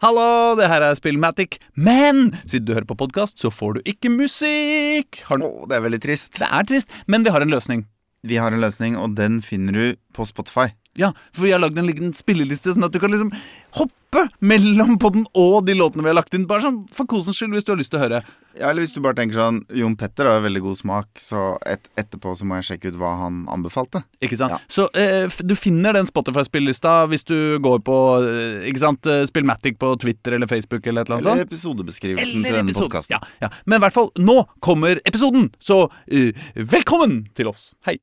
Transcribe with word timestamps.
Hallo, 0.00 0.54
det 0.56 0.64
her 0.64 0.80
er 0.80 0.94
Spillmatic. 0.96 1.58
Men 1.76 2.30
siden 2.48 2.64
du 2.64 2.70
hører 2.72 2.86
på 2.88 2.96
podkast, 2.96 3.36
så 3.36 3.50
får 3.52 3.74
du 3.76 3.90
ikke 3.92 4.08
musikk. 4.08 5.18
Har 5.28 5.36
du... 5.36 5.44
Å, 5.44 5.66
det 5.68 5.76
er 5.76 5.82
veldig 5.84 5.98
trist. 6.00 6.38
Det 6.40 6.48
er 6.48 6.64
trist, 6.70 6.94
men 7.04 7.26
vi 7.26 7.34
har 7.34 7.44
en 7.44 7.52
løsning. 7.52 7.82
Vi 8.24 8.38
har 8.40 8.48
en 8.48 8.64
løsning, 8.64 8.96
og 8.96 9.18
den 9.18 9.42
finner 9.44 9.76
du 9.76 10.00
på 10.16 10.24
Spotify. 10.24 10.70
Ja, 10.98 11.12
For 11.32 11.46
vi 11.46 11.52
har 11.54 11.60
lagd 11.62 11.78
en 11.78 11.86
liten 11.86 12.10
spilleliste, 12.16 12.72
sånn 12.74 12.82
at 12.88 12.92
du 12.94 12.98
kan 12.98 13.12
liksom 13.12 13.30
hoppe 13.78 14.24
mellom 14.42 14.96
podden 14.98 15.22
og 15.38 15.60
de 15.68 15.76
låtene 15.78 16.02
vi 16.02 16.10
har 16.10 16.16
lagt 16.18 16.34
inn. 16.34 16.48
Bare 16.50 16.64
sånn 16.64 16.80
for 16.90 17.06
kosens 17.06 17.38
skyld, 17.38 17.54
hvis 17.54 17.66
du 17.68 17.70
har 17.70 17.78
lyst 17.78 17.92
til 17.92 18.00
å 18.00 18.02
høre. 18.02 18.18
Ja, 18.58 18.72
eller 18.72 18.82
hvis 18.82 18.96
du 18.96 18.98
bare 19.04 19.14
tenker 19.14 19.38
sånn 19.38 19.60
Jon 19.78 19.94
Petter 19.94 20.26
har 20.26 20.42
veldig 20.42 20.64
god 20.64 20.80
smak, 20.80 21.06
så 21.22 21.44
et, 21.70 21.86
etterpå 22.00 22.32
så 22.34 22.48
må 22.48 22.58
jeg 22.58 22.66
sjekke 22.72 22.90
ut 22.90 22.98
hva 22.98 23.12
han 23.22 23.44
anbefalte. 23.54 24.02
Ikke 24.18 24.40
sant? 24.40 24.56
Ja. 24.56 24.58
Så 24.66 24.88
eh, 24.98 25.30
du 25.46 25.54
finner 25.54 25.94
den 25.94 26.10
Spotify-spillelista 26.10 26.96
hvis 27.12 27.22
du 27.30 27.38
går 27.62 27.86
på 27.86 28.00
eh, 28.26 28.66
ikke 28.72 28.82
sant, 28.82 29.06
eh, 29.06 29.22
Spillmatic 29.30 29.78
på 29.78 29.94
Twitter 30.02 30.40
eller 30.40 30.50
Facebook 30.50 30.90
eller 30.90 31.06
et 31.06 31.12
eller 31.12 31.20
annet 31.20 31.32
Eller 31.36 31.46
episodebeskrivelsen 31.46 32.40
Eller 32.42 32.50
til 32.50 32.58
denne 32.58 32.74
episode. 32.74 32.90
podkasten. 32.90 33.14
Ja, 33.14 33.46
ja. 33.46 33.54
Men 33.64 33.78
i 33.78 33.84
hvert 33.86 33.94
fall, 33.94 34.10
nå 34.18 34.40
kommer 34.58 34.98
episoden! 35.06 35.52
Så 35.62 35.84
eh, 36.10 36.34
velkommen 36.58 37.28
til 37.38 37.54
oss. 37.54 37.70
Hei. 37.86 38.00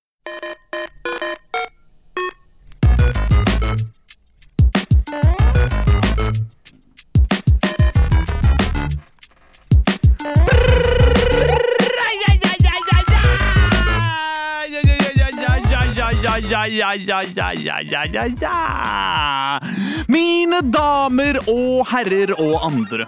Mine 20.08 20.60
damer 20.74 21.40
og 21.48 21.88
herrer 21.92 22.34
og 22.38 22.66
andre. 22.66 23.08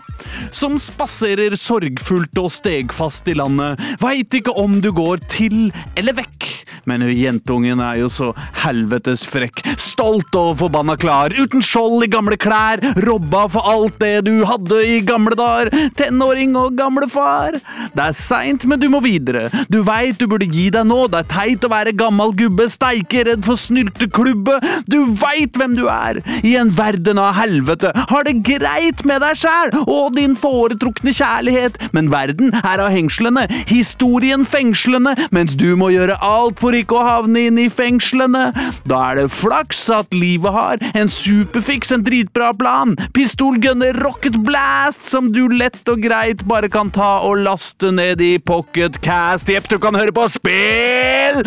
Som 0.56 0.78
spaserer 0.82 1.56
sorgfullt 1.60 2.38
og 2.42 2.52
stegfast 2.54 3.28
i 3.30 3.38
landet, 3.38 3.80
veit 4.02 4.34
ikke 4.40 4.56
om 4.60 4.80
du 4.84 4.92
går 4.96 5.22
til 5.32 5.70
eller 6.00 6.18
vekk. 6.18 6.50
Men 6.90 7.04
jentungen 7.14 7.82
er 7.84 8.00
jo 8.02 8.10
så 8.12 8.32
helvetes 8.64 9.26
frekk, 9.30 9.62
stolt 9.80 10.34
og 10.38 10.56
forbanna 10.62 10.96
klar, 11.00 11.34
uten 11.36 11.64
skjold 11.64 12.06
i 12.06 12.12
gamle 12.12 12.38
klær, 12.40 12.82
robba 13.06 13.46
for 13.52 13.68
alt 13.70 14.00
det 14.02 14.26
du 14.28 14.44
hadde 14.48 14.80
i 14.88 15.00
gamle 15.06 15.38
dager, 15.38 15.72
tenåring 16.00 16.56
og 16.60 16.78
gamlefar. 16.80 17.60
Det 17.94 18.06
er 18.06 18.18
seint, 18.18 18.66
men 18.70 18.82
du 18.82 18.88
må 18.92 19.04
videre. 19.06 19.48
Du 19.70 19.82
veit 19.88 20.20
du 20.20 20.28
burde 20.30 20.50
gi 20.50 20.70
deg 20.74 20.88
nå, 20.90 21.06
det 21.12 21.24
er 21.24 21.30
teit 21.32 21.66
å 21.66 21.72
være 21.72 21.96
gammal 21.98 22.34
gubbe, 22.38 22.70
steike 22.72 23.26
redd 23.28 23.46
for 23.46 23.60
snylteklubbe. 23.60 24.60
Du 24.90 25.00
veit 25.20 25.58
hvem 25.60 25.78
du 25.78 25.86
er, 25.92 26.22
i 26.44 26.56
en 26.60 26.74
verden 26.76 27.22
av 27.22 27.36
helvete, 27.40 27.94
har 28.10 28.28
det 28.28 28.40
greit 28.48 29.06
med 29.08 29.24
deg 29.24 29.38
sjæl 29.40 29.76
og 29.86 30.16
din 30.18 30.29
foretrukne 30.38 31.14
kjærlighet, 31.16 31.80
men 31.96 32.12
verden 32.12 32.54
er 32.60 32.82
av 32.84 32.92
hengslene, 32.94 33.46
historien 33.70 34.46
fengslende, 34.46 35.16
mens 35.36 35.56
du 35.60 35.74
må 35.80 35.92
gjøre 35.94 36.20
alt 36.26 36.60
for 36.62 36.76
ikke 36.76 37.00
å 37.00 37.06
havne 37.08 37.48
inn 37.50 37.60
i 37.62 37.70
fengslene. 37.72 38.50
Da 38.90 39.02
er 39.10 39.22
det 39.22 39.30
flaks 39.34 39.86
at 39.94 40.14
livet 40.16 40.54
har 40.54 40.84
en 40.94 41.12
superfiks, 41.12 41.94
en 41.96 42.04
dritbra 42.06 42.52
plan, 42.58 42.96
pistolgunner, 43.16 43.98
rocket 44.04 44.38
blast, 44.46 45.08
som 45.10 45.30
du 45.32 45.46
lett 45.54 45.82
og 45.90 46.04
greit 46.04 46.44
bare 46.50 46.70
kan 46.72 46.92
ta 46.94 47.20
og 47.26 47.44
laste 47.46 47.94
ned 47.96 48.22
i 48.22 48.36
pocketcast. 48.44 49.50
Jepp, 49.50 49.70
du 49.72 49.80
kan 49.82 49.98
høre 49.98 50.14
på 50.16 50.28
spill! 50.32 51.42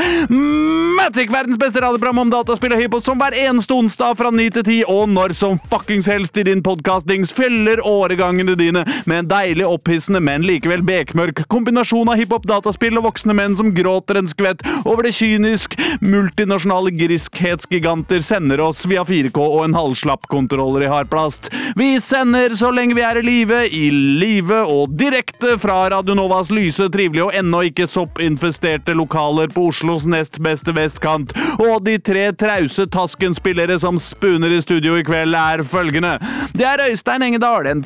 Matic, 0.96 1.28
verdens 1.32 1.58
beste 1.60 1.82
radioprogram 1.82 2.22
om 2.24 2.32
dataspill 2.32 2.72
og 2.76 2.80
hiphop, 2.80 3.04
som 3.04 3.20
hver 3.20 3.36
eneste 3.36 3.74
onsdag 3.76 4.16
fra 4.16 4.30
9 4.32 4.48
til 4.56 4.64
10, 4.64 4.78
og 4.88 5.10
når 5.12 5.36
som 5.36 5.60
fuckings 5.68 6.08
helst 6.08 6.36
i 6.40 6.46
din 6.46 6.62
podkastings 6.64 7.32
fyller 7.36 7.82
åregangene 7.84 8.54
dine 8.56 8.71
med 9.04 9.18
en 9.18 9.30
deilig 9.30 9.66
opphissende, 9.68 10.20
men 10.24 10.46
likevel 10.46 10.82
bekmørk 10.86 11.44
kombinasjon 11.52 12.10
av 12.12 12.18
hiphop, 12.20 12.46
dataspill 12.48 12.98
og 13.00 13.06
voksne 13.10 13.36
menn 13.36 13.56
som 13.58 13.72
gråter 13.76 14.20
en 14.20 14.30
skvett 14.30 14.64
over 14.82 15.06
det 15.06 15.14
kynisk 15.16 15.76
multinasjonale 16.02 16.92
griskhetsgiganter 16.96 18.22
sender 18.24 18.62
oss 18.64 18.86
via 18.88 19.04
4K 19.06 19.38
og 19.42 19.64
en 19.66 19.76
halvslapp 19.76 20.26
kontroller 20.32 20.86
i 20.86 20.90
hardplast. 20.90 21.50
Vi 21.78 21.94
sender 22.02 22.56
så 22.58 22.72
lenge 22.74 22.96
vi 22.98 23.04
er 23.06 23.20
i 23.20 23.24
live, 23.26 23.62
i 23.68 23.90
live 23.92 24.62
og 24.68 24.96
direkte 24.98 25.56
fra 25.62 25.84
Radio 25.92 26.16
Novas 26.18 26.50
lyse, 26.54 26.88
trivelige 26.92 27.28
og 27.28 27.36
ennå 27.36 27.64
ikke 27.68 27.88
soppinfesterte 27.90 28.96
lokaler 28.98 29.52
på 29.52 29.68
Oslos 29.70 30.06
nest 30.08 30.40
beste 30.42 30.74
vestkant. 30.76 31.34
Og 31.62 31.82
de 31.86 31.98
tre 32.02 32.28
trause 32.38 32.86
Tasken-spillere 32.92 33.78
som 33.82 33.98
spuner 34.02 34.52
i 34.52 34.60
studio 34.62 34.96
i 34.98 35.04
kveld, 35.06 35.36
er 35.36 35.62
følgende. 35.66 36.16
Det 36.56 36.66
er 36.68 36.84
Øystein 36.88 37.24
Engedal, 37.26 37.66
en 37.70 37.84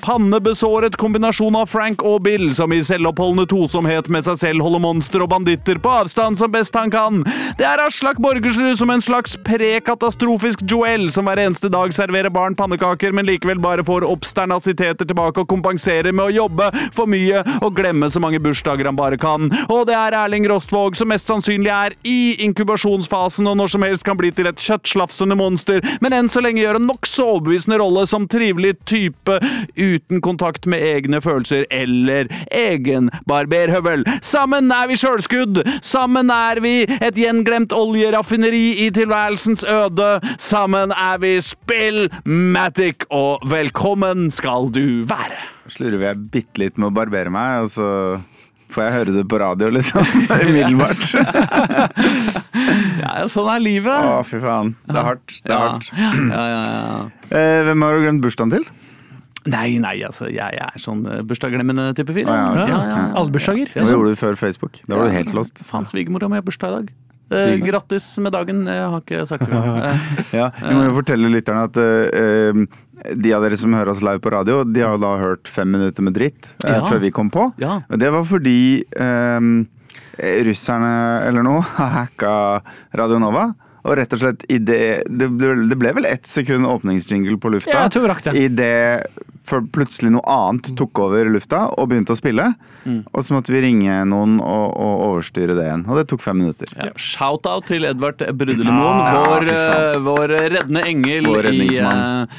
pannebesåret 0.76 0.96
kombinasjon 0.96 1.56
av 1.56 1.66
Frank 1.66 2.02
og 2.04 2.22
Bill, 2.22 2.50
som 2.54 2.72
i 2.72 2.82
selvoppholdende 2.84 3.46
tosomhet 3.48 4.10
med 4.12 4.24
seg 4.26 4.36
selv 4.36 4.64
holder 4.64 4.82
monster 4.82 5.22
og 5.24 5.30
banditter 5.30 5.78
på 5.80 5.88
avstand 5.88 6.36
som 6.36 6.52
best 6.52 6.74
han 6.76 6.90
kan. 6.92 7.22
Det 7.56 7.64
er 7.64 7.80
Aslak 7.80 8.18
Borgersrud 8.20 8.76
som 8.76 8.90
en 8.92 9.00
slags 9.00 9.38
prekatastrofisk 9.46 10.60
Joel, 10.68 11.08
som 11.12 11.24
hver 11.24 11.40
eneste 11.40 11.70
dag 11.72 11.94
serverer 11.96 12.28
barn 12.28 12.54
pannekaker, 12.54 13.14
men 13.16 13.24
likevel 13.24 13.60
bare 13.62 13.84
får 13.86 14.04
oppsternasiteter 14.04 15.08
tilbake 15.08 15.40
og 15.40 15.48
kompenserer 15.48 16.12
med 16.12 16.26
å 16.26 16.34
jobbe 16.44 16.68
for 16.92 17.08
mye 17.08 17.40
og 17.62 17.72
glemme 17.78 18.10
så 18.12 18.20
mange 18.20 18.42
bursdager 18.42 18.90
han 18.90 18.98
bare 18.98 19.16
kan. 19.16 19.48
Og 19.72 19.86
det 19.88 19.96
er 19.96 20.18
Erling 20.18 20.44
Rostvåg, 20.50 20.98
som 21.00 21.08
mest 21.08 21.30
sannsynlig 21.30 21.72
er 21.72 21.96
i 22.04 22.36
inkubasjonsfasen 22.44 23.48
og 23.48 23.56
når 23.62 23.72
som 23.72 23.86
helst 23.86 24.04
kan 24.04 24.20
bli 24.20 24.32
til 24.34 24.50
et 24.50 24.60
kjøttslafsende 24.60 25.38
monster, 25.40 25.80
men 26.04 26.18
enn 26.18 26.28
så 26.28 26.44
lenge 26.44 26.60
gjør 26.60 26.82
en 26.82 26.90
nokså 26.92 27.30
overbevisende 27.32 27.80
rolle 27.80 28.04
som 28.10 28.28
trivelig 28.28 28.76
type 28.84 29.40
uten 29.76 30.20
kontakt 30.20 30.65
med 30.70 30.82
egne 30.84 31.20
følelser 31.24 31.64
eller 31.72 32.30
egen 32.50 33.10
barberhøvel. 33.28 34.04
Sammen 34.24 34.70
er 34.74 34.90
vi 34.90 34.98
sjølskudd, 35.00 35.62
sammen 35.84 36.30
er 36.34 36.60
vi 36.64 36.74
et 37.00 37.18
gjenglemt 37.18 37.74
oljeraffineri 37.76 38.64
i 38.86 38.90
tilværelsens 38.94 39.64
øde, 39.64 40.12
sammen 40.38 40.92
er 40.94 41.18
vi 41.22 41.36
Spillmatic, 41.44 43.06
og 43.10 43.44
velkommen 43.50 44.30
skal 44.34 44.70
du 44.74 45.04
være. 45.08 45.38
Slurver 45.72 46.10
jeg 46.12 46.24
bitte 46.32 46.62
litt 46.62 46.78
med 46.78 46.92
å 46.92 46.96
barbere 46.96 47.32
meg, 47.34 47.64
og 47.66 47.72
så 47.74 47.88
får 48.74 48.82
jeg 48.86 48.94
høre 48.96 49.14
det 49.16 49.24
på 49.30 49.38
radio, 49.40 49.70
liksom. 49.74 50.06
Umiddelbart. 50.46 51.04
Ja, 52.96 53.26
sånn 53.30 53.48
er 53.52 53.60
livet. 53.62 53.92
Å, 53.92 54.22
fy 54.26 54.38
faen. 54.42 54.72
Det 54.88 54.96
er 54.96 55.04
hardt. 55.06 55.34
Det 55.44 55.52
er 55.52 55.60
hardt. 55.60 55.88
Ja, 55.92 56.10
ja, 56.32 56.60
ja. 56.64 56.96
Eh, 57.28 57.60
hvem 57.68 57.84
har 57.84 57.96
du 57.96 58.04
glemt 58.06 58.22
bursdagen 58.24 58.54
til? 58.54 58.64
Nei, 59.52 59.78
nei, 59.82 59.96
altså, 60.06 60.28
jeg, 60.30 60.56
jeg 60.58 60.66
er 60.66 60.82
sånn 60.82 61.02
uh, 61.06 61.20
bursdagsglemmende 61.26 61.88
type 61.98 62.14
fyr. 62.16 62.28
Ah, 62.28 62.36
ja, 62.36 62.52
okay. 62.62 62.70
ja, 62.74 62.78
ja, 62.92 63.02
Alle 63.20 63.34
bursdager. 63.34 63.72
Hva 63.74 63.88
gjorde 63.90 64.14
du 64.14 64.20
før 64.20 64.38
Facebook? 64.40 64.80
Da 64.86 64.98
var 64.98 65.10
du 65.10 65.16
helt 65.16 65.34
lost. 65.36 65.62
Faen, 65.66 65.86
svigermora 65.88 66.30
mi 66.32 66.40
har 66.40 66.46
bursdag 66.46 66.72
i 66.72 66.78
dag. 66.80 66.94
Eh, 67.26 67.56
grattis 67.58 68.04
med 68.22 68.32
dagen. 68.36 68.66
Jeg 68.70 68.90
har 68.92 69.00
ikke 69.02 69.24
sagt 69.26 69.48
det. 69.50 69.58
Eh, 69.58 70.10
Ja, 70.40 70.50
Vi 70.62 70.74
må 70.76 70.84
jo 70.86 70.92
fortelle 71.00 71.30
lytterne 71.32 71.64
at 71.66 71.78
eh, 71.82 72.20
eh, 72.22 73.14
de 73.18 73.32
av 73.34 73.42
dere 73.44 73.58
som 73.58 73.74
hører 73.74 73.90
oss 73.92 74.02
live 74.04 74.22
på 74.22 74.30
radio, 74.32 74.60
de 74.64 74.84
har 74.84 74.98
da 75.02 75.16
hørt 75.18 75.50
fem 75.50 75.72
minutter 75.74 76.06
med 76.06 76.14
dritt 76.16 76.52
eh, 76.64 76.76
Ja. 76.76 76.84
før 76.86 77.02
vi 77.02 77.10
kom 77.14 77.30
på. 77.34 77.48
Ja. 77.62 77.80
Det 77.90 78.12
var 78.14 78.26
fordi 78.30 78.58
eh, 78.94 79.50
russerne 80.46 80.94
eller 81.26 81.46
noe 81.46 81.62
har 81.76 81.94
hacka 82.00 82.34
Radio 82.94 83.18
Nova. 83.22 83.48
Og 83.86 83.94
rett 84.00 84.14
og 84.16 84.18
slett 84.18 84.42
i 84.50 84.56
det 84.58 85.04
Det 85.06 85.28
ble, 85.30 85.52
det 85.70 85.76
ble 85.78 85.92
vel 85.94 86.08
ett 86.08 86.26
sekund 86.26 86.66
åpningsjingle 86.66 87.38
på 87.42 87.52
lufta. 87.54 87.70
Ja, 87.70 87.84
jeg 87.86 87.94
tror 87.94 88.10
det. 88.10 88.34
I 88.34 88.48
det 88.50 88.72
for 89.46 89.64
plutselig 89.72 90.12
noe 90.14 90.24
annet 90.30 90.72
tok 90.78 90.98
over 91.04 91.30
lufta 91.30 91.66
og 91.74 91.90
begynte 91.90 92.14
å 92.14 92.18
spille. 92.18 92.50
Mm. 92.84 93.00
Og 93.12 93.24
så 93.26 93.36
måtte 93.36 93.54
vi 93.54 93.62
ringe 93.64 94.00
noen 94.10 94.36
og, 94.42 94.66
og 94.74 95.06
overstyre 95.10 95.56
det 95.58 95.68
igjen. 95.68 95.86
Og 95.86 96.00
det 96.00 96.06
tok 96.10 96.24
fem 96.24 96.38
minutter. 96.42 96.70
ja. 96.76 96.92
Shout-out 96.96 97.68
til 97.70 97.86
Edvard 97.88 98.20
Brudelimon, 98.36 99.00
Ja, 99.06 99.24
vår, 99.26 99.48
eh, 99.54 99.98
vår 100.04 100.36
reddende 100.46 100.84
engel 100.86 101.30
Vår 101.30 101.50
i, 101.52 101.70
eh, 101.78 102.36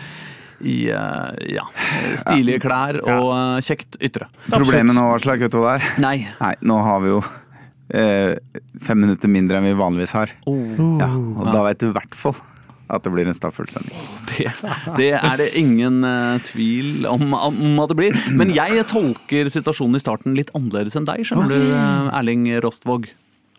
i 0.68 0.78
uh, 0.91 1.31
ja, 1.53 1.66
stilige 2.18 2.62
klær 2.63 3.01
og 3.04 3.27
uh, 3.31 3.57
kjekt 3.63 4.00
ytre. 4.03 4.30
Problemet 4.50 4.98
nå, 4.98 5.10
Aslak, 5.15 5.44
vet 5.44 5.53
du 5.53 5.60
hva 5.62 5.77
det 5.77 5.83
er? 5.83 6.00
Nei. 6.03 6.15
Nei, 6.42 6.56
nå 6.65 6.80
har 6.86 7.03
vi 7.03 7.13
jo 7.13 7.21
eh, 7.94 8.36
fem 8.83 9.01
minutter 9.06 9.31
mindre 9.31 9.60
enn 9.60 9.68
vi 9.69 9.77
vanligvis 9.77 10.15
har. 10.18 10.33
Ja, 10.48 11.10
og 11.13 11.50
da 11.53 11.63
vet 11.69 11.83
du 11.83 11.89
i 11.92 11.95
hvert 11.95 12.18
fall 12.18 12.38
at 12.88 13.04
det 13.04 13.12
blir 13.13 13.28
en 13.28 13.36
stappfull 13.36 13.68
sending. 13.72 13.95
Det, 14.31 14.48
det 15.00 15.12
er 15.18 15.39
det 15.39 15.48
ingen 15.60 16.01
uh, 16.06 16.39
tvil 16.48 17.07
om, 17.10 17.34
om 17.34 17.80
at 17.84 17.92
det 17.92 17.98
blir. 18.00 18.19
Men 18.31 18.54
jeg 18.56 18.86
tolker 18.92 19.51
situasjonen 19.51 20.00
i 20.00 20.04
starten 20.04 20.38
litt 20.38 20.54
annerledes 20.57 20.98
enn 21.00 21.07
deg, 21.07 21.25
skjønner 21.28 21.51
du, 21.51 21.72
eh, 21.75 22.12
Erling 22.19 22.45
Rostvåg. 22.63 23.10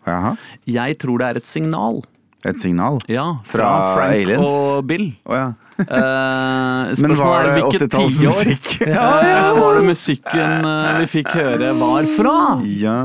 Jaha. 0.07 0.35
Jeg 0.69 0.97
tror 1.01 1.21
det 1.21 1.27
er 1.29 1.39
et 1.41 1.49
signal. 1.49 2.01
Et 2.47 2.55
signal? 2.55 2.95
Ja, 3.11 3.25
fra, 3.43 3.59
Fra 3.59 3.95
Frank 3.97 4.13
Aliens? 4.15 4.47
og 4.47 4.85
Bill. 4.87 5.09
Oh, 5.27 5.35
ja. 5.35 5.47
Eh, 5.79 6.93
Men 7.03 7.15
var 7.19 7.49
det 7.49 7.65
80-tallsmusikk? 7.67 8.69
ja, 8.87 9.07
ja, 9.27 9.41
var 9.57 9.75
det 9.75 9.83
musikken 9.89 10.67
eh, 10.69 10.99
vi 11.01 11.09
fikk 11.17 11.33
høre 11.35 11.73
var 11.75 12.07
fra? 12.15 12.35
Ja. 12.79 12.95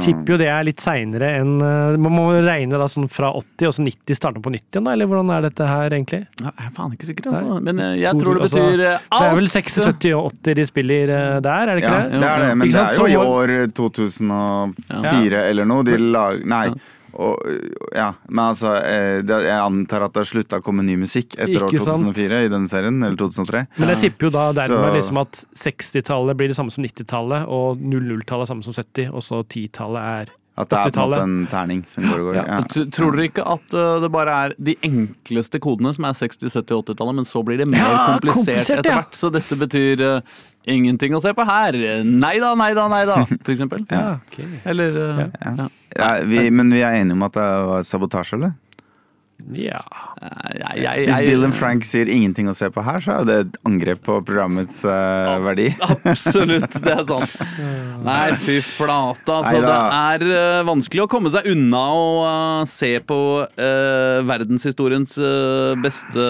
Tipper 0.00 0.32
jo 0.32 0.40
det 0.40 0.48
er 0.48 0.64
litt 0.70 0.80
seinere 0.80 1.34
enn 1.42 1.60
eh, 1.60 1.98
Man 2.00 2.16
må 2.16 2.26
regne 2.32 2.80
da 2.80 2.88
sånn 2.88 3.10
fra 3.12 3.34
80 3.36 3.68
og 3.68 3.76
så 3.76 3.86
90 3.90 4.20
starter 4.22 4.44
på 4.48 4.56
nytt 4.56 4.64
igjen, 4.72 4.88
da? 4.88 4.96
Eller 4.96 5.12
hvordan 5.12 5.36
er 5.36 5.48
dette 5.50 5.68
her 5.68 5.92
egentlig? 5.92 6.24
Ja, 6.40 6.48
jeg 6.48 6.70
er 6.70 6.76
faen 6.80 6.96
ikke 6.96 7.12
sikker, 7.12 7.30
altså. 7.34 7.60
Men 7.68 7.84
eh, 7.84 7.94
jeg 8.06 8.24
tror 8.24 8.40
det 8.40 8.46
altså, 8.48 8.66
betyr 8.70 8.84
alt. 8.88 9.08
Det 9.18 9.24
er 9.28 9.40
vel 9.42 9.54
60, 9.58 9.80
70 9.92 10.16
og 10.16 10.30
80 10.32 10.60
de 10.62 10.70
spiller 10.72 11.16
der, 11.44 11.50
er 11.52 11.74
det 11.74 11.82
ikke 11.84 11.92
Ja, 11.92 12.04
det? 12.08 12.20
det 12.24 12.32
er 12.32 12.46
det, 12.46 12.52
men 12.56 12.72
det 12.72 12.86
er 12.88 13.02
jo 13.02 13.08
i 13.12 13.18
år 13.20 13.58
2004 13.84 15.48
eller 15.52 15.68
noe. 15.76 15.84
De 15.84 16.06
lag... 16.08 16.40
Nei. 16.48 16.70
Og, 17.14 17.38
ja, 17.96 18.10
men 18.28 18.42
altså 18.50 18.74
eh, 18.84 19.22
Jeg 19.24 19.56
antar 19.58 20.04
at 20.04 20.12
det 20.12 20.20
har 20.24 20.28
slutta 20.28 20.58
å 20.60 20.64
komme 20.64 20.84
ny 20.84 20.96
musikk 21.00 21.34
etter 21.38 21.64
år 21.64 21.70
2004 21.72 21.84
sant? 21.86 22.08
2004 22.12 22.40
i 22.44 22.50
denne 22.52 22.68
serien. 22.70 22.98
Eller 23.02 23.16
2003. 23.16 23.62
Men 23.80 23.92
jeg 23.94 24.02
tipper 24.04 24.28
jo 24.28 24.32
da 24.36 24.44
dermed 24.60 24.92
Så- 24.92 24.96
liksom 24.98 25.22
at 25.22 25.44
60-tallet 25.64 26.36
blir 26.36 26.48
det 26.52 26.58
samme 26.58 26.74
som 26.74 26.84
90-tallet, 26.84 27.48
og 27.48 27.78
00-tallet 27.80 28.44
er 28.46 28.52
samme 28.52 28.64
som 28.66 28.76
70, 28.76 29.08
og 29.12 29.22
så 29.24 29.42
10-tallet 29.44 30.02
er 30.28 30.34
At 30.58 30.70
det 30.72 30.78
er 30.78 30.90
på 30.90 30.98
en 30.98 31.10
måte 31.12 31.22
en 31.22 31.34
terning 31.52 31.80
som 31.86 32.06
går 32.08 32.18
og 32.18 32.28
går. 32.28 32.36
Ja. 32.40 32.44
Ja. 32.50 32.84
Tror 32.94 33.14
dere 33.14 33.28
ikke 33.28 33.44
at 33.46 33.74
uh, 33.78 34.00
det 34.02 34.10
bare 34.14 34.36
er 34.44 34.54
de 34.58 34.74
enkleste 34.88 35.60
kodene 35.62 35.92
som 35.94 36.08
er 36.08 36.16
60-, 36.18 36.50
70-, 36.50 36.80
80-tallet, 36.82 37.18
men 37.20 37.28
så 37.28 37.42
blir 37.46 37.60
det 37.62 37.68
mer 37.70 37.78
Ja, 37.84 37.96
komplisert, 38.16 38.58
komplisert, 38.58 38.80
etter 38.82 38.90
ja. 38.90 39.00
hvert? 39.02 39.18
Så 39.20 39.30
dette 39.34 39.58
betyr 39.60 40.02
uh, 40.02 40.44
ingenting 40.68 41.14
å 41.14 41.22
se 41.22 41.30
på 41.36 41.46
her. 41.46 41.78
Nei 42.08 42.34
da, 42.42 42.54
nei 42.58 42.72
da, 42.76 42.88
nei 42.90 43.04
da, 43.08 43.20
for 43.30 43.54
eksempel. 43.54 43.86
Ja, 43.94 44.16
ok. 44.18 44.40
Eller 44.74 44.98
uh, 44.98 45.26
Ja. 45.26 45.52
ja. 45.62 45.68
Ja, 45.98 46.08
vi, 46.28 46.42
men 46.52 46.68
vi 46.70 46.82
er 46.84 46.98
enige 46.98 47.16
om 47.16 47.22
at 47.24 47.32
det 47.38 47.44
var 47.70 47.86
sabotasje, 47.88 48.36
eller? 48.36 48.50
Ja. 49.54 49.78
Jeg, 50.58 50.80
jeg, 50.82 51.04
Hvis 51.06 51.20
Bill 51.22 51.44
and 51.46 51.54
Frank 51.54 51.84
sier 51.86 52.08
ingenting 52.10 52.48
å 52.50 52.54
se 52.58 52.66
på 52.74 52.82
her, 52.82 52.98
så 53.04 53.20
er 53.20 53.28
det 53.28 53.36
et 53.44 53.58
angrep 53.68 54.00
på 54.04 54.16
programmets 54.26 54.80
uh, 54.82 55.36
verdi. 55.44 55.68
Absolutt, 56.10 56.74
det 56.84 56.94
er 56.96 57.04
sant. 57.06 57.36
Nei, 58.08 58.32
fy 58.42 58.58
flate. 58.66 59.30
Altså, 59.30 59.60
det 59.62 59.76
er 60.00 60.24
uh, 60.26 60.66
vanskelig 60.68 61.04
å 61.06 61.08
komme 61.10 61.30
seg 61.32 61.46
unna 61.52 61.84
å 61.94 62.08
uh, 62.26 62.64
se 62.68 62.96
på 63.06 63.18
uh, 63.46 64.18
verdenshistoriens 64.28 65.14
eh, 65.22 65.74
beste 65.82 66.24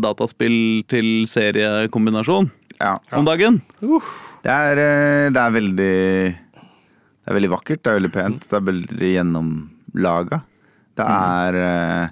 dataspill 0.00 0.82
til 0.90 1.26
seriekombinasjon 1.30 2.48
Ja. 2.80 2.96
om 3.16 3.26
dagen. 3.28 3.60
Det 3.80 4.52
er, 4.54 4.80
eh, 4.80 5.26
det 5.34 5.40
er 5.42 5.52
veldig 5.52 5.96
Det 6.32 7.28
er 7.28 7.36
veldig 7.36 7.50
vakkert, 7.52 7.82
det 7.84 7.90
er 7.92 7.98
veldig 8.00 8.12
pent, 8.14 8.46
det 8.48 8.56
er 8.56 8.64
veldig 8.70 9.10
gjennomlaga. 9.12 10.40
Det 10.96 11.06
er 11.06 11.58
eh, 11.60 12.08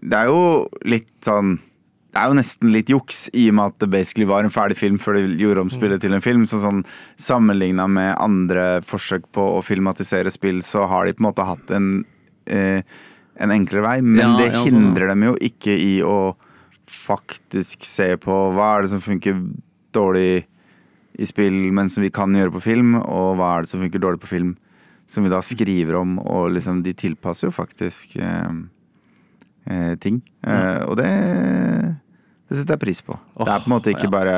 Det 0.00 0.16
er 0.16 0.30
jo 0.30 0.68
litt 0.88 1.12
sånn 1.24 1.58
det 2.10 2.18
er 2.18 2.30
jo 2.32 2.38
nesten 2.40 2.72
litt 2.74 2.88
juks, 2.90 3.28
i 3.38 3.44
og 3.52 3.54
med 3.54 3.70
at 3.70 3.82
det 3.84 3.88
basically 3.92 4.26
var 4.26 4.42
en 4.42 4.50
ferdig 4.50 4.74
film 4.80 4.96
før 4.98 5.14
de 5.14 5.38
gjorde 5.38 5.62
om 5.62 5.68
spillet 5.70 6.02
til 6.02 6.16
en 6.16 6.24
film. 6.24 6.42
Så 6.48 6.58
sånn 6.58 6.82
Sammenligna 7.20 7.86
med 7.86 8.16
andre 8.18 8.80
forsøk 8.82 9.28
på 9.36 9.44
å 9.54 9.60
filmatisere 9.62 10.32
spill, 10.34 10.58
så 10.66 10.88
har 10.90 11.06
de 11.06 11.14
på 11.14 11.22
en 11.22 11.28
måte 11.28 11.46
hatt 11.46 11.70
en, 11.76 12.04
eh, 12.50 12.82
en 13.38 13.54
enklere 13.54 13.84
vei. 13.86 14.00
Men 14.02 14.18
Ja, 14.24 14.36
det 14.40 14.48
ja, 14.50 14.64
sånn, 14.64 14.90
hindrer 14.90 15.12
dem 15.12 15.22
jo 15.22 15.36
ikke 15.38 15.76
i 15.78 16.00
å 16.02 16.34
faktisk 16.90 17.86
se 17.86 18.16
på 18.18 18.40
hva 18.56 18.72
er 18.78 18.82
det 18.82 18.90
som 18.90 19.04
funker 19.04 19.38
dårlig 19.94 20.46
i 21.20 21.26
spill, 21.30 21.70
men 21.70 21.88
som 21.88 22.02
vi 22.02 22.10
kan 22.10 22.34
gjøre 22.34 22.56
på 22.56 22.64
film, 22.64 22.96
og 22.96 23.38
hva 23.38 23.54
er 23.54 23.62
det 23.62 23.70
som 23.70 23.80
funker 23.80 24.02
dårlig 24.02 24.20
på 24.24 24.34
film, 24.34 24.56
som 25.06 25.22
vi 25.22 25.30
da 25.30 25.40
skriver 25.42 25.94
om, 25.94 26.18
og 26.18 26.50
liksom 26.56 26.82
de 26.82 26.92
tilpasser 26.92 27.46
jo 27.46 27.54
faktisk 27.54 28.16
eh, 28.16 28.50
eh, 29.66 29.94
ting. 30.00 30.20
Eh, 30.46 30.82
og 30.86 30.96
det, 31.00 31.10
det 32.48 32.58
setter 32.58 32.76
jeg 32.76 32.84
pris 32.86 33.02
på. 33.06 33.16
det 33.38 33.48
er 33.48 33.64
på 33.64 33.70
en 33.70 33.74
måte 33.76 33.94
ikke 33.94 34.08
ja. 34.08 34.14
bare 34.14 34.36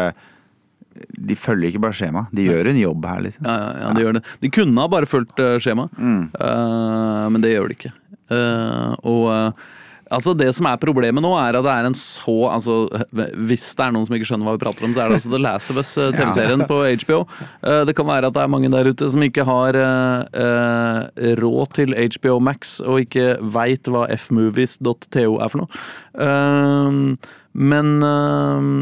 De 1.16 1.36
følger 1.38 1.70
ikke 1.70 1.82
bare 1.86 1.96
skjema, 1.96 2.26
de 2.34 2.48
gjør 2.48 2.72
en 2.72 2.80
jobb 2.80 3.06
her, 3.08 3.20
liksom. 3.28 3.46
Ja, 3.48 3.58
ja, 3.58 3.76
ja, 3.84 3.92
de 3.96 4.04
gjør 4.04 4.19
det. 4.19 4.24
De 4.42 4.50
kunne 4.52 4.82
ha 4.82 4.90
bare 4.92 5.08
fulgt 5.08 5.38
uh, 5.40 5.56
skjemaet, 5.62 5.94
Mm. 5.96 6.24
Eh, 6.36 7.28
men 7.32 7.44
det 7.44 7.54
gjør 7.54 7.70
de 7.70 7.78
ikke. 7.78 7.92
Eh, 8.32 8.92
og 9.08 9.24
eh, 9.32 9.70
altså 10.12 10.34
det 10.38 10.50
som 10.56 10.68
er 10.68 10.80
problemet 10.82 11.24
nå, 11.24 11.32
er 11.40 11.58
at 11.58 11.66
det 11.66 11.72
er 11.72 11.88
en 11.88 11.96
så 11.98 12.36
altså, 12.52 12.76
Hvis 13.12 13.70
det 13.78 13.84
er 13.86 13.94
noen 13.94 14.06
som 14.08 14.16
ikke 14.16 14.28
skjønner 14.30 14.48
hva 14.48 14.56
vi 14.56 14.62
prater 14.62 14.86
om, 14.86 14.94
så 14.94 15.02
er 15.02 15.10
det 15.10 15.18
altså 15.20 15.32
The 15.32 15.42
Last 15.42 15.72
of 15.72 15.80
Us, 15.82 15.92
eh, 15.98 16.12
TV-serien 16.18 16.64
på 16.68 16.80
HBO. 17.04 17.20
Eh, 17.62 17.82
det 17.88 17.96
kan 17.98 18.08
være 18.08 18.30
at 18.30 18.36
det 18.36 18.44
er 18.44 18.52
mange 18.52 18.72
der 18.72 18.90
ute 18.92 19.10
som 19.12 19.24
ikke 19.26 19.46
har 19.48 19.78
eh, 19.82 20.40
eh, 20.44 21.34
råd 21.40 21.76
til 21.78 21.96
HBO 22.16 22.38
Max 22.44 22.78
og 22.84 23.02
ikke 23.04 23.36
veit 23.54 23.90
hva 23.90 24.06
fmovies.to 24.16 25.26
er 25.42 25.52
for 25.52 25.64
noe. 25.64 25.84
Eh, 26.28 26.90
men 27.72 27.94
eh, 28.08 28.72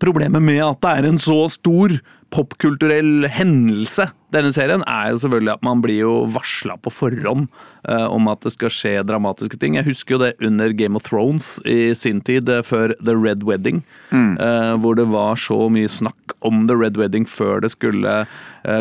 Problemet 0.00 0.40
med 0.40 0.62
at 0.64 0.80
det 0.80 0.92
er 0.96 1.06
en 1.10 1.18
så 1.20 1.44
stor 1.52 1.92
popkulturell 2.32 3.26
hendelse, 3.28 4.06
denne 4.32 4.52
serien, 4.54 4.82
er 4.88 5.12
jo 5.12 5.20
selvfølgelig 5.22 5.54
at 5.56 5.66
man 5.66 5.82
blir 5.84 6.02
jo 6.02 6.14
varsla 6.32 6.78
på 6.80 6.92
forhånd 6.92 7.48
uh, 7.88 8.08
om 8.12 8.30
at 8.32 8.42
det 8.44 8.54
skal 8.54 8.72
skje 8.72 8.94
dramatiske 9.06 9.58
ting. 9.60 9.76
Jeg 9.78 9.88
husker 9.90 10.16
jo 10.16 10.22
det 10.24 10.32
under 10.44 10.72
Game 10.76 10.98
of 10.98 11.06
Thrones 11.08 11.56
i 11.68 11.92
sin 11.98 12.22
tid, 12.24 12.48
uh, 12.48 12.62
før 12.66 12.96
The 13.02 13.16
Red 13.18 13.44
Wedding. 13.48 13.82
eh, 14.12 14.74
hvor 14.76 14.96
det 14.96 15.06
var 15.08 15.38
så 15.40 15.56
mye 15.72 15.88
snakk 15.88 16.34
om 16.44 16.66
The 16.68 16.76
Red 16.76 16.98
Wedding 17.00 17.24
før 17.28 17.62
det 17.64 17.72
skulle 17.72 18.26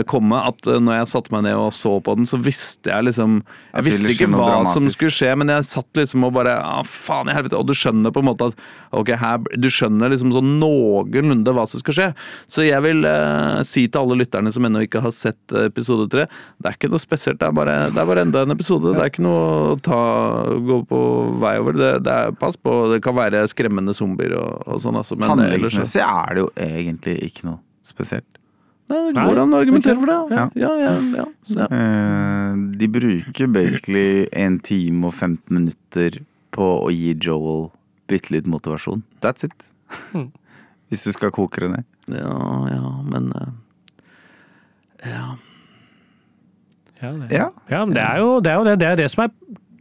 komme, 0.06 0.38
at 0.38 0.68
når 0.68 1.00
jeg 1.00 1.09
satte 1.09 1.31
meg 1.33 1.42
ned 1.48 1.57
og 1.57 1.71
så 1.74 1.95
på 2.06 2.13
den, 2.13 2.27
så 2.30 2.38
visste 2.38 2.92
jeg 2.92 3.07
liksom 3.07 3.39
Jeg 3.71 3.86
visste 3.88 4.12
ikke 4.13 4.27
hva 4.30 4.50
hva 4.62 4.74
som 4.75 4.86
skulle 4.94 5.13
skje, 5.15 5.31
men 5.39 5.50
jeg 5.50 5.65
satt 5.65 5.97
liksom 5.97 6.27
og 6.27 6.36
bare 6.36 6.54
ah, 6.59 6.83
faen 6.86 7.31
i 7.31 7.33
helvete. 7.33 7.57
Og 7.57 7.65
du 7.65 7.74
skjønner 7.74 8.13
på 8.13 8.21
en 8.21 8.27
måte 8.27 8.51
at 8.51 8.62
ok, 8.94 9.09
her, 9.18 9.42
du 9.57 9.69
skjønner 9.74 10.13
liksom 10.13 10.36
sånn 10.36 10.51
noenlunde 10.62 11.56
hva 11.56 11.65
som 11.71 11.81
skal 11.81 11.97
skje. 11.97 12.09
Så 12.45 12.68
jeg 12.68 12.86
vil 12.86 13.07
si 13.65 13.88
til 13.88 14.04
alle 14.04 14.19
lytterne 14.21 14.54
som 14.54 14.68
ennå 14.68 14.86
ikke 14.86 15.01
har 15.07 15.15
sett 15.18 15.41
eh, 15.56 15.68
episode 15.70 16.08
tre, 16.12 16.28
det 16.62 16.70
er 16.70 16.78
ikke 16.78 16.90
noe 16.92 17.02
spesielt, 17.02 17.40
det 17.42 17.48
er 17.48 17.56
bare, 17.56 17.78
det 17.92 18.02
er 18.02 18.10
bare 18.10 18.26
enda 18.26 18.44
en 18.46 18.56
episode. 18.56 18.94
Det 18.96 19.04
er 19.04 19.12
ikke 19.12 19.26
noe 19.26 19.46
å 19.74 19.80
ta, 19.84 20.02
gå 20.70 20.82
på 20.90 21.02
vei 21.42 21.56
over. 21.62 21.80
Det, 21.80 21.94
det 22.08 22.18
er, 22.18 22.36
pass 22.42 22.60
på, 22.60 22.76
det 22.94 23.02
kan 23.06 23.18
være 23.18 23.46
skremmende 23.52 23.96
zombier 23.98 24.38
og, 24.40 24.62
og 24.68 24.84
sånn, 24.84 25.00
altså. 25.02 25.18
Men 25.20 25.34
Handlingsmessig 25.34 26.04
er 26.06 26.38
det 26.38 26.46
jo 26.46 26.52
egentlig 26.68 27.18
ikke 27.30 27.50
noe 27.50 27.62
spesielt. 27.88 28.28
Nei, 28.92 29.06
det 29.16 29.24
går 29.24 29.40
an 29.40 29.54
å 29.56 29.60
argumentere 29.62 29.96
for 30.02 30.10
det. 30.10 30.18
Ja. 30.36 30.48
Ja, 30.60 30.72
ja, 30.82 30.92
ja, 31.16 31.26
ja. 31.56 31.68
Eh, 31.72 32.58
de 32.82 32.90
bruker 32.92 33.52
basically 33.52 34.26
en 34.36 34.60
time 34.60 35.08
og 35.08 35.16
15 35.16 35.56
minutter 35.56 36.20
på 36.52 36.68
å 36.84 36.92
gi 36.92 37.14
Joel 37.16 37.70
bitte 38.12 38.34
litt 38.36 38.50
motivasjon. 38.52 39.06
That's 39.24 39.48
it. 39.48 39.70
Mm. 40.12 40.28
Hvis 40.92 41.06
du 41.08 41.14
skal 41.16 41.32
koke 41.32 41.64
det 41.64 41.70
ned. 41.72 41.88
Ja, 42.12 42.36
ja, 42.68 42.92
men 43.08 43.32
eh, 43.38 43.52
Ja. 45.06 45.36
Ja, 47.01 47.12
det, 47.18 47.31
Ja. 47.33 47.48
ja, 47.69 47.86
men 47.86 47.95
det 47.95 48.01
er, 48.03 48.18
jo, 48.21 48.39
det 48.45 48.51
er 48.51 48.56
jo 48.59 48.63
det. 48.69 48.75
Det 48.80 48.88
er 48.92 48.95
det 49.00 49.09
som 49.12 49.24
er 49.25 49.31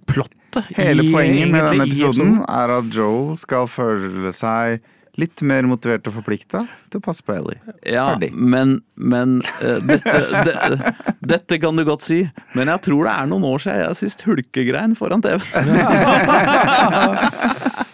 plottet. 0.09 0.65
Hele 0.77 1.05
i- 1.05 1.13
poenget 1.13 1.51
med 1.53 1.67
denne 1.69 1.85
episoden 1.87 2.41
er 2.49 2.73
at 2.79 2.89
Joel 2.97 3.37
skal 3.39 3.67
føle 3.71 4.33
seg 4.35 4.81
litt 5.21 5.43
mer 5.45 5.67
motivert 5.69 6.07
og 6.09 6.15
forplikta 6.15 6.63
til 6.89 7.01
å 7.01 7.03
passe 7.05 7.21
på 7.27 7.35
Ellie. 7.35 7.59
Ja, 7.85 8.07
Ferdig. 8.15 8.31
men, 8.33 8.79
men 8.97 9.43
uh, 9.61 9.79
dette, 9.85 10.15
de, 10.47 10.93
dette 11.35 11.59
kan 11.61 11.77
du 11.77 11.85
godt 11.85 12.03
si. 12.07 12.23
Men 12.57 12.71
jeg 12.73 12.81
tror 12.87 13.05
det 13.05 13.13
er 13.19 13.27
noen 13.29 13.45
år 13.51 13.59
siden 13.67 13.83
jeg 13.85 13.99
sist 14.01 14.23
hulkegrein 14.25 14.95
foran 14.97 15.21
TV. 15.21 15.43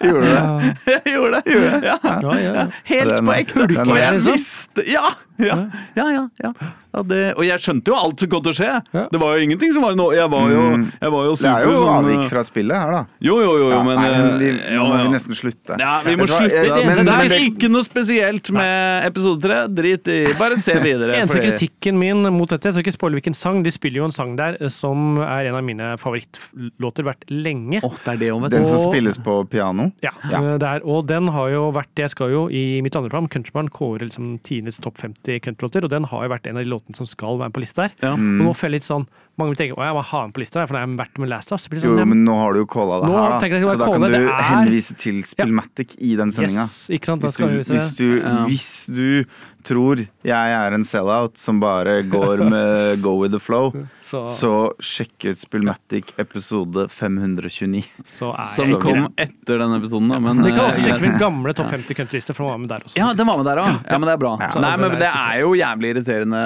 Gjorde 0.07 0.23
du 0.23 0.31
det? 0.31 0.43
Jeg 0.87 1.03
gjorde 1.17 1.41
det! 1.41 1.43
Ja. 1.83 1.97
Ja, 2.05 2.37
ja, 2.39 2.53
ja. 2.61 2.67
Helt 2.93 3.17
på 3.27 3.33
ekte. 3.35 3.65
Og 3.65 3.97
jeg 3.99 4.13
liksom. 4.21 4.33
visste 4.37 4.85
Ja! 4.93 5.07
Ja, 5.39 5.57
ja, 5.97 6.05
ja, 6.15 6.23
ja. 6.43 6.51
ja 6.95 7.03
det, 7.05 7.35
og 7.37 7.43
jeg 7.45 7.61
skjønte 7.61 7.91
jo 7.93 7.97
alt 7.99 8.23
som 8.23 8.29
kom 8.33 8.43
til 8.47 8.55
å 8.55 8.57
skje. 8.57 8.69
Ja. 8.97 9.03
Det 9.13 9.19
var 9.21 9.35
jo 9.37 9.45
ingenting 9.45 9.73
som 9.75 9.83
var 9.85 9.97
noe 9.99 10.15
Jeg 10.17 10.31
var 10.33 10.47
jo, 10.49 10.63
jeg 10.97 11.13
var 11.13 11.27
jo 11.29 11.35
Det 11.37 11.51
er 11.51 11.67
jo 11.67 11.75
sånn, 11.77 11.91
avvik 11.93 12.23
eh, 12.23 12.29
fra 12.31 12.45
spillet 12.47 12.77
her, 12.81 12.93
da. 12.95 13.01
Jo, 13.21 13.35
jo, 13.43 13.51
jo, 13.51 13.67
jo 13.67 13.71
Ja, 13.75 13.81
men 13.85 14.01
nei, 14.01 14.07
men 14.17 14.39
vi, 14.41 14.49
eh, 14.55 14.71
nå 14.73 14.79
ja, 14.79 14.87
må 14.89 14.97
ja. 14.97 15.03
vi 15.05 15.13
nesten 15.13 15.37
slutte. 15.37 15.77
Ja, 15.83 15.93
vi 16.07 16.15
må 16.17 16.29
slutte. 16.31 16.63
Det- 16.65 16.87
men- 16.89 17.05
det 17.11 17.17
er 17.37 17.45
ikke 17.51 17.69
noe 17.75 17.85
spesielt 17.85 18.51
med 18.57 19.07
episode 19.11 19.43
tre. 19.45 19.59
Drit 19.77 20.09
i 20.09 20.19
Bare 20.39 20.57
se 20.63 20.79
videre. 20.81 21.17
Eneste 21.21 21.37
fordi- 21.37 21.53
kritikken 21.53 21.99
min 22.01 22.23
mot 22.33 22.49
dette, 22.49 22.71
jeg 22.71 22.79
skal 22.79 22.87
ikke 22.87 22.97
spoile 22.97 23.21
hvilken 23.21 23.37
sang, 23.37 23.61
de 23.67 23.71
spiller 23.75 24.01
jo 24.01 24.09
en 24.09 24.17
sang 24.17 24.33
der 24.41 24.57
eh, 24.61 24.73
som 24.73 25.19
er 25.21 25.51
en 25.51 25.59
av 25.61 25.65
mine 25.69 25.93
favorittlåter 26.01 27.05
vært 27.07 27.29
lenge. 27.31 27.83
Åh, 27.85 27.93
det 28.05 28.15
er 28.15 28.23
det 28.25 28.33
vet 28.33 28.51
Den 28.57 28.65
som 28.69 28.81
spilles 28.87 29.19
på 29.21 29.37
piano. 29.53 29.91
Ja, 30.03 30.15
Ja. 30.31 30.41
Der, 30.57 30.67
er, 30.79 30.81
og 30.89 31.07
den 31.07 31.29
har 31.29 31.49
jo 31.53 31.69
vært 31.77 31.93
Jeg 32.01 32.11
skal 32.11 32.31
jo 32.33 32.47
i 32.49 32.81
mitt 32.85 32.97
andre 32.97 33.11
program, 33.11 33.29
Countryman, 33.29 33.69
kåre 33.69 34.09
liksom 34.09 34.39
tidenes 34.47 34.79
topp 34.83 34.97
50 34.99 35.26
countrylåter, 35.45 35.85
og 35.85 35.91
den 35.91 36.05
har 36.11 36.23
jo 36.27 36.31
vært 36.33 36.47
en 36.47 36.57
av 36.57 36.65
de 36.65 36.71
låtene 36.71 36.97
som 36.97 37.07
skal 37.07 37.39
være 37.39 37.53
på 37.53 37.61
lista 37.65 37.83
her. 37.89 37.93
Ja. 38.03 38.13
Og 38.15 38.19
nå 38.47 38.53
føler 38.57 38.77
jeg 38.79 38.83
litt 38.83 38.91
sånn 38.91 39.07
Mange 39.37 39.53
vil 39.53 39.59
tenke 39.59 39.75
å, 39.77 39.83
jeg 39.85 39.93
må 39.93 40.01
ha 40.09 40.21
den 40.25 40.31
på 40.33 40.41
lista, 40.41 40.63
for 40.65 40.73
det 40.73 40.81
jeg 40.81 40.97
vært 40.97 41.19
med 41.21 41.29
Last 41.29 41.51
of 41.53 41.61
Us. 41.61 41.67
Så 41.69 41.75
Jo, 41.85 41.91
sånn, 41.99 42.09
men 42.09 42.23
nå 42.25 42.37
har 42.41 42.55
du 42.57 42.61
jo 42.63 42.67
calla 42.73 43.03
det 43.03 43.11
her, 43.13 43.13
da. 43.13 43.37
at 43.37 43.43
Så 43.69 43.77
da 43.77 43.85
kan 43.93 44.01
det, 44.01 44.09
du 44.17 44.29
er- 44.31 44.47
henvise 44.49 44.97
til 44.97 45.19
Spillmatic 45.29 45.93
i 46.01 46.17
den 46.17 46.31
sendinga. 46.33 46.63
yes, 46.65 46.89
ikke 46.89 47.05
sant? 47.05 47.21
Hvis, 47.21 47.37
du- 47.37 47.75
hvis, 47.75 47.97
du- 47.99 48.21
Ja. 48.23 48.47
hvis 48.49 48.87
du 48.97 49.25
tror 49.63 49.97
jeg 50.25 50.33
er 50.57 50.73
en 50.73 50.85
sell-out 50.85 51.37
som 51.37 51.61
bare 51.61 52.03
går 52.09 52.49
med 52.49 53.03
go 53.03 53.19
with 53.21 53.31
the 53.33 53.39
flow, 53.39 53.75
Så, 54.07 54.21
så 54.31 54.51
sjekk 54.79 55.25
ut 55.33 55.41
Spillmatic 55.41 56.13
episode 56.23 56.85
529. 56.95 57.81
så 58.07 58.29
er 58.39 58.47
Som 58.53 58.71
jeg 58.71 58.79
kom 58.85 59.09
etter 59.19 59.59
den 59.65 59.75
episoden, 59.81 60.13
da. 60.13 60.21
Men, 60.23 60.39
Men 60.39 60.47
de 60.47 60.53
kan 60.55 60.69
eh, 60.69 60.77
også 60.77 60.85
sjekke 60.85 61.03
min 61.09 61.17
gamle 61.19 61.55
topp 61.59 61.73
50 61.75 61.99
countrylister, 61.99 62.37
for 62.37 62.47
den 62.47 62.53
var 62.55 62.61
med 62.63 62.71
der 62.71 62.87
også. 62.87 63.01
Ja, 63.01 63.09
den 63.19 63.27
var 63.27 63.41
med 63.43 63.49
der 63.51 63.63
òg. 63.65 63.73
Ja, 63.91 63.99
men 63.99 64.07
det 64.07 64.15
er 64.15 64.23
bra. 64.23 64.33
Ja. 64.45 64.53
Nei, 64.63 64.71
men 64.85 64.95
det 65.03 65.11
er 65.11 65.41
jo 65.43 65.51
jævlig 65.59 65.91
irriterende. 65.97 66.45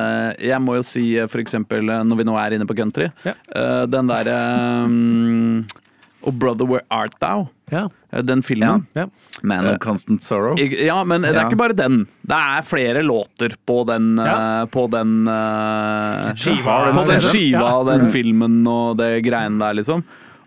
Jeg 0.51 0.65
må 0.65 0.79
jo 0.81 0.87
si 0.89 1.05
eh, 1.21 1.29
for 1.29 1.45
eksempel 1.45 1.93
eh, 1.93 2.03
når 2.09 2.23
vi 2.23 2.29
nå 2.31 2.39
er 2.41 2.57
inne 2.57 2.69
på 2.71 2.79
country, 2.81 3.11
Ja. 3.29 3.37
eh, 3.53 3.85
den 3.93 4.09
derre 4.09 4.39
um, 4.89 5.61
Oh 6.23 6.33
Brother 6.33 6.67
Where 6.69 6.83
Art 6.91 7.15
Thou? 7.21 7.49
Ja, 7.71 7.89
Eh, 8.13 8.23
Den 8.23 8.43
filmen. 8.43 8.87
ja. 8.95 9.07
Man 9.43 9.67
of 9.67 9.79
Constant 9.79 10.23
Sorrow. 10.23 10.57
Ja, 10.59 11.05
men 11.05 11.23
det 11.23 11.31
er 11.31 11.43
Ja. 11.43 11.49
ikke 11.49 11.57
bare 11.57 11.73
den. 11.77 12.07
Det 12.27 12.37
er 12.37 12.63
flere 12.67 13.03
låter 13.07 13.55
på 13.67 13.87
den 13.87 14.17
Ja. 14.19 14.63
eh, 14.63 14.67
På 14.67 14.89
den 14.91 15.27
uh, 15.29 16.35
Skiva. 16.35 16.87
Den 16.87 16.97
På 16.97 17.07
den 17.07 17.21
skiva 17.21 17.61
Ja. 17.61 17.77
og 17.79 17.87
den 17.87 18.11
filmen 18.11 18.67
og 18.67 18.97
det 18.99 19.23
greiene 19.25 19.59
der, 19.59 19.75
liksom. 19.75 20.03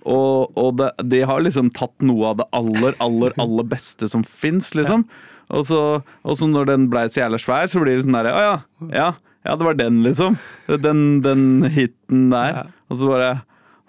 Og, 0.06 0.52
og 0.58 0.76
det, 0.78 0.92
de 1.08 1.22
har 1.22 1.40
liksom 1.40 1.72
tatt 1.74 1.94
noe 2.02 2.32
av 2.34 2.38
det 2.38 2.46
aller, 2.52 2.94
aller, 3.00 3.32
aller 3.40 3.64
beste 3.64 4.10
som 4.10 4.22
fins, 4.24 4.74
liksom. 4.76 5.06
Og 5.50 5.64
så, 5.66 6.04
og 6.26 6.38
så 6.38 6.48
når 6.50 6.66
den 6.68 6.90
blei 6.90 7.06
så 7.08 7.22
jævla 7.24 7.40
svær, 7.40 7.68
så 7.72 7.80
blir 7.82 7.96
det 7.96 8.04
sånn 8.06 8.18
derre 8.18 8.34
Å 8.34 8.42
ja, 8.44 8.58
ja, 8.92 9.14
ja, 9.46 9.56
det 9.56 9.64
var 9.66 9.74
den, 9.80 10.04
liksom. 10.04 10.38
Den, 10.68 11.22
den 11.22 11.64
hiten 11.72 12.30
der. 12.32 12.68
Og 12.92 12.98
så 13.00 13.08
bare 13.08 13.42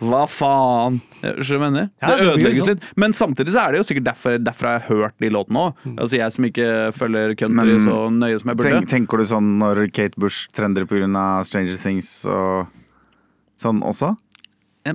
hva 0.03 0.25
faen? 0.29 0.97
Skjønner 1.23 1.39
du 1.39 1.45
hva 1.45 1.55
jeg 1.55 1.61
mener? 1.65 1.91
Ja, 2.03 2.09
det 2.09 2.17
det 2.19 2.31
ødelegges 2.33 2.59
sånn. 2.65 2.69
litt. 2.75 2.83
Men 2.97 3.13
samtidig 3.13 3.53
så 3.55 3.61
er 3.63 3.73
det 3.73 3.79
jo 3.79 3.87
sikkert 3.89 4.05
derfor, 4.09 4.39
derfor 4.43 4.67
har 4.69 4.81
jeg 4.81 4.89
hørt 4.89 5.15
de 5.23 5.31
låtene 5.31 5.63
òg. 5.69 5.77
Mm. 5.85 5.95
Altså 6.03 6.19
jeg 6.19 6.33
som 6.35 6.45
ikke 6.49 6.69
følger 6.99 7.35
country 7.39 7.71
Men 7.71 7.81
så 7.81 7.97
nøye 8.11 8.41
som 8.41 8.51
jeg 8.51 8.57
burde. 8.59 8.73
Tenk, 8.75 8.89
tenker 8.91 9.19
du 9.19 9.25
sånn 9.31 9.53
når 9.63 9.85
Kate 9.95 10.19
Bush 10.21 10.49
trender 10.53 10.85
pga. 10.85 11.45
Stranger 11.47 11.77
Things 11.81 12.11
og 12.27 12.67
sånn 13.63 13.81
også? 13.87 14.17
Ja, 14.85 14.93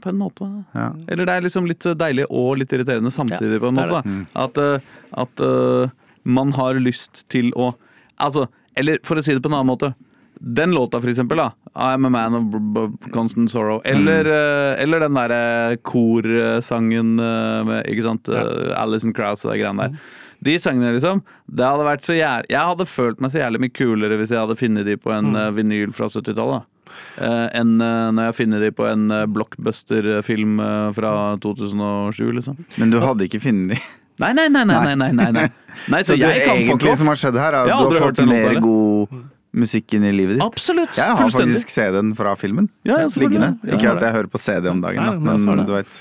på- 0.00 0.08
en 0.08 0.18
måte. 0.18 0.64
Ja. 0.74 0.92
Eller 1.08 1.26
det 1.26 1.34
er 1.34 1.40
liksom 1.42 1.66
litt 1.66 1.80
deilig 1.98 2.26
og 2.30 2.58
litt 2.58 2.70
irriterende 2.70 3.10
samtidig, 3.10 3.54
Ja, 3.54 3.58
på 3.58 3.68
en 3.68 3.74
det 3.74 3.88
det. 3.88 3.90
måte. 3.90 4.02
da. 4.04 4.44
At, 4.44 4.58
eh, 4.58 4.80
at 5.14 5.40
uh, 5.40 5.90
man 6.24 6.52
har 6.52 6.74
lyst 6.74 7.28
til 7.28 7.50
å 7.56 7.74
Altså, 8.20 8.46
eller 8.76 8.98
for 9.02 9.16
å 9.16 9.24
si 9.24 9.32
det 9.34 9.42
på 9.42 9.48
en 9.50 9.54
annen 9.54 9.66
måte. 9.66 9.94
Den 10.44 10.72
låta, 10.74 10.98
for 11.00 11.10
eksempel, 11.10 11.38
da. 11.38 11.52
I'm 11.74 12.06
a 12.06 12.10
man 12.10 12.34
of 12.34 13.12
constant 13.14 13.50
sorrow. 13.50 13.80
Eller, 13.84 14.26
eh, 14.26 14.82
eller 14.82 15.00
den 15.00 15.14
derre 15.14 15.76
korsangen 15.86 17.14
eh, 17.22 17.60
med 17.68 17.86
Ikke 17.86 18.02
sant? 18.02 18.28
Uh, 18.28 18.74
Alison 18.74 19.14
Krauss 19.14 19.46
og 19.46 19.54
de 19.54 19.60
greiene 19.62 19.86
der. 19.86 20.02
De 20.42 20.58
sangene, 20.58 20.90
liksom. 20.96 21.22
Det 21.46 21.62
hadde 21.62 21.86
vært 21.86 22.06
så 22.06 22.16
jævlig 22.16 22.50
Jeg 22.50 22.70
hadde 22.72 22.86
følt 22.90 23.22
meg 23.22 23.30
så 23.30 23.44
jævlig 23.44 23.62
mye 23.62 23.74
kulere 23.76 24.18
hvis 24.18 24.32
jeg 24.34 24.42
hadde 24.42 24.58
funnet 24.58 24.88
de 24.88 24.98
på 24.98 25.12
en 25.14 25.36
eh, 25.38 25.52
vinyl 25.54 25.94
fra 25.94 26.10
70-tallet. 26.10 26.68
Uh, 27.16 27.46
enn 27.56 27.78
uh, 27.80 28.10
når 28.12 28.26
jeg 28.26 28.36
finner 28.42 28.60
de 28.60 28.68
på 28.74 28.84
en 28.84 29.06
uh, 29.08 29.22
blockbuster-film 29.30 30.58
eh, 30.60 30.88
fra 30.92 31.12
2007, 31.40 32.26
liksom. 32.36 32.58
Men 32.82 32.92
du 32.92 32.98
hadde 33.00 33.28
ikke 33.28 33.40
funnet 33.40 33.76
de. 33.76 33.78
Nei, 34.20 34.34
nei, 34.36 34.48
nei, 34.52 34.66
nei, 34.68 34.80
nei, 34.90 34.96
nei, 34.98 35.08
nei, 35.16 35.30
nei. 35.38 35.46
nei 35.94 36.02
Så 36.04 36.12
så 36.12 36.18
det 36.20 36.34
jeg 36.34 36.42
kan 36.44 36.58
egentlig 36.58 36.98
som 37.00 37.08
har 37.08 37.22
skjedd 37.22 37.38
her, 37.40 37.56
er 37.62 37.72
at 37.72 37.88
du 37.88 37.96
har 37.96 38.10
fått 38.10 38.20
mer 38.28 38.58
god 38.60 39.14
musikk 39.52 39.92
inn 39.96 40.04
i 40.08 40.12
livet 40.14 40.38
ditt. 40.38 40.44
Absolutt. 40.44 40.96
Jeg 40.96 41.16
har 41.18 41.32
faktisk 41.32 41.72
CD-en 41.72 42.14
fra 42.16 42.34
filmen 42.40 42.70
Ja, 42.88 43.02
ja, 43.02 43.08
liggende. 43.20 43.54
Ikke 43.68 43.92
at 43.92 44.04
jeg 44.04 44.16
hører 44.16 44.30
på 44.32 44.40
CD 44.40 44.70
om 44.70 44.80
dagen, 44.84 45.02
Nei, 45.04 45.16
da, 45.18 45.18
men 45.20 45.44
men 45.44 45.66
du 45.68 45.74
vet. 45.76 45.98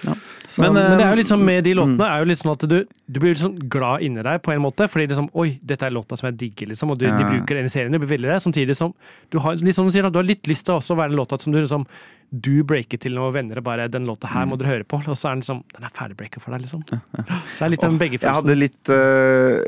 Så, 0.52 0.62
Men, 0.62 0.74
men, 0.76 0.84
eh, 0.84 0.98
det 1.00 1.06
er 1.06 1.14
jo 1.16 1.20
litt 1.22 1.32
sånn 1.32 1.44
med 1.48 1.64
de 1.64 1.74
låtene 1.80 2.08
er 2.12 2.24
jo 2.24 2.30
litt 2.32 2.42
sånn 2.42 2.52
at 2.52 2.66
du, 2.68 2.78
du 3.08 3.20
blir 3.24 3.34
litt 3.34 3.44
sånn 3.44 3.60
glad 3.72 4.04
inni 4.04 4.24
deg 4.28 4.42
på 4.44 4.52
en 4.52 4.64
måte. 4.64 4.88
Fordi 4.92 5.08
liksom, 5.08 5.30
oi, 5.40 5.54
dette 5.64 5.88
er 5.88 5.96
låta 5.96 6.20
som 6.20 6.28
jeg 6.32 6.40
digger, 6.46 6.72
liksom. 6.74 6.92
Og 6.92 7.00
du, 7.00 7.06
de 7.08 7.28
bruker 7.28 7.60
den 7.62 7.70
i 7.70 7.74
serien. 7.74 7.94
Du 7.94 8.02
blir 8.02 8.12
veldig 8.18 8.34
det. 8.34 8.42
Samtidig 8.44 8.76
som 8.80 8.92
du 9.32 9.40
har 9.44 9.56
litt 9.62 9.78
som 9.78 9.88
du 9.88 9.94
sier, 9.96 10.10
du 10.12 10.20
har 10.20 10.28
litt 10.28 10.50
lyst 10.52 10.68
til 10.68 10.76
å 10.80 11.00
være 11.00 11.14
den 11.14 11.22
låta 11.22 11.40
som 11.40 11.56
du 11.56 11.62
liksom 11.62 11.88
du 12.32 12.62
breaker 12.64 12.96
til 12.96 13.12
noen 13.18 13.34
venner 13.36 13.60
og 13.60 13.66
bare 13.66 13.90
'Den 13.92 14.06
låta 14.08 14.30
her 14.32 14.46
må 14.48 14.56
dere 14.58 14.70
høre 14.70 14.86
på'. 14.88 15.02
Og 15.12 15.18
så 15.20 15.30
er 15.30 15.36
den 15.36 15.44
sånn 15.44 15.64
Den 15.76 15.84
er 15.84 15.92
ferdigbreaka 15.92 16.40
for 16.40 16.52
deg, 16.56 16.62
liksom. 16.64 16.84
Så 16.88 17.58
det 17.60 17.66
er 17.66 17.72
litt 17.74 17.82
den 17.84 17.98
begge 18.00 18.20
Jeg 18.22 18.32
hadde 18.32 18.56
litt 18.56 18.88
uh, 18.88 19.60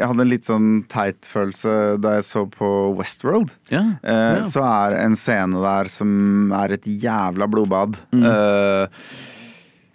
Jeg 0.00 0.06
hadde 0.06 0.24
en 0.24 0.30
litt 0.32 0.48
sånn 0.48 0.70
teit 0.88 1.28
følelse 1.28 2.00
da 2.00 2.14
jeg 2.16 2.24
så 2.24 2.46
på 2.48 2.96
Westworld. 2.96 3.52
Ja. 3.70 3.84
Eh, 4.02 4.18
Ja. 4.40 4.42
Så 4.46 4.62
er 4.64 4.96
en 5.04 5.16
scene 5.16 5.60
der 5.60 5.88
som 5.92 6.52
er 6.52 6.72
et 6.72 6.84
jævla 6.86 7.46
blodbad. 7.50 7.98
Mm. 8.12 8.24
Eh, 8.24 8.86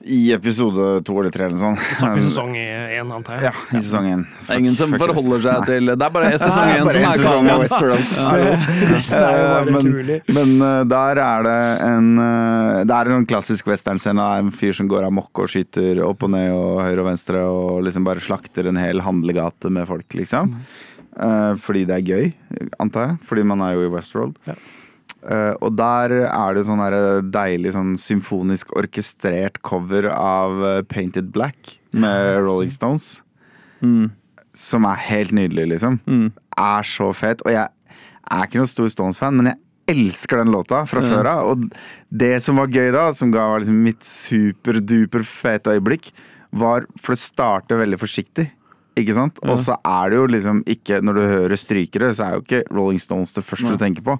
I 0.05 0.19
episode 0.35 1.03
to 1.07 1.13
eller 1.17 1.33
tre 1.33 1.47
eller 1.47 1.57
sånn. 1.57 1.77
sånt. 1.97 2.19
i 2.19 2.25
sesong 2.27 2.51
én, 2.53 3.09
antar 3.09 3.39
jeg. 3.39 3.49
Ja, 3.49 3.53
i 3.73 3.81
sesong 3.81 4.05
én. 4.11 4.25
Det 4.45 4.53
er 4.53 4.59
ingen 4.61 4.75
som 4.77 4.91
Fuck 4.93 5.01
forholder 5.01 5.41
seg 5.41 5.55
Nei. 5.63 5.65
til 5.71 5.89
Det 5.89 6.05
er 6.05 6.13
bare 6.13 6.29
sesong 6.43 6.73
én 6.75 6.91
som 6.93 7.07
er. 7.09 7.63
Resten 8.93 9.25
er 9.25 9.39
jo 9.39 9.45
Eh, 9.65 9.71
men, 9.71 9.89
men 10.35 10.53
eh, 10.61 10.83
der 10.89 11.19
er 11.21 11.45
det 11.45 11.57
en 11.85 12.09
eh, 12.21 12.83
Det 12.87 12.95
er 12.95 13.11
en 13.15 13.27
klassisk 13.29 13.67
westernscene 13.71 14.21
av 14.21 14.43
en 14.43 14.53
fyr 14.53 14.75
som 14.77 14.89
går 14.91 15.07
amok 15.09 15.41
og 15.43 15.49
skyter 15.51 16.01
opp 16.05 16.25
og 16.27 16.33
ned 16.35 16.51
og 16.53 16.83
høyre 16.85 17.01
og 17.03 17.09
venstre 17.09 17.41
og 17.49 17.83
liksom 17.87 18.05
bare 18.07 18.23
slakter 18.23 18.69
en 18.69 18.79
hel 18.79 19.01
handlegate 19.05 19.71
med 19.73 19.87
folk, 19.89 20.07
liksom. 20.17 20.55
Eh, 21.15 21.53
fordi 21.65 21.85
det 21.89 21.97
er 21.99 22.09
gøy, 22.13 22.31
antar 22.83 23.09
jeg. 23.09 23.19
Fordi 23.29 23.45
man 23.47 23.63
er 23.65 23.77
jo 23.77 23.85
i 23.87 23.93
Westworld. 23.93 24.37
Ja. 24.49 24.57
Eh, 25.25 25.53
og 25.63 25.73
der 25.79 26.13
er 26.27 26.55
det 26.55 26.65
sånn 26.67 26.83
deilig 27.33 27.73
sånn 27.73 27.95
symfonisk 27.97 28.75
orkestrert 28.77 29.61
cover 29.65 30.09
av 30.13 30.61
eh, 30.61 30.81
Painted 30.85 31.31
Black 31.33 31.79
med 31.95 32.41
Rolling 32.45 32.73
Stones. 32.73 33.23
Mm. 33.81 34.11
Som 34.55 34.87
er 34.87 35.01
helt 35.09 35.33
nydelig, 35.35 35.69
liksom. 35.75 35.99
Mm. 36.05 36.29
Er 36.61 36.87
så 36.87 37.09
fet. 37.17 37.41
Og 37.45 37.55
jeg 37.55 37.65
er 37.65 38.45
ikke 38.45 38.61
noen 38.61 38.71
stor 38.71 38.91
Stones-fan, 38.91 39.37
men 39.39 39.51
jeg 39.51 39.61
elsker 39.95 40.41
den 40.41 40.53
låta 40.53 40.83
fra 40.89 41.03
før 41.03 41.29
av. 41.29 41.51
Og 41.51 41.65
det 42.09 42.37
som 42.43 42.61
var 42.61 42.73
gøy 42.73 42.89
da, 42.95 43.09
som 43.17 43.33
ga 43.33 43.49
liksom 43.59 43.81
mitt 43.85 44.05
superduper 44.07 45.25
fete 45.27 45.75
øyeblikk, 45.75 46.13
var 46.55 46.85
For 47.01 47.11
det 47.11 47.19
starter 47.19 47.81
veldig 47.81 47.97
forsiktig. 47.99 48.45
Ikke 48.95 49.15
sant? 49.17 49.39
Og 49.43 49.57
så 49.59 49.75
er 49.83 50.11
det 50.11 50.19
jo 50.19 50.25
liksom 50.31 50.61
ikke 50.71 51.01
Når 51.03 51.17
du 51.17 51.23
hører 51.27 51.59
strykere, 51.59 52.11
så 52.15 52.27
er 52.27 52.35
jo 52.37 52.43
ikke 52.45 52.61
Rolling 52.71 53.01
Stones 53.03 53.33
det 53.35 53.43
første 53.43 53.73
du 53.73 53.79
tenker 53.81 54.05
på. 54.05 54.15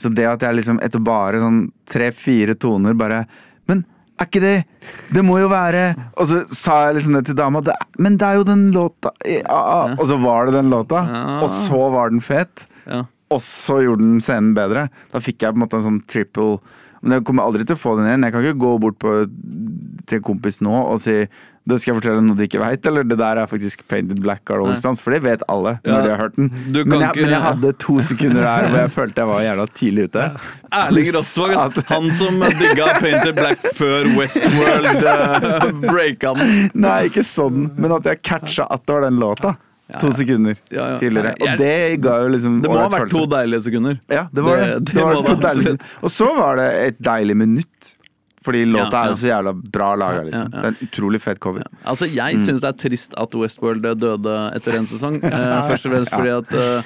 Så 0.00 0.10
det 0.10 0.26
at 0.26 0.42
jeg 0.42 0.58
liksom 0.58 0.80
etter 0.82 1.02
bare 1.04 1.42
sånn 1.42 1.60
tre-fire 1.86 2.56
toner 2.58 2.96
bare 2.98 3.24
Men 3.70 3.84
er 4.18 4.26
ikke 4.26 4.42
det 4.42 4.56
Det 5.14 5.24
må 5.26 5.38
jo 5.42 5.50
være 5.52 5.88
Og 6.16 6.26
så 6.30 6.42
sa 6.50 6.80
jeg 6.88 6.98
liksom 6.98 7.18
det 7.18 7.26
til 7.30 7.38
dama. 7.38 7.62
Det, 7.64 7.76
men 8.02 8.18
det 8.18 8.26
er 8.26 8.40
jo 8.40 8.48
den 8.48 8.70
låta 8.74 9.12
ja, 9.22 9.94
Og 9.94 10.06
så 10.10 10.18
var 10.22 10.48
det 10.48 10.58
den 10.58 10.72
låta. 10.72 11.04
Og 11.42 11.50
så 11.52 11.84
var 11.94 12.10
den 12.10 12.24
fet. 12.24 12.66
Ja. 12.86 13.04
Og 13.30 13.42
så 13.42 13.80
gjorde 13.82 14.04
den 14.06 14.22
scenen 14.22 14.54
bedre. 14.54 14.88
Da 15.12 15.22
fikk 15.22 15.42
jeg 15.42 15.54
på 15.54 15.58
en 15.58 15.64
måte 15.64 15.80
en 15.80 15.86
sånn 15.86 16.02
triple 16.10 16.58
Men 17.02 17.18
jeg 17.18 17.26
kommer 17.28 17.46
aldri 17.46 17.66
til 17.66 17.78
å 17.78 17.80
få 17.80 17.96
den 17.98 18.08
igjen. 18.08 18.26
Jeg 18.26 18.34
kan 18.34 18.46
ikke 18.46 18.62
gå 18.64 18.72
bort 18.82 18.98
på, 19.02 19.14
til 20.06 20.18
en 20.18 20.26
kompis 20.26 20.62
nå 20.64 20.74
og 20.74 20.98
si 21.02 21.20
da 21.66 21.76
skal 21.82 21.92
jeg 21.94 21.98
fortelle 22.02 22.22
noe 22.22 22.36
du 22.38 22.42
ikke 22.46 22.60
veit, 22.62 22.86
eller 22.86 23.02
det 23.02 23.16
der 23.18 23.40
er 23.42 23.46
faktisk 23.50 23.80
Painted 23.90 24.20
Black 24.22 24.48
av 24.50 24.60
Rolling 24.60 24.76
Stones? 24.78 25.00
For 25.02 25.10
det 25.10 25.22
vet 25.24 25.42
alle 25.50 25.72
når 25.82 25.92
Ja. 25.96 26.02
de 26.04 26.10
har 26.12 26.18
hørt 26.20 26.36
den. 26.36 26.50
Men 26.52 27.00
jeg, 27.00 27.10
ikke- 27.10 27.20
men 27.22 27.30
jeg 27.34 27.42
hadde 27.42 27.72
to 27.82 27.96
sekunder 28.02 28.40
der 28.46 28.68
hvor 28.68 28.78
jeg 28.78 28.90
følte 28.94 29.16
jeg 29.16 29.26
var 29.26 29.40
jævla 29.42 29.66
tidlig 29.74 30.04
ute. 30.08 30.26
Erling 30.72 31.10
Pluss 31.10 31.36
Rosvåg, 31.38 31.56
at- 31.56 31.84
han 31.90 32.10
som 32.12 32.40
digga 32.40 32.86
Painted 33.00 33.34
Black 33.34 33.58
før 33.74 34.06
Westworld 34.16 35.04
uh, 35.06 35.70
breaka 35.90 36.34
den. 36.38 36.70
Nei, 36.74 37.08
ikke 37.10 37.24
sånn, 37.26 37.70
men 37.76 37.92
at 37.92 38.04
jeg 38.04 38.22
catcha 38.22 38.66
at 38.70 38.86
det 38.86 38.94
var 38.94 39.00
den 39.10 39.18
låta. 39.18 39.56
To 40.00 40.08
sekunder 40.10 40.56
Ja, 40.70 40.88
ja. 40.94 40.98
tidligere. 40.98 41.34
Og 41.40 41.58
det 41.58 42.00
ga 42.02 42.16
jo 42.24 42.28
liksom 42.32 42.56
Det 42.62 42.68
må 42.70 42.78
ha 42.80 42.88
vært 42.90 43.10
to 43.10 43.24
deilige 43.30 43.62
sekunder. 43.68 44.00
Ja, 44.10 44.24
det 44.34 44.42
var 44.42 44.56
det. 44.56 44.66
Det- 44.66 44.84
det, 44.84 44.94
det 44.94 45.04
var 45.04 45.62
det. 45.62 45.80
Og 46.02 46.10
så 46.10 46.26
var 46.36 46.56
det 46.56 46.72
et 46.88 46.98
deilig 47.02 47.36
minutt. 47.36 47.95
Fordi 48.46 48.62
låta 48.70 49.00
er 49.08 49.14
så 49.18 49.26
jævla 49.32 49.52
bra 49.74 49.88
laga, 49.98 50.22
liksom. 50.28 50.50
Det 50.52 50.60
er 50.62 50.68
en 50.70 50.78
utrolig 50.86 51.20
fet 51.24 51.40
cover. 51.42 51.64
Altså, 51.84 52.06
Jeg 52.06 52.36
Mm. 52.36 52.44
syns 52.46 52.60
det 52.62 52.68
er 52.70 52.78
trist 52.88 53.14
at 53.18 53.34
Westworld 53.34 53.82
døde 53.98 54.34
etter 54.54 54.76
en 54.78 54.86
sesong. 54.86 55.16
Uh, 55.24 55.66
først 55.70 55.86
og 55.88 55.92
fremst 55.96 56.14
fordi 56.14 56.30
at 56.36 56.52
uh, 56.54 56.82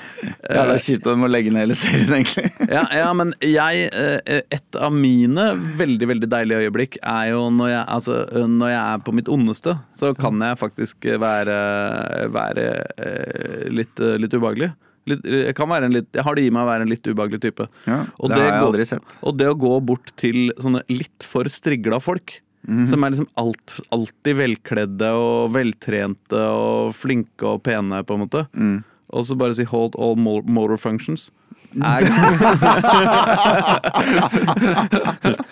Ja, 0.48 0.64
det 0.66 0.74
er 0.78 0.82
kjipt 0.86 1.04
at 1.06 1.12
de 1.12 1.16
må 1.20 1.28
legge 1.30 1.52
ned 1.52 1.66
hele 1.66 1.76
serien, 1.76 2.08
egentlig. 2.16 2.50
ja, 2.76 2.86
ja, 2.96 3.12
men 3.12 3.34
jeg 3.44 3.90
eh, 3.92 4.40
Et 4.50 4.76
av 4.80 4.92
mine 4.94 5.50
veldig 5.78 6.08
veldig 6.14 6.28
deilige 6.32 6.64
øyeblikk 6.66 6.96
er 7.02 7.30
jo 7.34 7.44
når 7.52 7.68
jeg, 7.74 7.84
altså, 7.98 8.18
eh, 8.32 8.46
når 8.48 8.72
jeg 8.72 8.82
er 8.94 9.04
på 9.06 9.14
mitt 9.20 9.28
ondeste, 9.28 9.76
så 9.94 10.14
kan 10.16 10.40
jeg 10.40 10.58
faktisk 10.60 11.10
være, 11.20 11.58
være 12.32 12.64
eh, 12.98 13.68
litt, 13.70 14.00
eh, 14.00 14.16
litt 14.20 14.32
ubehagelig. 14.34 14.72
Litt, 15.09 15.25
jeg, 15.25 15.54
kan 15.57 15.69
være 15.69 15.85
en 15.88 15.92
litt, 15.97 16.09
jeg 16.12 16.23
har 16.26 16.35
det 16.37 16.45
i 16.45 16.50
meg 16.52 16.62
å 16.62 16.66
være 16.69 16.83
en 16.85 16.90
litt 16.92 17.07
ubehagelig 17.09 17.40
type. 17.40 17.64
Ja, 17.87 18.02
Og 18.21 18.28
det, 18.28 18.37
det 18.37 18.42
har 18.45 18.52
jeg 18.52 18.66
aldri 18.69 18.85
sett. 18.87 19.02
Og 19.25 19.37
det 19.40 19.49
å 19.49 19.57
gå 19.59 19.73
bort 19.88 20.12
til 20.21 20.52
sånne 20.61 20.83
litt 20.92 21.25
for 21.26 21.45
strigla 21.49 22.00
folk, 22.04 22.40
som 22.87 23.02
er 23.02 23.11
liksom 23.14 23.26
alt, 23.40 23.80
alltid 23.90 24.37
velkledde 24.37 25.09
og 25.16 25.50
veltrente 25.57 26.37
og 26.52 26.92
flinke 26.95 27.42
og 27.54 27.62
pene, 27.64 28.02
på 28.04 28.14
en 28.14 28.21
måte, 28.26 28.45
Mm. 28.54 28.83
og 29.11 29.25
så 29.25 29.35
bare 29.37 29.54
si 29.57 29.64
'hold 29.64 29.97
all 29.99 30.14
mo- 30.16 30.45
motor 30.45 30.76
functions'. 30.76 31.30
er 31.80 32.02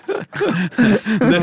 det, 1.30 1.40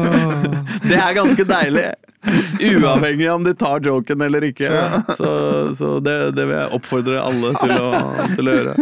det 0.89 0.97
er 0.99 1.13
ganske 1.17 1.45
deilig. 1.49 1.87
Uavhengig 2.25 3.27
om 3.33 3.43
de 3.45 3.53
tar 3.57 3.79
joken 3.85 4.21
eller 4.25 4.45
ikke. 4.49 4.69
Så, 5.17 5.29
så 5.77 5.91
det, 6.03 6.15
det 6.37 6.45
vil 6.49 6.55
jeg 6.57 6.71
oppfordre 6.79 7.21
alle 7.21 7.51
til 7.59 7.73
å, 7.75 7.89
til 8.35 8.49
å 8.51 8.55
gjøre. 8.55 8.75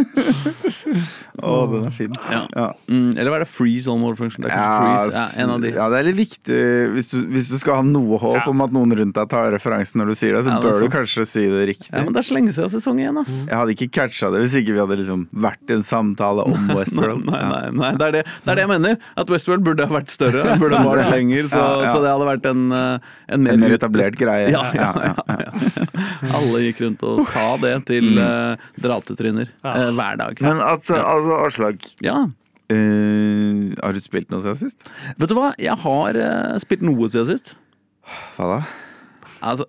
Å, 1.43 1.53
den 1.71 1.87
er 1.89 1.93
fin. 1.95 2.13
Ja. 2.31 2.41
Ja. 2.53 2.67
Mm, 2.87 3.09
eller 3.17 3.31
hva 3.33 3.39
er 3.39 3.43
det? 3.45 3.49
Freeze 3.51 3.89
on 3.91 3.99
more 4.03 4.15
function? 4.19 4.45
Det 4.45 4.51
er 4.51 4.57
Ja. 4.57 5.07
Ja, 5.13 5.25
en 5.43 5.49
av 5.55 5.61
de. 5.63 5.71
ja, 5.73 5.87
det 5.91 5.99
er 5.99 6.07
litt 6.07 6.19
viktig 6.19 6.59
hvis 6.93 7.09
du, 7.11 7.17
hvis 7.33 7.49
du 7.51 7.57
skal 7.61 7.79
ha 7.81 7.85
noe 7.85 8.17
håp 8.21 8.37
Ja. 8.37 8.45
om 8.51 8.61
at 8.65 8.73
noen 8.75 8.93
rundt 8.97 9.15
deg 9.17 9.29
tar 9.31 9.49
referansen 9.53 9.99
når 10.01 10.13
du 10.13 10.15
sier 10.19 10.35
det, 10.37 10.43
så 10.45 10.53
Ja, 10.53 10.59
det 10.61 10.71
bør 10.71 10.85
du 10.85 10.89
kanskje 10.93 11.25
si 11.29 11.43
det 11.49 11.65
riktig. 11.73 11.89
Ja, 11.91 12.03
men 12.05 12.13
det 12.15 12.21
er 12.23 12.27
så 12.29 12.37
lenge 12.37 12.53
siden 12.55 12.71
sesong 12.73 13.01
én, 13.03 13.19
ass. 13.21 13.33
Jeg 13.49 13.57
hadde 13.59 13.75
ikke 13.75 13.89
catcha 13.99 14.31
det 14.33 14.43
hvis 14.45 14.55
ikke 14.61 14.75
vi 14.77 14.81
hadde 14.83 14.99
liksom 15.01 15.25
vært 15.33 15.73
i 15.73 15.77
en 15.79 15.85
samtale 15.85 16.45
om 16.47 16.69
Westworld. 16.77 17.25
nei, 17.27 17.41
nei, 17.49 17.63
nei. 17.81 17.91
Det, 17.99 18.07
er 18.07 18.17
det, 18.19 18.23
det 18.45 18.53
er 18.53 18.59
det 18.61 18.65
jeg 18.67 18.73
mener. 18.75 18.97
At 19.19 19.33
Westworld 19.33 19.65
burde 19.65 19.87
ha 19.89 19.97
vært 19.97 20.13
større. 20.13 20.57
Burde 20.61 20.79
ha 20.79 20.85
vært 20.93 21.11
lenger, 21.17 21.49
så, 21.51 21.59
Ja, 21.63 21.83
ja. 21.87 21.91
så 21.93 22.03
det 22.05 22.13
hadde 22.13 22.29
vært 22.29 22.49
en, 22.53 22.63
eh, 22.77 23.11
en 23.33 23.43
mer, 23.43 23.53
En 23.57 23.59
mer 23.63 23.73
etablert 23.75 24.15
greie. 24.19 24.51
Ja, 24.53 24.63
ja, 24.75 24.91
ja, 25.09 25.37
ja. 25.47 25.51
Alle 26.37 26.61
gikk 26.67 26.79
rundt 26.85 27.03
og 27.07 27.21
sa 27.27 27.45
det 27.61 27.73
til 27.89 28.13
uh, 28.19 28.55
dratetryner 28.81 29.49
Ja. 29.63 29.73
eh, 29.73 29.89
hver 29.97 30.17
dag. 30.21 30.41
Men 30.45 30.61
altså, 30.63 30.97
altså 31.01 31.41
Aslak, 31.47 31.89
Ja. 32.05 32.21
Uh, 32.71 33.73
har 33.83 33.93
du 33.93 33.99
spilt 34.01 34.31
noe 34.31 34.41
siden 34.41 34.57
sist? 34.63 34.87
Vet 35.19 35.29
du 35.29 35.35
hva, 35.37 35.51
jeg 35.61 35.75
har 35.83 36.17
uh, 36.17 36.55
spilt 36.63 36.81
noe 36.85 37.09
siden 37.11 37.27
sist. 37.33 37.53
Hva 38.37 38.47
da? 38.55 38.59
Altså, 39.43 39.67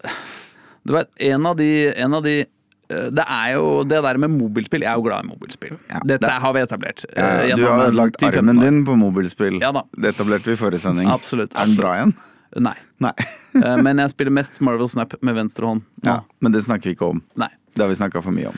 du 0.86 0.94
vet, 0.94 1.10
en 1.32 1.46
av 1.50 1.56
de, 1.58 1.70
en 2.00 2.14
av 2.20 2.22
de 2.26 2.42
det 2.84 3.24
er 3.24 3.54
jo 3.56 3.80
det 3.88 3.96
der 4.04 4.18
med 4.20 4.28
mobilspill. 4.34 4.82
Jeg 4.84 4.90
er 4.92 4.98
jo 5.00 5.04
glad 5.06 5.24
i 5.24 5.28
mobilspill. 5.30 5.72
Ja, 5.88 6.02
Dette 6.04 6.28
det- 6.28 6.34
har 6.44 6.52
vi 6.52 6.60
etablert. 6.60 7.04
Ja, 7.16 7.56
du 7.56 7.64
har 7.64 7.90
lagt 7.96 8.22
armen 8.22 8.60
din 8.60 8.82
på 8.86 8.94
mobilspill. 9.00 9.56
Ja 9.62 9.70
da. 9.72 9.82
Det 9.96 10.12
etablerte 10.12 10.50
vi 10.52 10.52
i 10.52 10.60
forrige 10.60 10.84
sending. 10.84 11.08
Absolutt, 11.10 11.56
Er 11.56 11.64
den 11.66 11.78
bra 11.80 11.94
igjen? 11.96 12.12
Nei. 12.60 12.76
Nei. 13.02 13.14
Eh, 13.54 13.76
Men 13.78 14.00
jeg 14.02 14.10
spiller 14.10 14.32
mest 14.34 14.56
Marvel 14.66 14.88
Snap 14.90 15.12
med 15.22 15.36
venstre 15.36 15.66
hånd. 15.68 15.84
nå. 16.02 16.08
Ja, 16.10 16.16
men 16.42 16.50
det 16.52 16.64
snakker 16.66 16.90
vi 16.90 16.96
ikke 16.96 17.06
om. 17.14 17.20
Nei. 17.38 17.46
Det 17.74 17.84
har 17.84 17.88
vi 17.92 17.94
snakka 18.00 18.18
for 18.22 18.34
mye 18.34 18.48
om. 18.50 18.56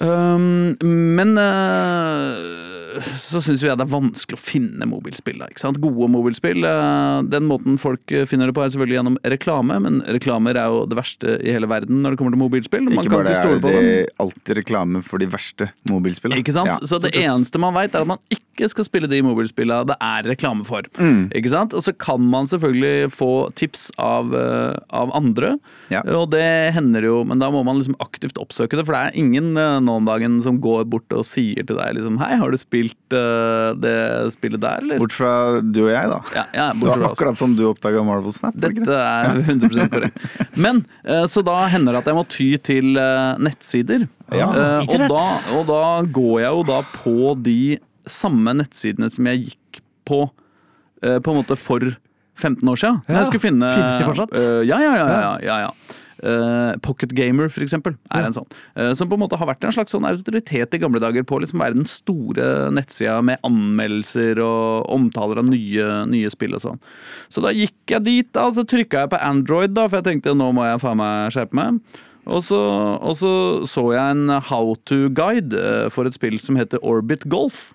Um, 0.00 0.74
men 1.14 1.36
uh, 1.38 2.74
så 3.18 3.40
syns 3.42 3.62
jo 3.62 3.68
jeg 3.68 3.78
det 3.78 3.84
er 3.84 3.92
vanskelig 3.92 4.38
å 4.38 4.42
finne 4.42 4.86
mobilspill. 4.88 5.38
Da, 5.40 5.48
ikke 5.50 5.62
sant? 5.62 5.80
Gode 5.82 6.08
mobilspill. 6.12 6.64
Uh, 6.66 7.22
den 7.30 7.46
måten 7.50 7.78
folk 7.80 8.12
eh, 8.14 8.26
finner 8.28 8.50
det 8.50 8.56
på, 8.56 8.62
er 8.64 8.72
selvfølgelig 8.74 8.98
gjennom 8.98 9.18
reklame, 9.34 9.78
men 9.82 10.00
reklamer 10.14 10.58
er 10.60 10.72
jo 10.72 10.84
det 10.90 10.98
verste 10.98 11.36
i 11.42 11.54
hele 11.54 11.68
verden 11.70 12.02
når 12.04 12.14
det 12.14 12.20
kommer 12.20 12.34
til 12.36 12.42
mobilspill. 12.42 12.86
Man 12.88 12.96
Ikke 12.98 13.10
kan 13.10 13.16
bare 13.18 13.34
ikke 13.34 13.40
er 13.40 13.48
stole 13.48 13.64
på 13.64 13.74
det 13.74 13.94
alltid 14.24 14.60
reklame 14.60 15.04
for 15.06 15.22
de 15.22 15.28
verste 15.30 15.70
mobilspillene. 15.90 16.42
Ikke 16.42 16.56
sant? 16.56 16.70
Ja, 16.70 16.78
så 16.86 17.00
det 17.02 17.14
eneste 17.20 17.62
man 17.62 17.76
veit, 17.76 17.94
er 17.94 18.06
at 18.06 18.10
man 18.10 18.22
ikke 18.34 18.70
skal 18.70 18.86
spille 18.86 19.10
de 19.10 19.18
mobilspillene 19.26 19.90
det 19.90 19.98
er 19.98 20.28
reklame 20.30 20.66
for. 20.66 20.86
Mm. 20.98 21.28
Ikke 21.34 21.50
sant? 21.54 21.74
Og 21.74 21.82
så 21.86 21.94
kan 21.94 22.22
man 22.22 22.50
selvfølgelig 22.50 23.10
få 23.14 23.32
tips 23.58 23.88
av, 23.98 24.30
uh, 24.34 24.74
av 24.94 25.14
andre, 25.16 25.56
Ja. 25.92 26.00
og 26.14 26.30
det 26.32 26.74
hender 26.74 27.04
jo, 27.04 27.16
men 27.26 27.42
da 27.42 27.50
må 27.52 27.64
man 27.66 27.78
liksom 27.80 27.98
aktivt 28.02 28.38
oppsøke 28.40 28.78
det, 28.78 28.86
for 28.86 28.96
det 28.96 29.02
er 29.02 29.18
ingen 29.20 29.56
eh, 29.60 29.73
nå 29.82 29.96
om 30.00 30.06
dagen 30.06 30.36
som 30.44 30.58
går 30.62 30.84
bort 30.90 31.12
og 31.16 31.24
sier 31.26 31.64
til 31.66 31.78
deg 31.78 31.96
liksom 31.96 32.18
Hei, 32.20 32.34
har 32.40 32.52
du 32.52 32.58
spilt 32.60 33.16
uh, 33.16 33.72
det 33.78 33.94
spillet 34.34 34.62
der, 34.62 34.82
eller? 34.82 35.00
Bort 35.02 35.14
fra 35.16 35.32
du 35.60 35.82
og 35.86 35.90
jeg, 35.92 36.10
da. 36.10 36.20
Ja, 36.36 36.44
ja, 36.56 36.66
Det 36.74 36.90
var 36.92 37.06
akkurat 37.10 37.40
som 37.40 37.56
du 37.58 37.64
oppdaga 37.70 38.04
Marvel 38.06 38.34
Snap. 38.34 38.56
Dette 38.60 38.98
er 38.98 39.40
100 39.42 39.88
korrekt. 39.92 40.22
Men 40.66 40.84
uh, 41.08 41.24
så 41.30 41.44
da 41.46 41.56
hender 41.72 41.96
det 41.96 42.04
at 42.04 42.12
jeg 42.12 42.18
må 42.18 42.26
ty 42.30 42.48
til 42.70 43.00
uh, 43.00 43.34
nettsider. 43.42 44.06
Ja. 44.34 44.48
Og, 44.86 44.94
da, 45.10 45.24
og 45.58 45.66
da 45.68 45.82
går 46.14 46.38
jeg 46.44 46.54
jo 46.56 46.62
da 46.70 46.78
på 46.94 47.34
de 47.44 47.58
samme 48.08 48.54
nettsidene 48.56 49.10
som 49.12 49.28
jeg 49.30 49.50
gikk 49.50 49.84
på 50.08 50.24
på 51.04 51.32
en 51.34 51.36
måte 51.36 51.52
for 51.60 51.82
15 52.40 52.64
år 52.70 52.78
siden. 52.80 53.00
Ja. 53.10 53.18
jeg 53.18 53.26
skulle 53.28 53.42
finne 53.42 53.68
Finnes 53.74 53.98
de 54.00 54.06
fortsatt? 54.06 54.38
ja, 54.64 54.78
ja, 54.80 54.92
ja. 54.96 55.08
ja, 55.44 55.56
ja, 55.66 55.98
Eh, 56.24 56.76
Pocket 56.80 57.12
Gamer, 57.12 57.50
for 57.52 57.64
eksempel, 57.64 57.98
er 58.14 58.24
en 58.24 58.36
sånn. 58.36 58.46
eh, 58.76 58.94
som 58.96 59.10
på 59.10 59.18
en 59.18 59.24
måte 59.24 59.36
har 59.36 59.50
vært 59.50 59.66
en 59.66 59.74
slags 59.76 59.92
sånn 59.92 60.06
autoritet 60.08 60.72
i 60.72 60.80
gamle 60.80 61.02
dager 61.02 61.26
på 61.26 61.36
å 61.36 61.42
liksom 61.44 61.60
være 61.60 61.76
den 61.76 61.90
store 61.90 62.70
nettsida 62.72 63.18
med 63.22 63.42
anmeldelser 63.44 64.40
og 64.40 64.88
omtaler 64.94 65.42
av 65.42 65.50
nye, 65.50 65.90
nye 66.08 66.32
spill 66.32 66.56
og 66.56 66.64
sånn. 66.64 66.80
Så 67.28 67.44
da 67.44 67.52
gikk 67.52 67.76
jeg 67.92 68.06
dit, 68.08 68.32
da, 68.32 68.48
og 68.48 68.56
så 68.56 68.64
trykka 68.64 69.04
jeg 69.04 69.12
på 69.12 69.20
Android, 69.20 69.76
da, 69.76 69.86
for 69.88 70.00
jeg 70.00 70.08
tenkte 70.08 70.36
nå 70.38 70.50
må 70.56 70.64
jeg 70.64 70.80
faen 70.80 71.00
meg 71.02 71.34
skjerpe 71.36 71.60
meg. 71.60 71.80
Og 72.24 72.40
så, 72.46 72.58
og 73.04 73.16
så 73.20 73.32
så 73.68 73.82
jeg 73.92 74.16
en 74.16 74.38
how 74.48 74.74
to-guide 74.88 75.52
eh, 75.52 75.88
for 75.92 76.08
et 76.08 76.16
spill 76.16 76.38
som 76.40 76.56
heter 76.56 76.80
Orbit 76.80 77.28
Golf. 77.28 77.74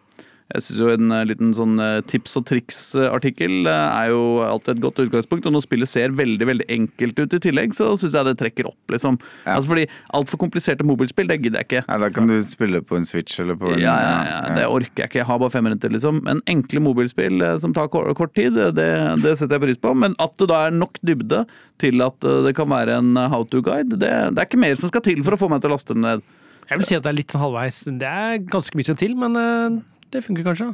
Jeg 0.49 0.65
synes 0.65 0.79
jo 0.81 0.89
En 0.95 1.13
eh, 1.13 1.25
liten 1.29 1.51
sånn 1.53 1.75
eh, 1.83 1.99
tips 2.09 2.37
og 2.39 2.45
triks-artikkel 2.49 3.69
er 3.69 4.09
jo 4.09 4.21
alltid 4.45 4.77
et 4.77 4.83
godt 4.83 5.01
utgangspunkt. 5.03 5.45
Og 5.45 5.53
når 5.53 5.65
spillet 5.65 5.91
ser 5.91 6.15
veldig 6.17 6.47
veldig 6.49 6.67
enkelt 6.73 7.21
ut 7.21 7.35
i 7.37 7.41
tillegg, 7.43 7.75
så 7.77 7.91
syns 7.99 8.17
jeg 8.17 8.27
det 8.27 8.35
trekker 8.39 8.69
opp. 8.71 8.79
liksom. 8.89 9.19
Ja. 9.45 9.57
Altså 9.57 9.73
fordi 9.73 9.85
Altfor 10.17 10.41
kompliserte 10.41 10.85
mobilspill, 10.87 11.29
det 11.29 11.39
gidder 11.43 11.61
jeg 11.61 11.69
ikke. 11.69 11.83
Nei, 11.89 11.99
da 12.01 12.09
kan 12.13 12.29
du 12.29 12.35
spille 12.47 12.81
på 12.81 12.97
en 12.97 13.05
Switch 13.05 13.37
eller 13.43 13.59
på 13.59 13.69
en 13.73 13.81
Ja, 13.81 13.93
ja, 14.01 14.15
ja, 14.25 14.39
Det 14.57 14.65
orker 14.65 15.03
jeg 15.03 15.11
ikke. 15.11 15.21
Jeg 15.21 15.29
har 15.29 15.41
bare 15.43 15.53
fem 15.53 15.67
minutter, 15.69 15.93
liksom. 15.93 16.23
Men 16.25 16.41
enkle 16.49 16.83
mobilspill 16.83 17.45
eh, 17.45 17.57
som 17.61 17.75
tar 17.75 17.91
kort, 17.93 18.33
tid, 18.33 18.57
det, 18.77 18.89
det 19.23 19.35
setter 19.37 19.57
jeg 19.57 19.65
pris 19.67 19.81
på. 19.81 19.93
Men 19.97 20.17
at 20.21 20.35
det 20.41 20.49
da 20.49 20.65
er 20.67 20.75
nok 20.75 20.97
dybde 21.05 21.45
til 21.81 22.01
at 22.05 22.25
eh, 22.25 22.41
det 22.47 22.55
kan 22.57 22.69
være 22.71 22.97
en 22.99 23.13
how 23.29 23.45
to-guide, 23.45 24.01
det, 24.01 24.11
det 24.33 24.41
er 24.41 24.49
ikke 24.49 24.61
mer 24.61 24.75
som 24.79 24.91
skal 24.91 25.05
til 25.05 25.21
for 25.25 25.37
å 25.37 25.41
få 25.41 25.49
meg 25.51 25.61
til 25.61 25.69
å 25.71 25.77
laste 25.77 25.95
den 25.95 26.05
ned. 26.07 26.25
Jeg 26.69 26.77
vil 26.77 26.85
si 26.85 26.97
at 26.97 27.05
det 27.05 27.09
er 27.09 27.17
litt 27.17 27.33
sånn 27.33 27.41
halvveis. 27.41 27.79
Det 28.01 28.09
er 28.09 28.43
ganske 28.45 28.77
mye 28.77 28.85
som 28.85 28.97
til, 28.99 29.15
men 29.17 29.37
eh, 29.39 29.79
det 30.13 30.23
funker 30.25 30.43
kanskje. 30.43 30.69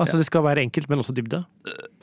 Altså 0.00 0.16
Det 0.18 0.26
skal 0.26 0.44
være 0.44 0.62
enkelt, 0.62 0.88
men 0.88 0.98
også 1.02 1.12
dybde. 1.16 1.44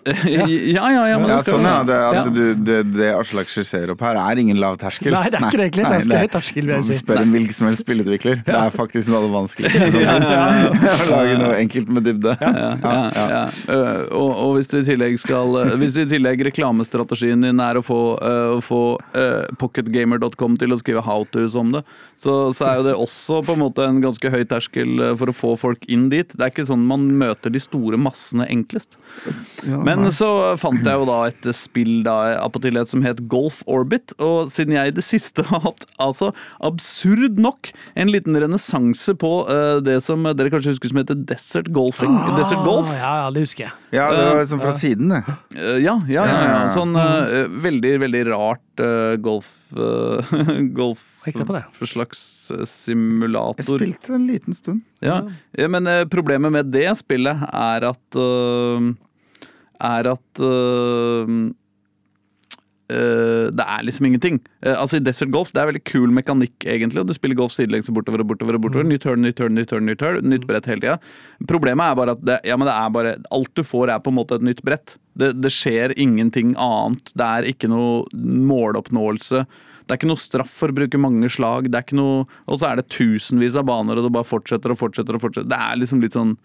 ja, 0.78 0.88
ja, 0.92 1.04
ja. 1.12 1.18
Men 1.20 1.32
Ja, 1.32 1.38
sånn, 1.46 1.66
ja. 1.66 1.82
Det, 1.88 1.98
at 2.20 2.30
du, 2.34 2.42
det, 2.56 2.78
det 2.96 3.10
Aslak 3.16 3.50
skisserer 3.52 3.92
opp 3.94 4.04
her, 4.06 4.20
er 4.22 4.42
ingen 4.42 4.60
lav 4.62 4.78
terskel. 4.82 5.12
Nei, 5.14 5.28
det 5.34 5.40
er 5.40 5.48
ikke 5.48 5.60
det 5.60 5.68
egentlig. 5.68 5.86
Det 5.88 6.16
er 6.18 6.24
høy 6.24 6.32
terskel, 6.34 6.68
vil 6.68 6.76
jeg 6.78 6.88
si. 6.88 6.98
Spør 7.02 7.22
en 7.22 7.34
hvilken 7.36 7.58
som 7.58 7.70
helst 7.70 7.84
spillutvikler. 7.84 8.42
Det 8.48 8.56
er 8.56 8.74
faktisk 8.74 9.12
noe 9.12 9.22
av 9.22 9.28
det 9.28 9.34
vanskeligste 9.36 9.90
som 9.96 10.06
fins. 10.08 11.02
Å 11.08 11.10
lage 11.12 11.38
noe 11.42 11.58
enkelt 11.58 11.92
med 11.98 12.08
dybde. 12.08 12.36
ja, 12.42 12.54
ja, 12.84 12.96
ja. 13.18 13.44
Øh, 13.74 14.04
og, 14.16 14.32
og 14.32 14.54
hvis 14.58 14.72
du 14.72 14.78
i 14.80 14.86
tillegg 14.88 15.18
skal 15.22 15.56
øh, 15.62 15.74
Hvis 15.82 15.98
i 16.00 16.06
tillegg 16.10 16.42
reklamestrategien 16.48 17.44
din 17.44 17.62
er 17.64 17.80
å 17.80 17.84
få, 17.86 18.00
uh, 18.22 18.58
få 18.64 18.82
uh, 19.16 19.44
pocketgamer.com 19.60 20.58
til 20.62 20.76
å 20.76 20.80
skrive 20.80 21.04
how 21.06 21.26
to's 21.34 21.58
om 21.58 21.74
det, 21.76 21.84
så, 22.20 22.54
så 22.56 22.70
er 22.70 22.80
jo 22.80 22.88
det 22.88 22.96
også 22.98 23.42
på 23.46 23.56
en 23.56 23.64
måte 23.66 23.86
en 23.86 24.00
ganske 24.04 24.32
høy 24.32 24.44
terskel 24.50 25.02
for 25.20 25.32
å 25.32 25.36
få 25.36 25.54
folk 25.60 25.86
inn 25.92 26.08
dit. 26.14 26.32
Det 26.34 26.44
er 26.44 26.54
ikke 26.54 26.68
sånn 26.70 26.86
man 26.88 27.06
møter 27.20 27.54
de 27.54 27.62
store 27.62 28.00
massene 28.02 28.48
enklest. 28.52 28.98
Men 29.66 29.97
så 30.14 30.30
fant 30.60 30.86
jeg 30.86 31.00
jo 31.00 31.06
da 31.08 31.18
et 31.30 31.48
spill 31.56 32.02
da, 32.06 32.16
appåtilhet 32.42 32.92
som 32.92 33.04
het 33.06 33.22
Golf 33.32 33.62
Orbit, 33.70 34.14
og 34.24 34.52
siden 34.54 34.76
jeg 34.76 34.92
i 34.92 34.96
det 34.96 35.06
siste 35.06 35.46
har 35.50 35.64
hatt 35.66 35.88
altså 36.04 36.32
absurd 36.64 37.40
nok 37.42 37.72
en 37.98 38.12
liten 38.14 38.38
renessanse 38.38 39.16
på 39.20 39.32
uh, 39.50 39.80
det 39.84 40.00
som 40.06 40.26
dere 40.28 40.54
kanskje 40.54 40.76
husker 40.76 40.94
som 40.94 41.02
heter 41.02 41.20
Desert 41.30 41.72
Golfing. 41.76 42.14
Desert 42.38 42.64
Golf. 42.68 42.92
Ah, 42.92 43.02
Ja, 43.02 43.14
ja, 43.24 43.34
det 43.34 43.46
husker 43.48 43.68
jeg. 43.68 43.76
Ja, 43.96 44.08
det 44.12 44.24
var 44.28 44.42
liksom 44.44 44.64
fra 44.64 44.76
siden, 44.78 45.14
det. 45.16 45.24
Uh, 45.58 45.78
ja, 45.82 45.98
ja, 46.12 46.24
ja, 46.28 46.40
ja. 46.46 46.64
Sånn 46.76 46.96
veldig, 47.64 47.98
veldig 48.06 48.26
rart 48.32 48.64
golf... 49.24 49.54
golf 50.78 51.06
det 51.28 51.88
slags 51.90 52.22
simulator. 52.70 53.60
Jeg 53.60 53.82
spilte 53.82 54.14
en 54.16 54.28
liten 54.30 54.56
stund. 54.56 54.86
Ja. 55.04 55.18
Ja, 55.58 55.68
men 55.68 55.90
problemet 56.08 56.54
med 56.54 56.70
det 56.72 56.88
spillet 57.02 57.42
er 57.50 57.88
at 57.90 58.20
Er 59.84 60.10
at 60.10 60.42
eh, 60.42 61.32
eh, 62.94 63.48
det 63.54 63.66
er 63.66 63.86
liksom 63.86 64.08
ingenting. 64.10 64.40
Uh, 64.66 64.74
altså 64.74 64.98
I 64.98 65.04
Desert 65.06 65.32
Golf 65.34 65.52
det 65.54 65.62
er 65.62 65.70
veldig 65.72 65.84
kul 65.86 66.14
mekanikk, 66.16 66.56
egentlig. 66.66 67.04
og 67.04 67.12
Du 67.12 67.16
spiller 67.18 67.38
golf 67.38 67.54
sidelengs 67.56 67.92
bortover 67.94 68.24
og 68.24 68.32
bortover. 68.32 68.58
og 68.58 68.66
bortover 68.66 68.90
Nytt 68.90 69.06
hull, 69.10 69.22
nytt 69.22 69.44
hull, 69.44 69.54
nytt 69.54 69.76
hull, 69.76 69.86
nytt 69.86 70.06
hull. 70.06 70.22
Nytt 70.26 70.48
brett 70.50 70.70
hele 70.72 70.84
tida. 70.84 70.98
Problemet 71.48 71.92
er 71.92 72.02
bare 72.02 72.18
at 72.18 72.26
det, 72.26 72.40
ja, 72.48 72.58
men 72.58 72.70
det 72.70 72.76
er 72.76 72.98
bare, 72.98 73.16
alt 73.32 73.54
du 73.54 73.64
får, 73.64 73.94
er 73.94 74.04
på 74.04 74.14
en 74.14 74.20
måte 74.20 74.40
et 74.40 74.50
nytt 74.50 74.66
brett. 74.66 74.98
Det, 75.18 75.34
det 75.42 75.54
skjer 75.54 75.96
ingenting 75.98 76.56
annet. 76.62 77.14
Det 77.18 77.32
er 77.32 77.50
ikke 77.54 77.70
noe 77.72 78.06
måloppnåelse. 78.14 79.46
Det 79.88 79.96
er 79.96 80.02
ikke 80.02 80.10
noe 80.10 80.20
straff 80.20 80.52
for 80.52 80.74
å 80.74 80.76
bruke 80.76 81.00
mange 81.00 81.30
slag. 81.32 81.70
Det 81.72 81.80
er 81.80 81.86
ikke 81.86 82.00
noe, 82.00 82.26
Og 82.52 82.60
så 82.60 82.72
er 82.72 82.80
det 82.82 82.90
tusenvis 82.92 83.56
av 83.56 83.70
baner, 83.70 83.96
og 83.96 84.04
det 84.04 84.16
bare 84.18 84.28
fortsetter 84.28 84.74
og 84.74 84.80
fortsetter. 84.82 85.16
og 85.16 85.24
fortsetter. 85.24 85.48
Det 85.48 85.60
er 85.64 85.80
liksom 85.80 86.04
litt 86.04 86.18
sånn 86.18 86.36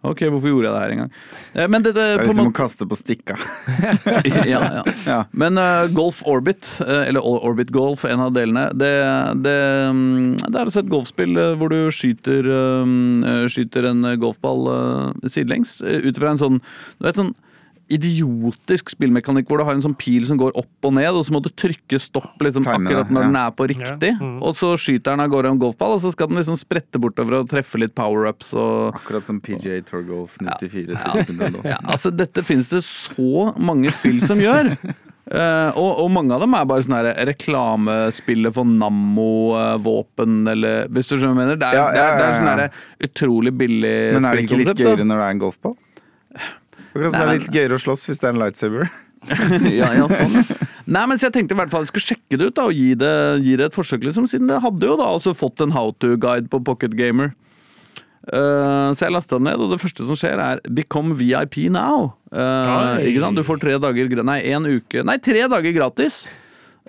Ok, 0.00 0.22
hvorfor 0.32 0.48
gjorde 0.48 0.68
jeg 0.68 0.72
det 0.72 0.80
her 0.80 0.92
engang? 0.94 1.10
Eh, 1.52 1.66
Men 1.68 1.84
dette 1.84 2.00
Det 2.00 2.04
er 2.14 2.22
på 2.22 2.30
måte... 2.30 2.32
liksom 2.32 2.48
å 2.48 2.56
kaste 2.56 2.86
på 2.88 2.96
stikka. 2.96 3.36
ja, 4.48 4.60
ja. 4.78 4.84
Ja. 5.04 5.18
Men 5.36 5.60
uh, 5.60 5.90
Golf 5.92 6.22
Orbit, 6.24 6.70
eh, 6.86 7.10
eller 7.10 7.20
Orbit 7.20 7.72
Golf, 7.74 8.06
en 8.08 8.24
av 8.24 8.32
delene, 8.36 8.70
det, 8.72 8.94
det, 9.44 9.58
mm, 9.92 10.40
det 10.40 10.54
er 10.54 10.64
altså 10.64 10.80
et 10.80 10.90
golfspill 10.92 11.36
hvor 11.60 11.72
du 11.72 11.92
skyter, 11.92 12.48
eh, 12.48 13.44
skyter 13.52 13.90
en 13.90 14.08
golfball 14.22 14.66
uh, 14.72 15.28
sidelengs 15.28 15.80
ut 15.84 16.16
fra 16.16 16.32
en 16.32 16.40
sånn 16.40 16.58
Du 16.60 17.06
vet 17.06 17.20
sånn 17.20 17.34
idiotisk 17.90 18.92
spillmekanikk 18.94 19.48
hvor 19.50 19.60
du 19.60 19.66
har 19.66 19.76
en 19.76 19.82
sånn 19.84 19.96
pil 19.98 20.24
som 20.28 20.38
går 20.40 20.54
opp 20.58 20.86
og 20.86 20.94
ned, 20.96 21.10
og 21.10 21.24
så 21.26 21.34
må 21.34 21.42
du 21.44 21.50
trykke 21.50 21.98
stopp 22.02 22.40
liksom, 22.44 22.66
akkurat 22.70 23.10
når 23.10 23.26
ja. 23.26 23.28
den 23.28 23.38
er 23.42 23.52
på 23.56 23.66
riktig. 23.72 24.12
Ja, 24.14 24.20
mm. 24.22 24.38
Og 24.46 24.56
så 24.58 24.72
skyter 24.80 25.14
den 25.14 25.24
av 25.24 25.32
gårde 25.32 25.52
en 25.54 25.60
golfball, 25.60 25.96
og 25.96 26.04
så 26.04 26.12
skal 26.14 26.30
den 26.30 26.40
liksom 26.40 26.58
sprette 26.60 27.02
bortover 27.02 27.40
og 27.40 27.50
treffe 27.50 27.80
litt 27.82 27.96
power-ups 27.98 28.54
og 28.58 28.96
Akkurat 29.00 29.26
som 29.26 29.40
PJ 29.42 29.82
Tour 29.88 30.06
Golf 30.06 30.38
94. 30.40 30.94
Ja. 30.94 31.52
ja, 31.74 31.78
altså 31.82 32.12
Dette 32.14 32.44
finnes 32.46 32.70
det 32.70 32.82
så 32.86 33.50
mange 33.58 33.92
spill 33.94 34.20
som 34.22 34.40
gjør. 34.42 34.72
Uh, 35.30 35.70
og, 35.80 36.04
og 36.04 36.08
mange 36.14 36.34
av 36.36 36.44
dem 36.44 36.54
er 36.58 36.70
bare 36.70 36.86
sånn 36.86 36.96
reklamespillet 37.30 38.54
for 38.54 38.70
Nammo-våpen, 38.70 40.40
eller 40.54 40.86
Hvis 40.94 41.10
du 41.10 41.16
skjønner 41.16 41.34
hva 41.34 41.34
jeg 41.34 41.42
mener? 41.42 41.60
Det 41.60 41.68
er, 41.70 41.78
Ja, 41.80 41.84
ja, 41.90 41.92
det 41.94 42.06
er, 42.06 42.16
det 42.16 42.30
er 42.30 42.64
sånn 42.70 43.10
utrolig 43.10 43.54
billig 43.64 43.94
Men 44.16 44.30
er 44.30 44.38
det 44.38 44.48
ikke 44.48 44.62
litt 44.62 44.74
gøyere 44.78 45.06
når 45.06 45.22
det 45.22 45.28
er 45.28 45.38
en 45.38 45.46
golfball? 45.48 45.78
Akkurat 46.90 47.14
som 47.14 47.20
det 47.20 47.26
er 47.26 47.38
litt 47.38 47.54
gøyere 47.54 47.76
å 47.78 47.82
slåss 47.82 48.08
hvis 48.08 48.18
det 48.18 48.28
er 48.28 48.34
en 48.34 48.40
lightsaber. 48.42 48.90
ja, 49.80 49.90
ja, 49.94 50.06
sånn. 50.10 50.40
Nei, 50.94 51.04
men 51.06 51.20
så 51.20 51.28
Jeg 51.28 51.36
tenkte 51.36 51.54
i 51.54 51.60
hvert 51.60 51.70
fall 51.70 51.84
jeg 51.84 51.92
skulle 51.92 52.08
sjekke 52.08 52.38
det 52.40 52.50
ut 52.50 52.56
da, 52.56 52.66
og 52.66 52.74
gi 52.74 52.96
det, 52.98 53.12
gi 53.44 53.54
det 53.60 53.68
et 53.68 53.76
forsøk, 53.76 54.02
liksom, 54.08 54.26
siden 54.30 54.50
det 54.50 54.58
hadde 54.64 54.90
jo 54.90 54.96
da 54.98 55.12
også 55.14 55.36
fått 55.38 55.62
en 55.62 55.74
how 55.76 55.92
to-guide 56.02 56.50
på 56.50 56.62
Pocket 56.66 56.96
Gamer. 56.98 57.34
Uh, 58.30 58.90
så 58.92 59.06
jeg 59.06 59.14
lasta 59.14 59.38
den 59.38 59.48
ned, 59.48 59.62
og 59.62 59.72
det 59.72 59.80
første 59.80 60.04
som 60.06 60.18
skjer, 60.18 60.40
er 60.42 60.60
'Become 60.66 61.14
VIP 61.16 61.70
now'. 61.72 62.12
Uh, 62.34 63.00
ikke 63.06 63.22
sant? 63.22 63.38
Du 63.38 63.46
får 63.46 63.62
tre 63.62 63.78
dager 63.80 64.22
Nei, 64.22 64.38
en 64.52 64.66
uke 64.68 65.02
Nei, 65.02 65.16
tre 65.18 65.48
dager 65.50 65.74
gratis! 65.74 66.24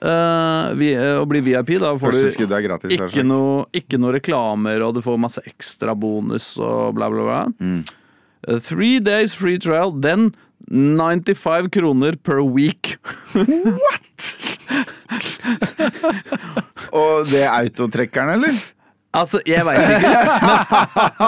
Uh, 0.01 0.73
vi, 0.79 0.91
å 0.97 1.25
bli 1.29 1.43
VIP, 1.45 1.75
da 1.81 1.93
får 1.99 2.15
du 2.15 2.45
gratis. 2.65 2.93
ikke 2.97 3.25
noe, 3.25 3.67
ikke 3.75 3.99
noe 4.01 4.15
reklamer, 4.17 4.81
og 4.81 4.95
du 4.97 5.01
får 5.05 5.19
masse 5.21 5.43
ekstra 5.45 5.93
bonus 5.93 6.55
og 6.57 6.95
bla, 6.97 7.09
bla, 7.13 7.25
bla. 7.27 7.41
Mm. 7.61 7.83
Uh, 8.47 8.59
three 8.59 8.99
days 8.99 9.33
free 9.33 9.57
trial, 9.57 9.91
then 9.91 10.35
95 10.69 11.71
kroner 11.71 12.15
per 12.15 12.41
week. 12.41 12.97
What?! 13.33 14.37
Og 16.91 17.27
det 17.31 17.43
er 17.43 17.51
autotrekkeren, 17.53 18.29
eller? 18.37 18.55
Altså, 19.11 19.41
jeg 19.43 19.59
veit 19.67 19.89
ikke. 19.91 20.07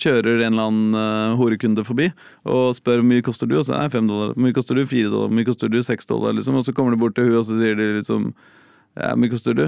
kjører 0.00 0.40
en 0.40 0.52
eller 0.54 0.66
annen 0.70 0.94
horekunde 1.40 1.82
forbi 1.84 2.08
og 2.48 2.72
spør 2.76 3.02
hvor 3.02 3.08
mye 3.10 3.24
koster 3.24 3.46
du, 3.50 3.58
og 3.60 3.66
så 3.68 3.76
er 3.76 3.92
fem 3.92 4.08
dollar. 4.08 4.32
Hvor 4.32 4.46
mye 4.46 4.56
koster 4.56 4.78
du? 4.78 4.86
Fire 4.88 5.10
dollar. 5.10 5.28
Hvor 5.28 5.36
mye 5.36 5.48
koster 5.48 5.68
du? 5.68 5.82
Seks 5.84 6.08
dollar. 6.08 6.32
Liksom. 6.36 6.56
Og 6.56 6.64
så 6.64 6.72
kommer 6.76 6.96
du 6.96 7.00
bort 7.02 7.14
til 7.18 7.28
hun 7.28 7.36
og 7.42 7.46
så 7.48 7.58
sier 7.60 7.76
de 7.76 7.92
liksom 7.98 8.32
ja, 8.96 9.12
Hvor 9.12 9.20
mye 9.20 9.34
koster 9.34 9.56
du? 9.58 9.66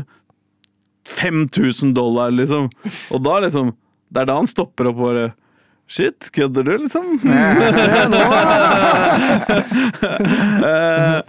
5000 1.09 1.95
dollar, 1.95 2.31
liksom. 2.33 2.71
Og 3.11 3.25
da 3.25 3.39
liksom 3.45 3.73
Det 4.13 4.21
er 4.23 4.29
da 4.29 4.37
han 4.39 4.47
stopper 4.47 4.89
opp 4.91 5.01
og 5.01 5.07
bare 5.11 5.31
Shit, 5.93 6.31
kødder 6.33 6.63
du, 6.65 6.77
liksom? 6.81 7.05
uh, 10.65 11.21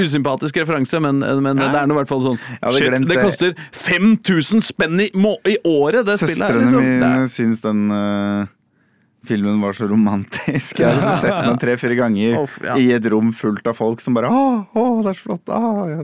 usympatisk 0.00 0.56
referanse, 0.56 0.98
men, 1.00 1.20
men 1.44 1.60
det 1.60 1.68
er 1.68 1.86
nå 1.86 1.94
i 1.94 1.98
hvert 2.00 2.10
fall 2.10 2.24
sånn 2.24 2.40
Shit, 2.74 2.96
det 3.06 3.18
koster 3.20 3.54
5000 3.76 4.64
spenn 4.72 5.04
i, 5.04 5.10
i 5.12 5.56
året, 5.62 6.02
det 6.08 6.18
spillet 6.18 6.48
her. 6.48 6.50
Søstrene 6.50 6.64
Liksom. 6.64 6.82
Mine 6.82 7.28
syns 7.30 7.62
den 7.62 7.84
eh, 7.94 8.50
filmen 9.26 9.60
var 9.60 9.74
så 9.76 9.88
romantisk. 9.90 10.78
Jeg 10.80 10.94
har 10.94 11.16
sett 11.20 11.34
den 11.46 11.58
tre-fire 11.62 11.96
ganger 11.98 12.38
of, 12.42 12.54
ja. 12.64 12.76
i 12.78 12.90
et 12.94 13.06
rom 13.10 13.32
fullt 13.34 13.66
av 13.68 13.76
folk 13.78 14.02
som 14.02 14.16
bare 14.16 14.30
Å, 14.30 14.44
å 14.78 14.84
det 15.04 15.12
er 15.12 15.18
så 15.18 15.26
flott! 15.26 15.50
Å, 15.50 15.96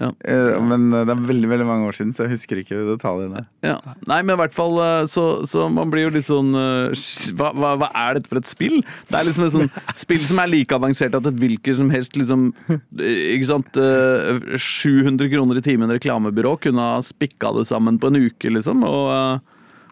ja. 0.00 0.10
Eh, 0.24 0.56
Men 0.66 0.88
eh, 0.92 1.04
det 1.08 1.14
er 1.14 1.22
veldig 1.30 1.50
veldig 1.52 1.68
mange 1.68 1.88
år 1.90 1.96
siden, 1.98 2.12
så 2.16 2.24
jeg 2.26 2.34
husker 2.34 2.60
ikke 2.62 2.80
detaljene. 2.88 3.44
Ja. 3.66 3.76
Nei, 4.10 4.20
men 4.24 4.34
i 4.34 4.40
hvert 4.42 4.56
fall 4.56 4.76
eh, 4.82 5.04
så, 5.10 5.26
så 5.48 5.68
man 5.72 5.92
blir 5.92 6.08
jo 6.08 6.14
litt 6.16 6.28
sånn 6.28 6.50
hva, 6.52 7.52
hva, 7.54 7.74
hva 7.80 7.90
er 8.06 8.18
dette 8.18 8.30
for 8.32 8.40
et 8.40 8.50
spill? 8.50 8.80
Det 9.10 9.20
er 9.20 9.28
liksom 9.28 9.46
et 9.46 9.54
sånn 9.56 9.70
spill 9.96 10.24
som 10.26 10.42
er 10.42 10.50
like 10.50 10.76
avansert 10.76 11.16
at 11.16 11.30
et 11.30 11.40
hvilket 11.40 11.78
som 11.78 11.90
helst 11.92 12.16
liksom 12.18 12.50
Ikke 12.70 13.48
sant 13.48 13.78
eh, 13.80 14.58
700 14.58 15.30
kroner 15.32 15.60
i 15.60 15.64
timen 15.64 15.92
reklamebyrå 15.92 16.56
kunne 16.66 16.90
ha 16.92 17.00
spikka 17.04 17.54
det 17.56 17.66
sammen 17.70 17.98
på 18.00 18.10
en 18.10 18.20
uke, 18.26 18.50
liksom. 18.52 18.84
Og, 18.86 19.40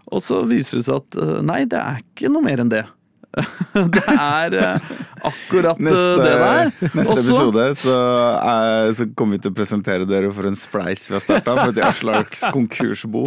og 0.09 0.25
så 0.25 0.42
viser 0.49 0.81
det 0.81 0.87
seg 0.87 1.03
at 1.03 1.18
eh, 1.21 1.35
nei, 1.44 1.62
det 1.68 1.81
er 1.81 2.01
ikke 2.03 2.33
noe 2.33 2.44
mer 2.44 2.62
enn 2.64 2.73
det. 2.73 2.85
det 3.94 4.05
er 4.12 4.57
eh, 4.59 4.90
akkurat 5.29 5.79
eh, 5.79 5.85
Neste, 5.88 6.14
det 6.22 6.35
der. 6.42 6.70
neste 6.94 7.14
Også, 7.14 7.18
episode 7.22 7.66
så, 7.81 7.96
er, 8.38 8.92
så 8.98 9.07
kommer 9.18 9.38
vi 9.38 9.42
til 9.46 9.53
å 9.53 9.57
presentere 9.59 10.09
dere 10.09 10.31
for 10.35 10.48
en 10.48 10.59
spleis 10.59 11.09
vi 11.09 11.16
har 11.16 11.24
starta 11.24 11.55
for 11.59 11.72
et 11.72 11.81
Aslaks 11.88 12.44
konkursbo. 12.57 13.24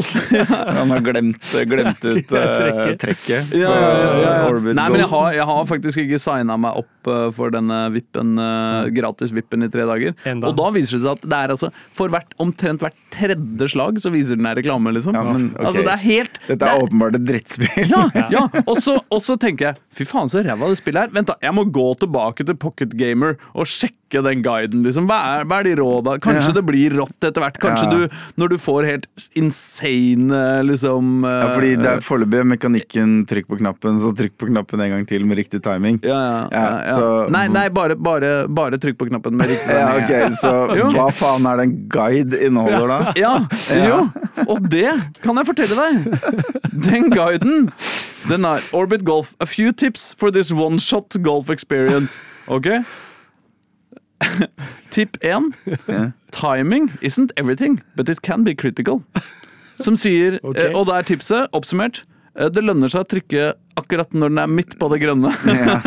Han 0.78 0.94
har 0.94 1.04
glemt, 1.06 1.52
glemt 1.70 2.06
ut 2.06 2.34
eh, 2.42 2.94
Trekket. 3.02 3.54
Ja, 3.58 3.72
ja, 3.72 3.92
ja, 3.92 4.14
ja. 4.22 4.74
Nei, 4.78 4.88
men 4.94 5.04
jeg 5.04 5.10
har, 5.12 5.28
jeg 5.36 5.48
har 5.52 5.66
faktisk 5.70 6.04
ikke 6.04 6.20
signa 6.22 6.58
meg 6.62 6.82
opp 6.82 7.12
eh, 7.12 7.28
for 7.36 7.54
denne 7.54 7.80
vippen, 7.94 8.36
eh, 8.42 8.92
gratis 8.96 9.34
vippen 9.36 9.66
i 9.68 9.72
tre 9.74 9.88
dager. 9.90 10.16
Enda. 10.28 10.52
Og 10.52 10.58
da 10.60 10.70
viser 10.76 10.98
det 10.98 11.04
seg 11.06 11.18
at 11.18 11.28
det 11.32 11.40
er 11.40 11.56
altså 11.56 11.72
for 11.98 12.12
hvert, 12.14 12.36
omtrent 12.42 12.84
hvert 12.84 12.98
tredje 13.14 13.72
slag 13.74 14.00
så 14.02 14.12
viser 14.14 14.40
den 14.40 14.48
her 14.50 14.58
reklame, 14.60 14.94
liksom. 14.96 15.18
Ja, 15.18 15.26
men, 15.28 15.50
okay. 15.56 15.68
Altså, 15.68 15.86
det 15.88 15.96
er 15.96 16.04
helt 16.06 16.40
Dette 16.48 16.60
det 16.62 16.70
er 16.70 16.86
åpenbart 16.86 17.18
et 17.20 17.28
drittspill. 17.28 17.92
ja, 17.92 18.26
ja. 18.32 18.46
Og, 18.66 18.82
så, 18.84 18.98
og 19.12 19.24
så 19.26 19.38
tenker 19.42 19.72
jeg 19.72 20.01
fy 20.02 20.10
faen 20.10 20.32
så 20.32 20.44
ræva 20.46 20.70
det 20.72 20.82
spillet 20.82 21.06
her. 21.06 21.16
Vent 21.16 21.30
da, 21.32 21.38
Jeg 21.44 21.56
må 21.56 21.66
gå 21.70 21.88
tilbake 22.02 22.46
til 22.48 22.58
Pocket 22.58 22.94
Gamer 22.98 23.38
og 23.54 23.70
sjekke 23.70 24.01
den 24.20 24.42
guiden. 24.44 24.84
liksom. 24.84 25.08
Hva 25.08 25.20
er, 25.40 25.46
hva 25.48 25.60
er 25.62 25.64
de 25.70 25.76
råda? 25.80 26.18
Kanskje 26.20 26.50
Ja. 26.52 26.56
det 26.60 26.66
blir 26.68 26.92
rått 27.00 27.24
etter 27.24 27.40
hvert. 27.42 27.60
Kanskje 27.64 27.88
Ja. 27.88 27.90
du, 28.08 28.10
når 28.38 28.50
du 28.50 28.58
får 28.58 28.86
helt 28.86 29.08
insane 29.36 30.64
liksom 30.68 31.24
Ja, 31.24 31.54
fordi 31.56 31.76
det 31.78 31.86
eh, 31.88 31.96
er 31.98 32.02
foreløpig 32.02 32.44
mekanikken 32.52 33.26
trykk 33.30 33.48
på 33.48 33.58
knappen, 33.62 34.00
så 34.00 34.12
trykk 34.16 34.36
på 34.38 34.48
knappen 34.52 34.82
en 34.82 34.90
gang 34.92 35.06
til 35.08 35.24
med 35.26 35.38
riktig 35.38 35.62
timing. 35.64 36.00
Ja, 36.04 36.10
ja, 36.12 36.48
ja, 36.52 36.62
Ja, 36.62 36.84
ja. 36.86 36.96
så- 36.98 37.30
Nei, 37.32 37.48
nei 37.48 37.70
bare, 37.70 37.96
bare, 37.96 38.48
bare 38.48 38.78
trykk 38.78 38.98
på 38.98 39.08
knappen 39.10 39.34
med 39.38 39.48
riktig 39.48 39.70
Ja, 39.80 40.00
timing. 40.00 40.04
ok, 40.04 40.38
Så 40.42 40.52
hva 40.96 41.08
faen 41.14 41.46
er 41.46 41.58
det 41.58 41.64
en 41.70 41.88
guide 41.88 42.34
inneholder 42.42 42.88
da? 42.88 43.14
Ja, 43.16 43.48
jo, 43.88 44.12
og 44.48 44.70
det 44.70 44.92
kan 45.22 45.36
jeg 45.36 45.46
fortelle 45.46 45.76
deg. 45.76 46.20
Den 46.72 47.10
guiden 47.12 47.72
den 48.30 48.46
er 48.46 48.62
Orbit 48.74 49.04
Golf. 49.04 49.34
A 49.42 49.46
few 49.48 49.72
tips 49.72 50.14
for 50.18 50.30
this 50.32 50.52
one 50.52 50.78
shot 50.80 51.16
golf 51.24 51.50
experience. 51.50 52.20
Ok? 52.48 52.68
Tipp 54.92 55.18
1. 55.24 55.54
Timing 56.32 56.90
isn't 57.02 57.32
everything, 57.38 57.82
but 57.96 58.10
it 58.10 58.22
can 58.22 58.44
be 58.44 58.56
critical. 58.56 59.04
Som 59.82 59.96
sier, 59.96 60.40
Ok. 60.44 60.58
eh, 60.58 60.72
og 60.78 60.88
da 60.88 61.00
er 61.02 61.08
tipset, 61.10 61.48
oppsummert 61.58 62.04
eh, 62.38 62.50
det 62.54 62.64
lønner 62.64 62.92
seg 62.92 63.06
å 63.06 63.10
trykke 63.16 63.48
akkurat 63.80 64.14
når 64.14 64.34
den 64.34 64.42
er 64.44 64.52
midt 64.52 64.78
på 64.80 64.90
det 64.92 65.00
grønne. 65.04 65.32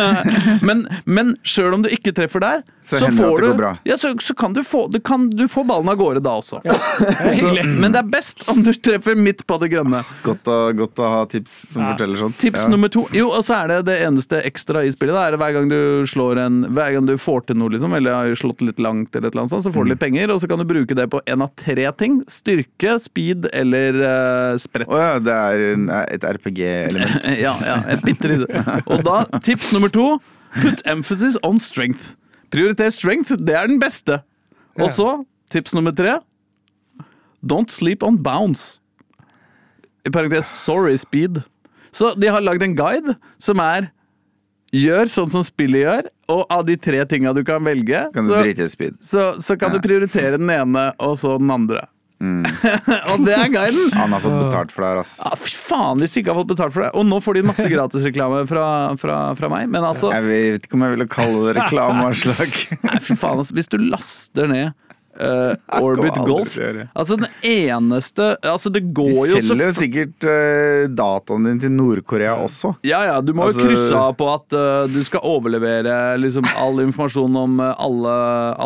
men 0.68 0.85
men 1.05 1.35
sjøl 1.47 1.75
om 1.77 1.83
du 1.85 1.88
ikke 1.92 2.12
treffer 2.16 2.42
der, 2.42 2.62
Så 2.85 2.99
så, 3.01 3.09
får 3.14 3.44
du 3.44 3.64
ja, 3.88 3.97
så, 4.01 4.12
så 4.23 4.35
kan 4.37 4.53
du 4.57 4.62
få, 4.66 4.87
du 4.92 4.99
kan, 5.05 5.29
du 5.31 5.47
får 5.51 5.64
ballen 5.68 5.88
av 5.92 5.99
gårde 6.01 6.23
da 6.25 6.37
også. 6.40 6.61
Så, 6.64 7.53
men 7.66 7.92
det 7.94 8.01
er 8.03 8.09
best 8.11 8.47
om 8.53 8.62
du 8.64 8.73
treffer 8.75 9.16
midt 9.18 9.44
på 9.49 9.59
det 9.62 9.70
grønne. 9.73 10.03
Godt 10.25 10.49
å, 10.51 10.59
godt 10.77 11.01
å 11.03 11.11
ha 11.18 11.23
tips 11.31 11.55
som 11.73 11.85
Ja. 11.85 11.92
forteller 11.92 12.20
sånt. 12.20 12.38
Tips 12.40 12.64
Ja. 12.66 12.70
nummer 12.73 12.88
to 12.92 13.07
Jo, 13.12 13.29
og 13.37 13.44
så 13.44 13.59
er 13.62 13.68
det 13.68 13.79
det 13.90 13.99
eneste 14.07 14.40
ekstra 14.44 14.85
i 14.85 14.90
spillet. 14.94 15.14
Da 15.14 15.27
er 15.29 15.35
det 15.35 15.40
Hver 15.42 15.53
gang 15.59 15.68
du 15.68 16.05
slår 16.09 16.38
en 16.47 16.61
Hver 16.75 16.92
gang 16.97 17.07
du 17.09 17.16
får 17.20 17.47
til 17.49 17.59
noe, 17.61 17.73
liksom, 17.75 17.92
eller 17.97 18.14
har 18.14 18.35
slått 18.38 18.62
litt 18.64 18.79
langt, 18.83 19.14
eller 19.14 19.29
et 19.29 19.35
eller 19.35 19.44
annet 19.44 19.55
sånt, 19.57 19.66
så 19.66 19.73
får 19.75 19.85
du 19.85 19.90
litt 19.92 20.01
penger, 20.03 20.31
og 20.33 20.40
så 20.40 20.49
kan 20.51 20.59
du 20.62 20.64
bruke 20.68 20.97
det 20.97 21.09
på 21.12 21.20
en 21.27 21.42
av 21.44 21.53
tre 21.61 21.87
ting. 21.99 22.20
Styrke, 22.31 22.97
speed 23.03 23.49
eller 23.53 23.99
uh, 24.01 24.59
sprett. 24.59 24.88
Å 24.88 25.01
ja, 25.01 25.12
det 25.23 25.35
er 25.35 25.64
en, 25.75 25.88
et 26.09 26.25
RPG-element. 26.25 27.29
ja, 27.44 27.55
ja, 27.66 27.74
et 27.95 28.03
bitte 28.05 28.31
lite. 28.31 28.65
Og 28.87 29.03
da, 29.07 29.25
tips 29.45 29.73
nummer 29.75 29.93
to 29.93 30.19
Put 30.55 30.85
emphasis 30.87 31.35
on 31.43 31.59
strength. 31.59 32.13
Prioriter 32.55 32.93
strength, 32.95 33.33
det 33.43 33.57
er 33.59 33.67
den 33.67 33.81
beste. 33.83 34.21
Og 34.79 34.93
så, 34.95 35.09
tips 35.51 35.75
nummer 35.75 35.91
tre 35.95 36.21
Don't 37.45 37.71
sleep 37.75 38.03
on 38.07 38.17
bounce. 38.23 38.81
I 40.07 40.11
parentes, 40.11 40.51
sorry, 40.55 40.95
speed. 40.97 41.43
Så 41.93 42.15
de 42.19 42.31
har 42.31 42.41
lagd 42.45 42.63
en 42.63 42.77
guide 42.79 43.17
som 43.43 43.61
er 43.63 43.91
Gjør 44.75 45.07
sånn 45.07 45.31
som 45.31 45.43
spillet 45.47 45.85
gjør, 45.85 46.07
og 46.35 46.41
av 46.51 46.65
de 46.67 46.75
tre 46.83 46.99
tinga 47.07 47.31
du 47.37 47.45
kan 47.47 47.63
velge, 47.63 48.01
Kan 48.11 48.27
du 48.27 48.33
så, 48.33 48.69
speed? 48.73 48.97
så, 49.07 49.27
så 49.39 49.55
kan 49.55 49.71
du 49.71 49.79
prioritere 49.79 50.35
den 50.35 50.51
ene 50.51 50.89
og 50.99 51.13
så 51.21 51.37
den 51.39 51.53
andre. 51.55 51.85
Mm. 52.25 52.45
og 53.13 53.25
det 53.27 53.35
er 53.37 53.51
guiden! 53.53 53.91
Han 53.99 54.15
har 54.17 54.23
fått 54.25 54.39
betalt 54.47 54.73
for 54.73 54.85
det 54.85 54.93
her, 54.93 55.03
ass. 55.03 55.15
Ah, 55.25 55.35
fy 55.39 55.53
faen 55.59 56.01
hvis 56.01 56.15
de 56.17 56.23
ikke 56.23 56.33
har 56.33 56.41
fått 56.41 56.53
betalt 56.55 56.77
for 56.77 56.87
det. 56.87 56.93
Og 56.97 57.05
nå 57.09 57.21
får 57.25 57.39
de 57.39 57.45
masse 57.51 57.67
gratisreklame 57.71 58.45
fra, 58.49 58.67
fra, 59.01 59.19
fra 59.39 59.53
meg. 59.53 59.69
Men 59.73 59.87
altså, 59.87 60.13
Jeg 60.15 60.27
vet 60.29 60.69
ikke 60.69 60.79
om 60.79 60.87
jeg 60.87 60.97
ville 60.97 61.09
kalle 61.13 61.45
det 61.49 61.57
reklameanslag. 61.61 62.57
nei, 62.89 63.03
fy 63.05 63.19
faen, 63.19 63.45
altså, 63.45 63.59
hvis 63.59 63.71
du 63.73 63.79
laster 63.83 64.51
ned 64.51 64.73
eh, 65.20 65.81
Orbit 65.81 66.16
Golf. 66.27 66.57
Altså 66.94 67.16
den 67.20 67.29
eneste 67.42 68.35
Altså 68.42 68.70
det 68.72 68.85
går 68.94 69.11
De 69.11 69.31
jo 69.31 69.38
så 69.38 69.42
selger 69.53 69.70
jo 69.70 69.77
sikkert 69.77 70.27
uh, 70.29 70.87
dataen 70.90 71.48
din 71.48 71.61
til 71.62 71.72
Nord-Korea 71.74 72.35
også. 72.42 72.74
Ja, 72.87 73.03
ja, 73.09 73.20
du 73.24 73.33
må 73.37 73.48
jo 73.48 73.55
Altså- 73.55 73.68
krysse 73.68 74.00
av 74.00 74.16
på 74.18 74.29
at 74.33 74.57
uh, 74.57 74.87
du 74.90 75.00
skal 75.07 75.24
overlevere 75.24 75.94
liksom 76.20 76.46
all 76.61 76.81
informasjon 76.85 77.37
om 77.37 77.61
eh, 77.61 77.72
alle, 77.87 78.14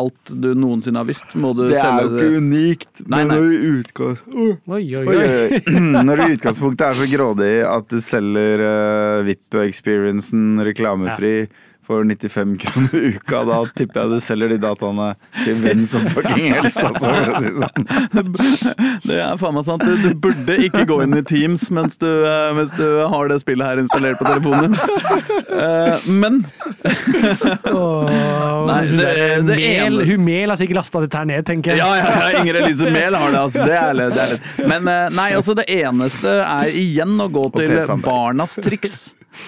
alt 0.01 0.33
du 0.33 0.49
noensinne 0.57 1.01
har 1.01 1.07
visst. 1.09 1.35
Må 1.39 1.53
du 1.57 1.65
selge 1.71 2.09
det. 2.15 2.27
unikt. 2.39 2.91
Nei, 3.05 3.23
nei. 3.23 3.37
når 3.37 3.55
utgangs... 3.73 4.23
Oi, 4.29 4.53
oi, 4.69 4.83
Oi. 4.99 5.61
Når 6.09 6.19
du 6.19 6.23
i 6.25 6.35
utgangspunktet 6.37 6.85
er 6.89 6.97
så 6.99 7.07
grådig 7.11 7.53
at 7.67 7.89
du 7.91 7.99
selger 8.03 8.63
uh, 8.63 9.25
VIP-experiencen 9.27 10.61
reklamefri 10.65 11.33
for 11.89 12.03
95 12.05 12.57
kroner 12.61 12.95
i 12.99 13.15
uka, 13.17 13.39
da 13.49 13.55
tipper 13.73 14.03
jeg 14.03 14.09
du 14.11 14.19
selger 14.21 14.51
de 14.53 14.57
dataene 14.61 15.07
til 15.41 15.55
hvem 15.63 15.79
som 15.89 16.03
fucking 16.13 16.53
helst, 16.53 16.77
altså, 16.85 17.09
for 17.09 17.33
å 17.33 17.41
si 17.41 17.49
det 17.49 17.63
sånn. 17.65 17.87
Det 19.09 19.17
er 19.25 19.39
faen 19.41 19.55
meg 19.57 19.65
sant. 19.65 19.81
Du, 20.03 20.09
burde 20.21 20.57
ikke 20.67 20.83
gå 20.89 20.99
inn 21.07 21.17
i 21.17 21.23
Teams 21.25 21.65
mens 21.73 21.97
du, 22.01 22.05
eh, 22.29 22.51
mens 22.57 22.75
du 22.77 22.85
har 23.09 23.31
det 23.31 23.39
spillet 23.41 23.65
her 23.65 23.81
installert 23.81 24.21
på 24.21 24.27
telefonen 24.29 24.69
din. 24.69 24.77
Eh, 25.49 26.07
men 26.21 26.39
Nei, 28.69 28.81
det- 28.85 29.41
det 29.49 29.57
Mel, 29.57 30.01
hun 30.11 30.25
Mel 30.25 30.49
har 30.53 30.57
sikkert 30.61 30.81
lasta 30.83 31.01
dette 31.03 31.17
her 31.17 31.25
ned, 31.25 31.45
tenker 31.47 31.73
jeg. 31.73 31.81
Ja, 31.81 31.89
ja, 31.97 32.29
ja 32.29 32.39
Inger 32.43 32.61
Elise 32.61 32.89
Mehl 32.93 33.17
har 33.17 33.31
det, 33.33 33.39
altså. 33.39 33.65
Det 33.65 33.77
er 33.81 33.93
litt. 33.97 34.13
Det 34.13 34.25
er 34.25 34.35
litt. 34.35 34.67
Men 34.69 34.87
eh, 34.93 35.05
nei, 35.17 35.29
altså 35.39 35.55
det 35.57 35.65
eneste 35.73 36.35
er 36.45 36.69
igjen 36.85 37.17
å 37.17 37.29
gå 37.33 37.47
til 37.57 37.79
barnas 38.05 38.59
triks. 38.61 38.99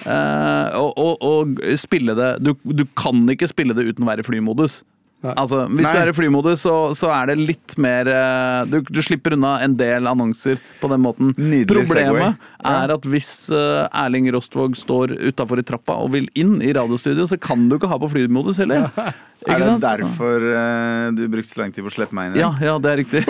Eh, 0.06 0.78
og, 0.78 0.94
og, 0.96 1.26
og 1.26 1.60
spille 1.80 2.14
det 2.18 2.32
du, 2.42 2.54
du 2.62 2.84
kan 2.98 3.24
ikke 3.32 3.50
spille 3.50 3.74
det 3.76 3.88
uten 3.90 4.06
å 4.06 4.10
være 4.12 4.24
i 4.24 4.28
flymodus. 4.30 4.80
Altså, 5.22 5.68
Hvis 5.70 5.86
Nei. 5.86 5.92
du 5.94 6.00
er 6.00 6.10
i 6.10 6.14
flymodus, 6.16 6.62
så, 6.64 6.74
så 6.98 7.12
er 7.14 7.30
det 7.30 7.36
litt 7.38 7.76
mer 7.78 8.08
eh, 8.10 8.62
du, 8.66 8.80
du 8.82 8.98
slipper 9.06 9.36
unna 9.36 9.52
en 9.62 9.76
del 9.78 10.08
annonser 10.10 10.58
på 10.80 10.90
den 10.90 11.02
måten. 11.04 11.30
Nydelig 11.38 11.68
Problemet 11.70 11.94
Segway. 11.94 12.32
Ja. 12.58 12.72
er 12.72 12.94
at 12.96 13.06
hvis 13.06 13.30
eh, 13.54 14.00
Erling 14.02 14.26
Rostvåg 14.34 14.74
står 14.80 15.14
utafor 15.30 15.62
i 15.62 15.66
trappa 15.66 16.00
og 16.02 16.10
vil 16.16 16.26
inn 16.38 16.56
i 16.58 16.72
radiostudio, 16.74 17.28
så 17.30 17.38
kan 17.38 17.68
du 17.70 17.78
ikke 17.78 17.90
ha 17.92 18.00
på 18.02 18.10
flymodus 18.10 18.58
heller. 18.64 18.88
Ikke 18.90 19.12
Er 19.50 19.58
det 19.58 19.72
derfor 19.82 20.44
uh, 20.54 21.10
du 21.16 21.24
brukte 21.32 21.50
så 21.50 21.60
lang 21.62 21.72
tid 21.74 21.82
på 21.82 21.90
å 21.90 21.94
slippe 21.94 22.14
meg 22.14 22.30
inn? 22.30 22.38
Ja, 22.38 22.50
ja, 22.62 22.76
det 22.78 22.90
er 22.92 23.00
riktig. 23.00 23.22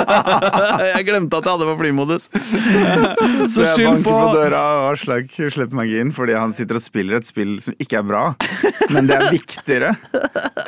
jeg 0.90 1.06
glemte 1.08 1.38
at 1.40 1.46
jeg 1.48 1.54
hadde 1.54 1.68
på 1.70 1.76
flymodus. 1.80 2.26
Så 3.50 3.64
Så 3.64 3.64
jeg 3.64 3.86
banker 3.88 4.04
på 4.04 4.16
på 4.20 4.34
døra 4.36 4.60
og 4.82 4.88
Aslak 4.92 5.32
slipper 5.38 5.78
meg 5.80 5.92
inn 6.02 6.10
fordi 6.16 6.36
han 6.36 6.52
sitter 6.56 6.76
og 6.80 6.84
spiller 6.84 7.20
et 7.20 7.28
spill 7.28 7.56
som 7.64 7.76
ikke 7.80 8.00
er 8.02 8.06
bra. 8.10 8.24
Men 8.92 9.08
det 9.08 9.16
er 9.16 9.30
viktigere 9.32 9.94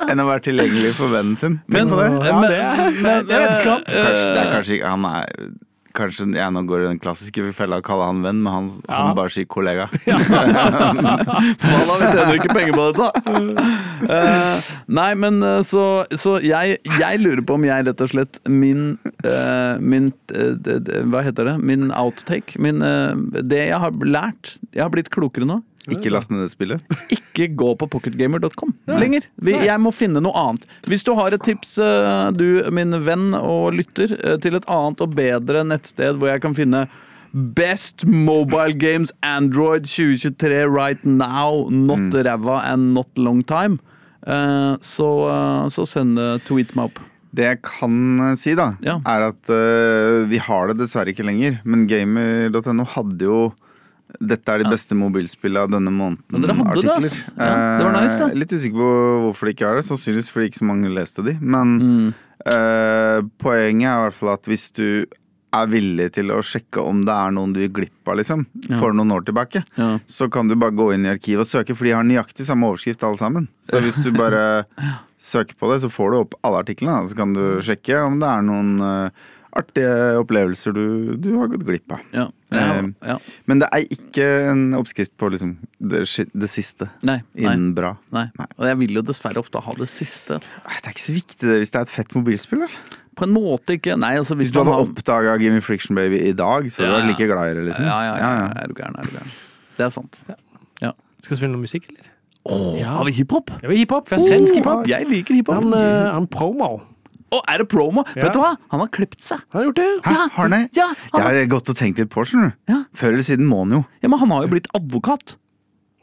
enn 0.08 0.22
å 0.22 0.28
være 0.30 0.46
tilgjengelig 0.48 0.94
for 0.98 1.12
vennen 1.12 1.36
sin. 1.38 1.60
Men, 1.66 1.84
Tenk 1.84 1.92
på 1.92 2.00
det. 2.00 2.08
Ja, 2.08 2.38
men, 2.38 2.48
det 2.48 2.62
er- 2.62 2.96
men, 3.02 3.28
det 3.28 3.36
er 3.36 3.44
vennskap. 3.48 3.84
eh, 3.86 4.02
Kanskje, 4.08 4.24
det 4.32 4.40
er 4.46 4.50
kanskje 4.56 4.74
ikke 4.78 4.94
Han 4.96 5.04
er 5.12 5.52
Kanskje 5.96 6.26
jeg 6.36 6.54
nå 6.54 6.62
går 6.68 6.84
i 6.84 6.88
den 6.90 7.00
klassiske 7.02 7.44
fella 7.56 7.80
å 7.80 7.84
kalle 7.84 8.06
han 8.08 8.22
venn, 8.24 8.40
men 8.44 8.52
han, 8.52 8.68
han 8.88 9.16
bare 9.18 9.32
sier 9.34 9.48
kollega. 9.50 9.88
Faen, 10.02 11.02
da, 11.04 11.96
vi 12.00 12.10
tjener 12.12 12.38
ikke 12.38 12.54
penger 12.56 12.76
på 12.76 12.86
dette. 12.90 13.08
Uh, 14.02 14.70
nei, 14.98 15.10
men 15.18 15.38
eh, 15.46 15.60
så, 15.66 15.84
så 16.18 16.36
jeg, 16.42 16.78
jeg 16.98 17.20
lurer 17.22 17.44
på 17.46 17.56
om 17.58 17.66
jeg 17.66 17.86
rett 17.86 18.00
og 18.02 18.10
slett 18.10 18.40
Min, 18.50 18.96
uh, 19.22 19.78
min 19.78 20.10
det- 20.32 20.80
Hva 21.12 21.22
heter 21.24 21.52
det? 21.52 21.56
Min 21.62 21.92
outtake. 21.94 22.58
Min, 22.62 22.82
det 22.82 23.62
jeg 23.68 23.78
har 23.78 23.94
lært 24.02 24.56
Jeg 24.72 24.82
har 24.84 24.92
blitt 24.92 25.12
klokere 25.14 25.46
nå. 25.48 25.60
Ikke 25.90 26.12
last 26.14 26.30
ned 26.30 26.44
det 26.44 26.52
spillet. 26.52 26.82
ikke 27.10 27.48
gå 27.58 27.72
på 27.80 27.88
pocketgamer.com 27.90 28.70
lenger. 28.86 29.24
Vi, 29.42 29.54
jeg 29.66 29.80
må 29.82 29.90
finne 29.90 30.20
noe 30.22 30.30
annet. 30.38 30.66
Hvis 30.86 31.02
du 31.02 31.10
har 31.18 31.34
et 31.34 31.42
tips, 31.42 31.72
eh, 31.82 32.28
du 32.38 32.62
min 32.70 32.94
venn 33.02 33.32
og 33.34 33.72
lytter, 33.74 34.12
eh, 34.20 34.36
til 34.38 34.54
et 34.54 34.68
annet 34.70 35.02
og 35.02 35.16
bedre 35.18 35.64
nettsted 35.66 36.20
hvor 36.20 36.30
jeg 36.30 36.42
kan 36.44 36.54
finne 36.54 36.84
Best 37.32 38.04
mobile 38.04 38.74
games 38.76 39.10
Android 39.24 39.86
2023 39.88 40.66
right 40.68 41.02
now. 41.08 41.64
Not 41.72 42.12
ræva 42.12 42.58
and 42.68 42.92
not 42.94 43.08
long 43.16 43.40
time. 43.42 43.78
eh, 44.26 44.76
så, 44.84 45.08
så 45.72 45.86
send 45.88 46.20
tweet 46.46 46.76
meg 46.76 46.92
opp. 46.92 47.00
Det 47.32 47.46
jeg 47.48 47.62
kan 47.64 48.36
si, 48.36 48.52
da, 48.54 48.74
Ja. 48.84 48.98
er 49.08 49.30
at 49.32 49.48
vi 50.28 50.36
har 50.44 50.68
det 50.68 50.76
dessverre 50.84 51.08
ikke 51.14 51.24
lenger. 51.24 51.58
Men 51.64 51.86
gamer.no 51.88 52.84
hadde 52.92 53.24
jo 53.24 53.38
dette 54.20 54.48
er 54.52 54.62
de 54.64 54.70
beste 54.70 54.94
mobilspillene 54.98 55.70
denne 55.72 55.92
måneden. 55.94 56.20
Men 56.32 56.42
dere 56.42 56.54
hadde 56.58 56.82
det, 56.82 56.90
artikler. 56.90 57.16
Ja, 57.38 57.78
det 57.78 57.86
var 57.86 57.96
nice, 58.00 58.18
da. 58.18 58.28
Eh, 58.28 58.34
Litt 58.42 58.52
usikker 58.52 58.76
på 58.82 58.90
hvorfor 59.26 59.46
de 59.48 59.54
ikke 59.56 59.66
har 59.70 59.76
det. 59.80 59.86
Sannsynligvis 59.88 60.30
fordi 60.32 60.50
ikke 60.50 60.62
så 60.62 60.68
mange 60.68 60.92
leste 60.92 61.24
de. 61.24 61.38
Men 61.40 61.78
Mm. 61.80 62.14
eh, 62.46 63.18
poenget 63.38 63.88
er 63.88 63.98
i 63.98 64.04
hvert 64.08 64.14
fall 64.18 64.32
at 64.34 64.44
hvis 64.50 64.70
du 64.76 65.06
er 65.52 65.66
villig 65.68 66.06
til 66.14 66.30
å 66.32 66.38
sjekke 66.40 66.80
om 66.80 67.02
det 67.04 67.12
er 67.12 67.30
noen 67.36 67.52
du 67.52 67.60
gikk 67.60 67.74
glipp 67.76 68.08
av 68.08 68.16
liksom, 68.16 68.46
for 68.80 68.94
noen 68.96 69.12
år 69.12 69.24
tilbake, 69.26 69.60
Ja. 69.76 69.98
så 70.08 70.30
kan 70.32 70.48
du 70.48 70.54
bare 70.56 70.72
gå 70.72 70.94
inn 70.94 71.04
i 71.04 71.10
arkivet 71.12 71.40
og 71.44 71.46
søke, 71.50 71.76
for 71.76 71.84
de 71.84 71.90
har 71.92 72.02
nøyaktig 72.02 72.46
samme 72.48 72.64
overskrift 72.70 73.02
alle 73.04 73.18
sammen. 73.20 73.48
Så 73.62 73.82
hvis 73.84 74.02
du 74.02 74.10
bare 74.12 74.64
søker 75.20 75.54
på 75.60 75.68
det, 75.72 75.82
så 75.82 75.90
får 75.92 76.10
du 76.10 76.16
opp 76.22 76.34
alle 76.42 76.62
artiklene. 76.64 77.04
Så 77.06 77.14
kan 77.14 77.34
du 77.34 77.60
sjekke 77.60 78.00
om 78.06 78.18
det 78.18 78.28
er 78.32 78.42
noen 78.48 78.80
eh, 78.80 79.10
artige 79.58 79.92
opplevelser 80.20 80.74
du, 80.76 80.84
du 81.20 81.30
har 81.38 81.50
gått 81.52 81.64
glipp 81.68 81.92
av. 81.94 82.00
Ja. 82.14 82.26
Ja. 82.52 82.64
Ja. 83.06 83.16
Men 83.48 83.62
det 83.62 83.68
er 83.72 83.86
ikke 83.94 84.26
en 84.50 84.64
oppskrift 84.76 85.14
på 85.20 85.30
liksom 85.32 85.54
det, 85.80 86.02
det 86.36 86.48
siste 86.52 86.90
Nei. 87.08 87.18
Nei. 87.32 87.54
bra. 87.76 87.94
Nei. 88.12 88.26
Og 88.58 88.66
jeg 88.68 88.80
vil 88.82 88.98
jo 89.00 89.04
dessverre 89.08 89.40
ofte 89.40 89.62
ha 89.64 89.76
det 89.78 89.88
siste. 89.92 90.36
Altså. 90.40 90.60
Det 90.68 90.82
er 90.90 90.96
ikke 90.96 91.06
så 91.06 91.16
viktig 91.16 91.40
det 91.48 91.58
hvis 91.62 91.72
det 91.72 91.80
er 91.80 91.88
et 91.88 91.94
fett 91.94 92.14
mobilspill. 92.18 92.66
Eller? 92.66 92.98
På 93.16 93.26
en 93.28 93.34
måte 93.34 93.76
ikke. 93.76 93.96
Nei, 94.00 94.14
altså 94.20 94.36
hvis, 94.36 94.48
Hvis 94.48 94.56
du 94.56 94.62
hadde 94.62 94.76
har 94.76 94.86
oppdaga 94.86 95.36
Gimme 95.40 95.60
Friction 95.64 95.96
Baby 95.98 96.20
i 96.28 96.32
dag, 96.36 96.68
så 96.72 96.84
hadde 96.84 96.92
du 96.92 96.98
vært 97.00 97.12
like 97.12 97.28
glad 97.32 97.50
i 97.52 97.58
det. 97.58 97.66
liksom 97.70 97.88
Ja, 97.88 97.98
ja, 98.08 98.14
ja. 98.20 98.46
Er 98.62 98.72
du 98.72 98.76
gæren, 98.78 98.96
er 99.00 99.08
du 99.08 99.16
gæren. 99.18 99.34
Det 99.76 99.86
er 99.88 99.92
sant. 99.94 100.24
Ja. 100.28 100.92
Skal 101.22 101.36
vi 101.36 101.38
spille 101.38 101.52
noe 101.54 101.62
musikk, 101.62 101.84
eller? 101.92 102.08
Oh, 102.44 102.72
Ja. 102.80 102.96
Har 102.98 103.04
vi 103.06 103.12
hiphop? 103.14 103.52
Ja, 103.62 103.68
vi 103.70 103.76
hiphop. 103.84 104.08
Vi 104.10 104.16
er 104.16 104.24
svensk 104.24 104.56
hiphop. 104.58 104.88
Jeg 104.90 105.06
liker 105.06 105.36
hiphop. 105.38 105.54
Han, 105.60 105.70
uh, 105.76 106.10
han 106.16 106.26
promo. 106.26 106.80
Å, 107.32 107.40
er 107.48 107.62
det 107.62 107.68
promo? 107.72 108.04
Ja. 108.12 108.26
Vet 108.26 108.34
du 108.36 108.40
hva? 108.42 108.52
Han 108.74 108.82
har 108.82 108.90
klippet 108.92 109.24
seg. 109.24 109.40
Han 109.54 109.64
gjort 109.70 109.78
det. 109.80 109.88
Hæ, 110.04 110.16
har 110.34 110.36
han 110.42 110.56
det? 110.56 110.62
Ja, 110.76 110.90
han... 111.14 111.22
Jeg 111.22 111.28
har 111.28 111.52
gått 111.54 111.70
og 111.72 111.78
tenkt 111.78 112.02
litt 112.02 112.10
på, 112.12 112.24
det. 112.28 112.50
Ja. 112.68 112.82
Før 112.98 113.14
eller 113.14 113.24
siden 113.26 113.48
må 113.48 113.62
han 113.64 113.78
jo. 113.78 113.84
ja, 114.04 114.10
men 114.12 114.20
han 114.20 114.34
har 114.34 114.44
jo 114.44 114.52
blitt 114.52 114.68
advokat. 114.76 115.36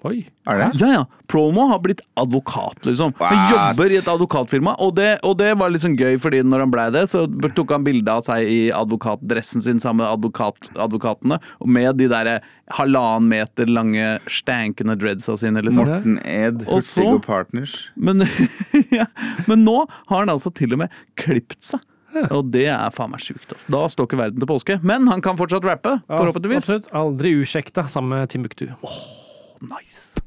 Oi. 0.08 0.22
Er 0.48 0.58
det? 0.62 0.68
Ja, 0.80 0.88
ja. 0.94 1.00
Promo 1.28 1.66
har 1.68 1.80
blitt 1.84 2.00
advokat, 2.16 2.86
liksom. 2.88 3.12
Han 3.20 3.36
What? 3.38 3.50
jobber 3.52 3.92
i 3.92 3.98
et 4.00 4.08
advokatfirma, 4.08 4.78
og 4.80 4.94
det, 4.96 5.10
og 5.28 5.36
det 5.42 5.50
var 5.60 5.70
litt 5.74 5.84
sånn 5.84 5.98
gøy, 6.00 6.16
fordi 6.24 6.40
når 6.48 6.64
han 6.64 6.72
blei 6.72 6.86
det, 6.96 7.02
så 7.12 7.26
tok 7.58 7.74
han 7.76 7.84
bilde 7.84 8.08
av 8.14 8.24
seg 8.24 8.48
i 8.48 8.60
advokatdressen 8.72 9.62
sin 9.66 9.82
sammen 9.84 10.06
med 10.06 10.14
advokat, 10.14 10.70
advokatene, 10.80 11.42
og 11.60 11.68
med 11.76 12.00
de 12.00 12.08
derre 12.08 12.38
halvannen 12.78 13.28
meter 13.28 13.68
lange 13.68 14.08
stankende 14.32 14.96
dreadsa 15.02 15.36
sine, 15.42 15.62
liksom. 15.68 15.86
Morten 15.92 16.18
Ed, 16.24 16.64
Og 16.70 16.80
så- 16.82 17.04
Hurtig 17.04 17.26
Partners. 17.28 17.76
Men, 17.98 18.24
ja, 18.96 19.06
men 19.52 19.66
nå 19.68 19.82
har 20.08 20.18
han 20.24 20.30
altså 20.32 20.54
til 20.56 20.72
og 20.74 20.86
med 20.86 20.90
klippet 21.20 21.60
seg. 21.74 21.84
Og 22.34 22.48
det 22.50 22.66
er 22.74 22.90
faen 22.90 23.12
meg 23.12 23.20
sjukt. 23.22 23.52
Altså. 23.54 23.68
Da 23.70 23.84
står 23.92 24.08
ikke 24.08 24.18
verden 24.18 24.40
til 24.42 24.48
påske. 24.50 24.80
Men 24.82 25.06
han 25.12 25.22
kan 25.22 25.38
fortsatt 25.38 25.62
rappe, 25.68 26.00
forhåpentligvis. 26.10 26.64
Absolutt. 26.66 26.88
Aldri 26.98 27.36
usjekta, 27.44 27.84
sammen 27.92 28.16
med 28.18 28.32
Timbuktu. 28.32 28.66
Nice. 29.62 30.20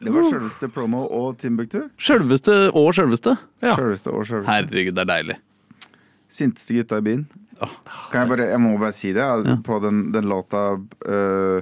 Det 0.00 0.12
var 0.14 0.24
sjølveste 0.30 0.68
Promo 0.72 1.02
og 1.12 1.34
Timbuktu. 1.42 1.82
Sjølveste 2.00 2.54
og 2.72 2.94
sjølveste. 2.96 3.34
Ja. 3.60 3.74
Sjølveste 3.76 4.12
og 4.14 4.24
sjølveste. 4.28 4.48
Herregud, 4.52 4.94
det 4.96 5.02
er 5.04 5.10
deilig. 5.10 5.36
Sinteste 6.32 6.78
gutta 6.78 7.00
i 7.02 7.04
byen. 7.04 7.26
Kan 7.60 8.22
jeg 8.22 8.30
bare, 8.30 8.46
jeg 8.54 8.60
må 8.64 8.70
bare 8.80 8.96
si 8.96 9.10
det. 9.12 9.26
På 9.66 9.76
den, 9.84 10.06
den 10.14 10.30
låta 10.30 10.62
øh, 11.04 11.60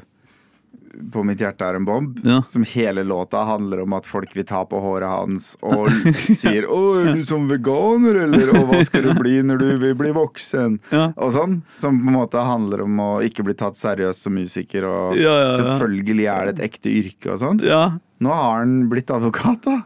'På 0.98 1.22
mitt 1.24 1.38
hjerte 1.38 1.62
er 1.64 1.76
en 1.76 1.84
bomb', 1.87 2.18
Ja. 2.24 2.42
som 2.42 2.64
hele 2.64 3.04
låta 3.04 3.44
handler 3.46 3.80
om 3.82 3.92
at 3.92 4.06
folk 4.06 4.34
vil 4.34 4.44
ta 4.44 4.64
på 4.64 4.80
håret 4.82 5.08
hans 5.08 5.56
og 5.62 5.87
sier 6.42 6.66
'Å, 6.66 6.80
er 7.06 7.14
du 7.14 7.24
som 7.24 7.48
veganer', 7.48 8.22
eller 8.24 8.50
Og 8.58 8.68
hva 8.68 8.84
skal 8.84 9.02
du 9.02 9.14
bli 9.14 9.40
når 9.42 9.58
du 9.58 9.76
vil 9.78 9.94
bli 9.94 10.11
voksen'? 10.12 10.78
Ja. 10.90 11.12
Og 11.16 11.32
sånn. 11.32 11.62
Som 11.78 12.00
på 12.02 12.08
en 12.08 12.18
måte 12.18 12.42
handler 12.44 12.82
om 12.82 12.96
å 12.98 13.22
ikke 13.22 13.44
bli 13.44 13.54
tatt 13.54 13.74
seriøst 13.78 14.22
som 14.26 14.34
musiker, 14.34 14.84
og 14.84 15.16
Ja, 15.16 15.56
selvfølgelig 15.56 16.26
er 16.28 16.46
det 16.52 16.58
et 16.58 16.70
ekte 16.70 16.90
yrke 16.90 17.32
og 17.34 17.38
sånn. 17.40 17.61
Ja. 17.62 17.98
Nå 18.20 18.28
har 18.34 18.58
han 18.58 18.88
blitt 18.90 19.11
advokat, 19.14 19.62
da. 19.62 19.82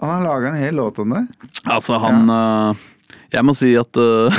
Han 0.00 0.10
har 0.10 0.22
laga 0.22 0.48
en 0.52 0.60
hel 0.62 0.74
låt 0.76 0.98
om 1.00 1.10
det. 1.10 1.26
Altså, 1.66 1.98
han 1.98 2.28
øh, 2.30 2.74
Jeg 3.34 3.44
må 3.44 3.54
si 3.56 3.74
at 3.76 4.00
uh, 4.00 4.32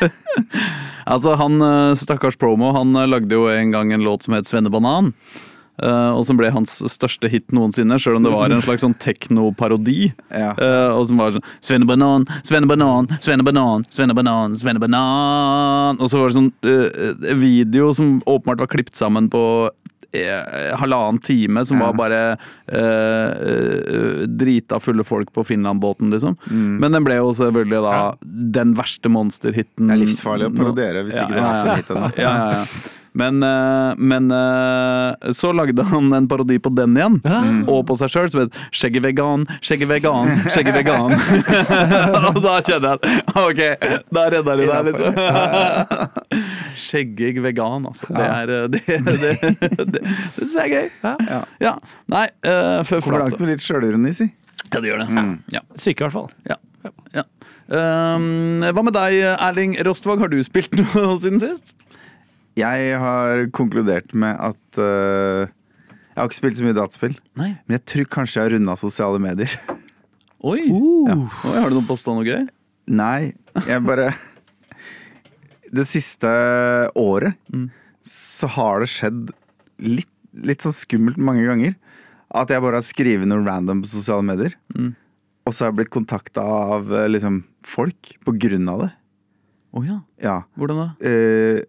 Altså, 1.06 1.36
han 1.38 1.60
øh, 1.62 1.92
stakkars 1.94 2.34
promo, 2.34 2.72
han 2.74 2.96
øh, 2.96 3.06
lagde 3.06 3.36
jo 3.36 3.46
en 3.46 3.70
gang 3.70 3.92
en 3.94 4.02
låt 4.02 4.24
som 4.26 4.34
het 4.34 4.48
Svennebanan. 4.48 5.12
Uh, 5.76 6.16
og 6.16 6.22
som 6.24 6.38
ble 6.38 6.48
hans 6.48 6.78
største 6.88 7.28
hit 7.28 7.52
noensinne, 7.52 7.98
sjøl 8.00 8.16
om 8.16 8.24
det 8.24 8.30
var 8.32 8.48
en 8.48 8.62
slags 8.64 8.80
sånn 8.80 8.94
teknoparodi. 8.96 10.08
Ja. 10.32 10.54
Uh, 10.56 10.96
og 10.96 11.02
som 11.10 11.20
var 11.20 11.34
sånn 11.34 11.44
Svennebanan, 11.60 12.24
Svennebanan, 12.48 13.10
Svennebanan, 13.20 13.84
Svennebanan, 13.92 14.56
Svennebanan 14.56 16.00
Og 16.00 16.08
så 16.08 16.22
var 16.22 16.32
det 16.32 16.38
sånn 16.38 16.48
uh, 16.64 17.34
video 17.36 17.90
som 17.96 18.16
åpenbart 18.24 18.64
var 18.64 18.72
klippet 18.72 18.96
sammen 18.96 19.28
på 19.32 19.42
eh, 19.68 19.85
halvannen 20.80 21.20
time 21.24 21.64
som 21.66 21.80
var 21.82 21.96
bare 21.98 22.20
eh, 22.32 23.30
eh, 23.50 24.26
drita 24.28 24.80
fulle 24.80 25.04
folk 25.04 25.32
på 25.32 25.44
Finland-båten, 25.44 26.10
liksom. 26.10 26.36
Men 26.50 26.92
den 26.92 27.06
ble 27.06 27.20
jo 27.20 27.32
selvfølgelig 27.36 27.82
da 27.86 27.96
den 28.56 28.76
verste 28.78 29.12
monsterhiten. 29.12 29.88
Det 29.88 29.96
er 29.96 30.04
livsfarlig 30.04 30.50
å 30.50 30.54
parodiere 30.54 31.06
hvis 31.06 31.18
ikke 31.18 31.34
du 31.34 31.42
har 31.42 31.50
hatt 31.50 31.66
en 31.66 31.82
hit 31.82 31.96
ennå. 31.96 32.12
Ja, 32.20 32.36
ja, 32.36 32.62
ja. 32.62 32.94
Men, 33.16 33.42
eh, 33.42 33.94
men 33.96 34.30
eh, 34.30 35.32
så 35.32 35.52
lagde 35.56 35.82
han 35.82 36.12
en 36.12 36.28
parodi 36.28 36.58
på 36.58 36.68
den 36.76 36.98
igjen, 36.98 37.16
og 37.64 37.86
på 37.88 37.96
seg 37.96 38.12
sjøl, 38.12 38.28
som 38.32 38.42
het 38.44 38.58
Skjegget 38.76 39.06
vegan, 39.06 39.46
skjegget 39.64 39.88
vegan, 39.88 40.28
skjegget 40.52 40.76
vegan. 40.76 41.14
og 42.28 42.42
da 42.44 42.58
kjenner 42.66 42.92
jeg 42.92 42.98
at 42.98 43.40
ok, 43.40 43.62
da 44.12 44.26
redda 44.34 44.58
du 44.60 44.64
deg, 44.66 44.90
liksom. 44.90 45.16
Skjeggig 46.76 47.40
vegan, 47.44 47.86
altså. 47.88 48.08
Det 48.12 48.24
er 48.24 48.52
eh, 48.54 48.66
Det, 48.72 48.82
det, 49.06 49.16
det, 49.22 49.86
det, 49.94 50.02
syns 50.36 50.56
jeg 50.58 50.66
er 50.66 50.72
gøy. 50.74 50.90
Ja. 51.02 51.40
Ja. 51.62 51.72
Nei, 52.12 52.26
uh, 52.46 52.82
før 52.86 53.02
Kommer 53.04 53.24
langt 53.24 53.40
med 53.40 53.54
litt 53.54 53.64
sjølironi, 53.64 54.12
si. 54.16 54.28
Ja, 54.66 54.80
det 54.80 54.90
gjør 54.90 55.04
det. 55.04 55.24
Ja. 55.54 55.62
Syke, 55.78 56.00
i 56.00 56.06
hvert 56.06 56.16
fall. 56.16 56.30
Ja. 56.48 56.58
ja. 57.14 57.24
Um, 57.66 58.62
hva 58.62 58.84
med 58.86 58.94
deg, 58.94 59.18
Erling 59.34 59.74
Rostvåg? 59.86 60.22
Har 60.22 60.30
du 60.30 60.38
spilt 60.46 60.74
noe 60.78 61.16
siden 61.22 61.42
sist? 61.42 61.74
Jeg 62.56 63.00
har 63.02 63.42
konkludert 63.52 64.14
med 64.16 64.38
at 64.40 64.80
uh, 64.80 65.44
Jeg 65.44 66.16
har 66.16 66.28
ikke 66.30 66.38
spilt 66.38 66.60
så 66.60 66.64
mye 66.64 66.76
dataspill, 66.76 67.18
Nei. 67.36 67.50
men 67.66 67.76
jeg 67.76 67.84
tror 67.92 68.08
kanskje 68.20 68.40
jeg 68.40 68.48
har 68.48 68.56
runda 68.56 68.76
sosiale 68.80 69.20
medier. 69.20 69.58
Oi. 70.52 70.62
Uh. 70.70 71.26
Oi, 71.48 71.56
har 71.58 71.68
du 71.68 71.76
noen 71.76 71.88
posta 71.88 72.14
noe 72.16 72.24
gøy? 72.24 72.46
Nei, 72.86 73.34
jeg 73.66 73.82
bare 73.82 74.12
Det 75.72 75.86
siste 75.88 76.28
året 76.94 77.34
så 78.06 78.46
har 78.54 78.80
det 78.84 78.90
skjedd 78.92 79.30
litt, 79.82 80.10
litt 80.46 80.62
sånn 80.62 80.72
skummelt 80.76 81.16
mange 81.18 81.42
ganger. 81.46 81.74
At 82.34 82.50
jeg 82.50 82.62
bare 82.62 82.78
har 82.80 82.86
skrevet 82.86 83.26
noe 83.30 83.42
random 83.46 83.82
på 83.82 83.88
sosiale 83.90 84.22
medier. 84.26 84.54
Og 85.46 85.54
så 85.54 85.64
har 85.64 85.70
jeg 85.72 85.78
blitt 85.80 85.90
kontakta 85.94 86.42
av 86.42 86.92
eh, 86.92 87.08
liksom, 87.08 87.44
folk 87.66 88.14
på 88.26 88.34
grunn 88.38 88.68
av 88.68 88.80
det. 88.84 88.92
Å 89.76 89.82
ja. 89.86 89.98
Ja. 90.22 90.36
Hvordan 90.58 90.80
da? 90.80 90.86
Eh, 91.06 91.60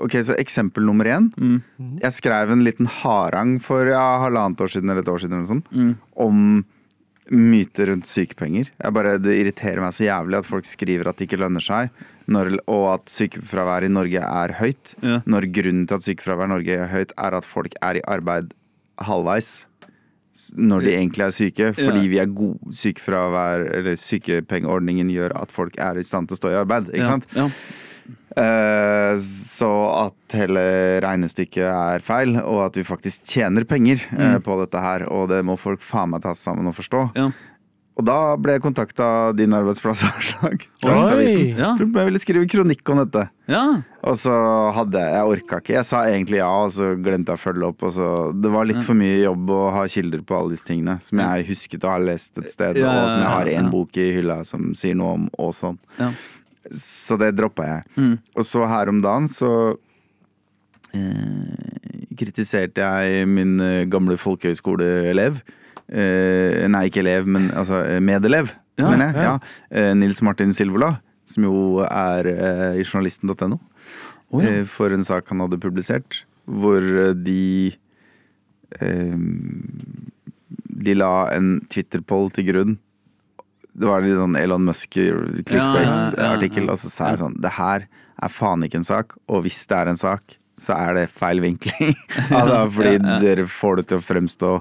ok, 0.00 0.14
så 0.24 0.36
Eksempel 0.38 0.84
nummer 0.86 1.04
én. 1.08 1.28
Mm. 1.36 1.98
Jeg 2.02 2.12
skrev 2.16 2.52
en 2.54 2.64
liten 2.64 2.88
harang 3.00 3.58
for 3.64 3.88
ja, 3.88 4.04
halvannet 4.24 4.60
år 4.64 4.72
siden 4.72 4.88
eller 4.92 5.04
et 5.04 5.08
år 5.12 5.20
siden 5.24 5.36
eller 5.38 5.44
noe 5.44 5.54
sånt, 5.56 5.68
Mm. 5.72 5.94
om 6.16 6.64
myter 7.30 7.90
rundt 7.92 8.06
sykepenger. 8.08 8.70
Jeg 8.78 8.94
bare, 8.96 9.16
det 9.20 9.34
irriterer 9.40 9.80
meg 9.84 9.92
så 9.96 10.06
jævlig 10.06 10.38
at 10.40 10.46
folk 10.48 10.64
skriver 10.68 11.08
at 11.10 11.18
det 11.18 11.28
ikke 11.28 11.40
lønner 11.42 11.60
seg, 11.64 11.90
når, 12.28 12.54
og 12.68 12.84
at 12.94 13.08
sykefraværet 13.12 13.88
i 13.88 13.92
Norge 13.92 14.22
er 14.24 14.54
høyt. 14.60 14.94
Ja. 15.04 15.20
Når 15.28 15.48
grunnen 15.52 15.86
til 15.88 15.96
at 15.98 16.06
sykefraværet 16.06 16.48
i 16.50 16.54
Norge 16.56 16.76
er 16.84 16.92
høyt, 16.92 17.12
er 17.18 17.36
at 17.40 17.44
folk 17.48 17.74
er 17.82 18.00
i 18.00 18.04
arbeid 18.08 18.52
halvveis. 19.00 19.66
Når 20.54 20.84
de 20.86 20.90
egentlig 20.94 21.24
er 21.24 21.32
syke, 21.34 21.68
fordi 21.74 22.02
Ja. 22.04 22.08
vi 22.12 22.18
er 22.22 22.26
gode 22.30 22.70
sykefravær 22.78 23.64
Eller 23.74 23.96
sykepengeordningen 23.98 25.08
gjør 25.10 25.32
at 25.34 25.50
folk 25.50 25.74
er 25.82 25.98
i 25.98 26.04
stand 26.06 26.28
til 26.28 26.36
å 26.36 26.38
stå 26.38 26.52
i 26.52 26.58
arbeid. 26.60 26.92
Ikke 26.94 27.06
sant? 27.08 27.26
Ja. 27.34 27.48
Eh, 28.38 29.16
så 29.24 29.70
at 30.06 30.36
hele 30.38 30.62
regnestykket 31.04 31.64
er 31.68 32.04
feil, 32.06 32.36
og 32.40 32.66
at 32.68 32.78
vi 32.78 32.86
faktisk 32.86 33.24
tjener 33.26 33.66
penger 33.68 34.04
eh, 34.12 34.36
Mm. 34.38 34.42
på 34.46 34.58
dette 34.62 34.80
her. 34.82 35.06
Og 35.10 35.28
det 35.32 35.42
må 35.44 35.58
folk 35.58 35.80
faen 35.82 36.10
meg 36.14 36.22
ta 36.22 36.34
seg 36.34 36.52
sammen 36.52 36.68
og 36.70 36.76
forstå. 36.78 37.06
Ja. 37.18 37.30
Og 37.98 38.04
da 38.06 38.36
ble 38.38 38.52
jeg 38.54 38.62
kontakta 38.62 39.32
din 39.34 39.50
arbeidsplass, 39.50 40.04
Jeg. 40.46 40.60
Ja. 41.58 41.72
Jeg 41.74 42.06
ville 42.06 42.20
skrive 42.22 42.46
kronikk 42.46 42.86
om 42.94 43.00
dette. 43.02 43.24
ja. 43.50 43.82
Og 44.06 44.14
så 44.14 44.30
hadde 44.72 44.94
jeg 45.02 45.10
Jeg 45.16 45.26
orka 45.32 45.56
ikke. 45.58 45.72
Jeg 45.74 45.84
sa 45.84 46.04
egentlig 46.06 46.38
ja, 46.38 46.46
og 46.62 46.70
så 46.70 46.92
glemte 47.02 47.34
jeg 47.34 47.40
å 47.40 47.42
følge 47.42 47.66
opp. 47.72 47.82
Og 47.82 47.90
så, 47.96 48.06
det 48.40 48.52
var 48.54 48.64
litt 48.70 48.84
for 48.86 48.94
mye 48.94 49.24
jobb 49.24 49.50
å 49.50 49.58
ha 49.74 49.82
kilder 49.90 50.22
på 50.22 50.36
alle 50.38 50.54
disse 50.54 50.68
tingene. 50.70 50.94
Som 51.02 51.18
jeg 51.18 51.48
husket 51.50 51.82
å 51.82 51.90
ha 51.90 51.98
lest 51.98 52.38
et 52.38 52.46
sted, 52.54 52.78
og 52.78 53.10
som 53.10 53.18
jeg 53.24 53.32
har 53.34 53.50
én 53.58 53.66
bok 53.74 53.98
i 53.98 54.06
hylla 54.20 54.44
som 54.46 54.70
sier 54.78 54.94
noe 54.94 55.16
om, 55.18 55.26
og 55.36 55.50
sånn. 55.58 55.80
Så 56.74 57.16
det 57.20 57.32
droppa 57.38 57.64
jeg. 57.66 57.84
Mm. 57.96 58.14
Og 58.36 58.44
så 58.44 58.64
her 58.68 58.90
om 58.92 58.98
dagen 59.04 59.28
så 59.32 59.50
eh, 60.92 62.08
kritiserte 62.18 62.82
jeg 62.84 63.28
min 63.30 63.56
eh, 63.64 63.84
gamle 63.90 64.16
folkehøyskoleelev. 64.20 65.40
Eh, 65.88 66.66
nei, 66.68 66.84
ikke 66.90 67.00
elev, 67.04 67.28
men 67.30 67.50
altså 67.56 67.80
eh, 67.86 68.00
medelev, 68.04 68.50
Ja, 68.78 68.90
mener 68.92 69.08
jeg. 69.08 69.16
ja. 69.16 69.22
Ja. 69.32 69.38
Eh, 69.72 69.94
Nils 69.96 70.20
Martin 70.22 70.52
Silvola, 70.54 70.98
som 71.28 71.46
jo 71.48 71.80
er 71.88 72.28
eh, 72.34 72.80
i 72.80 72.84
journalisten.no. 72.84 73.56
Oh, 74.28 74.42
ja. 74.44 74.58
For 74.68 74.92
en 74.92 75.06
sak 75.08 75.30
han 75.32 75.40
hadde 75.40 75.56
publisert, 75.62 76.24
hvor 76.44 76.84
de 77.16 77.72
De 80.68 80.92
la 80.94 81.12
en 81.32 81.54
Twitter-poll 81.72 82.28
til 82.36 82.44
grunn. 82.50 82.74
Det 83.78 83.86
var 83.86 84.02
en 84.02 84.18
sånn 84.24 84.36
Elon 84.40 84.68
Ja, 84.68 85.68
ja, 85.78 86.34
og 86.34 86.78
så 86.80 86.90
sa 86.90 87.12
jeg 87.12 87.20
sånn 87.22 87.36
Det 87.38 87.52
her 87.58 87.86
er 88.18 88.32
faen 88.34 88.64
ikke 88.66 88.80
en 88.80 88.88
sak, 88.88 89.14
og 89.30 89.44
hvis 89.44 89.60
det 89.70 89.76
er 89.78 89.92
en 89.92 90.00
sak, 90.00 90.34
så 90.58 90.74
er 90.74 90.96
det 90.96 91.04
feil 91.14 91.38
vinkling. 91.44 91.94
altså, 92.34 92.64
fordi 92.74 92.98
dere 93.22 93.46
får 93.46 93.80
det 93.80 93.88
til 93.92 94.00
å 94.00 94.04
fremstå 94.04 94.52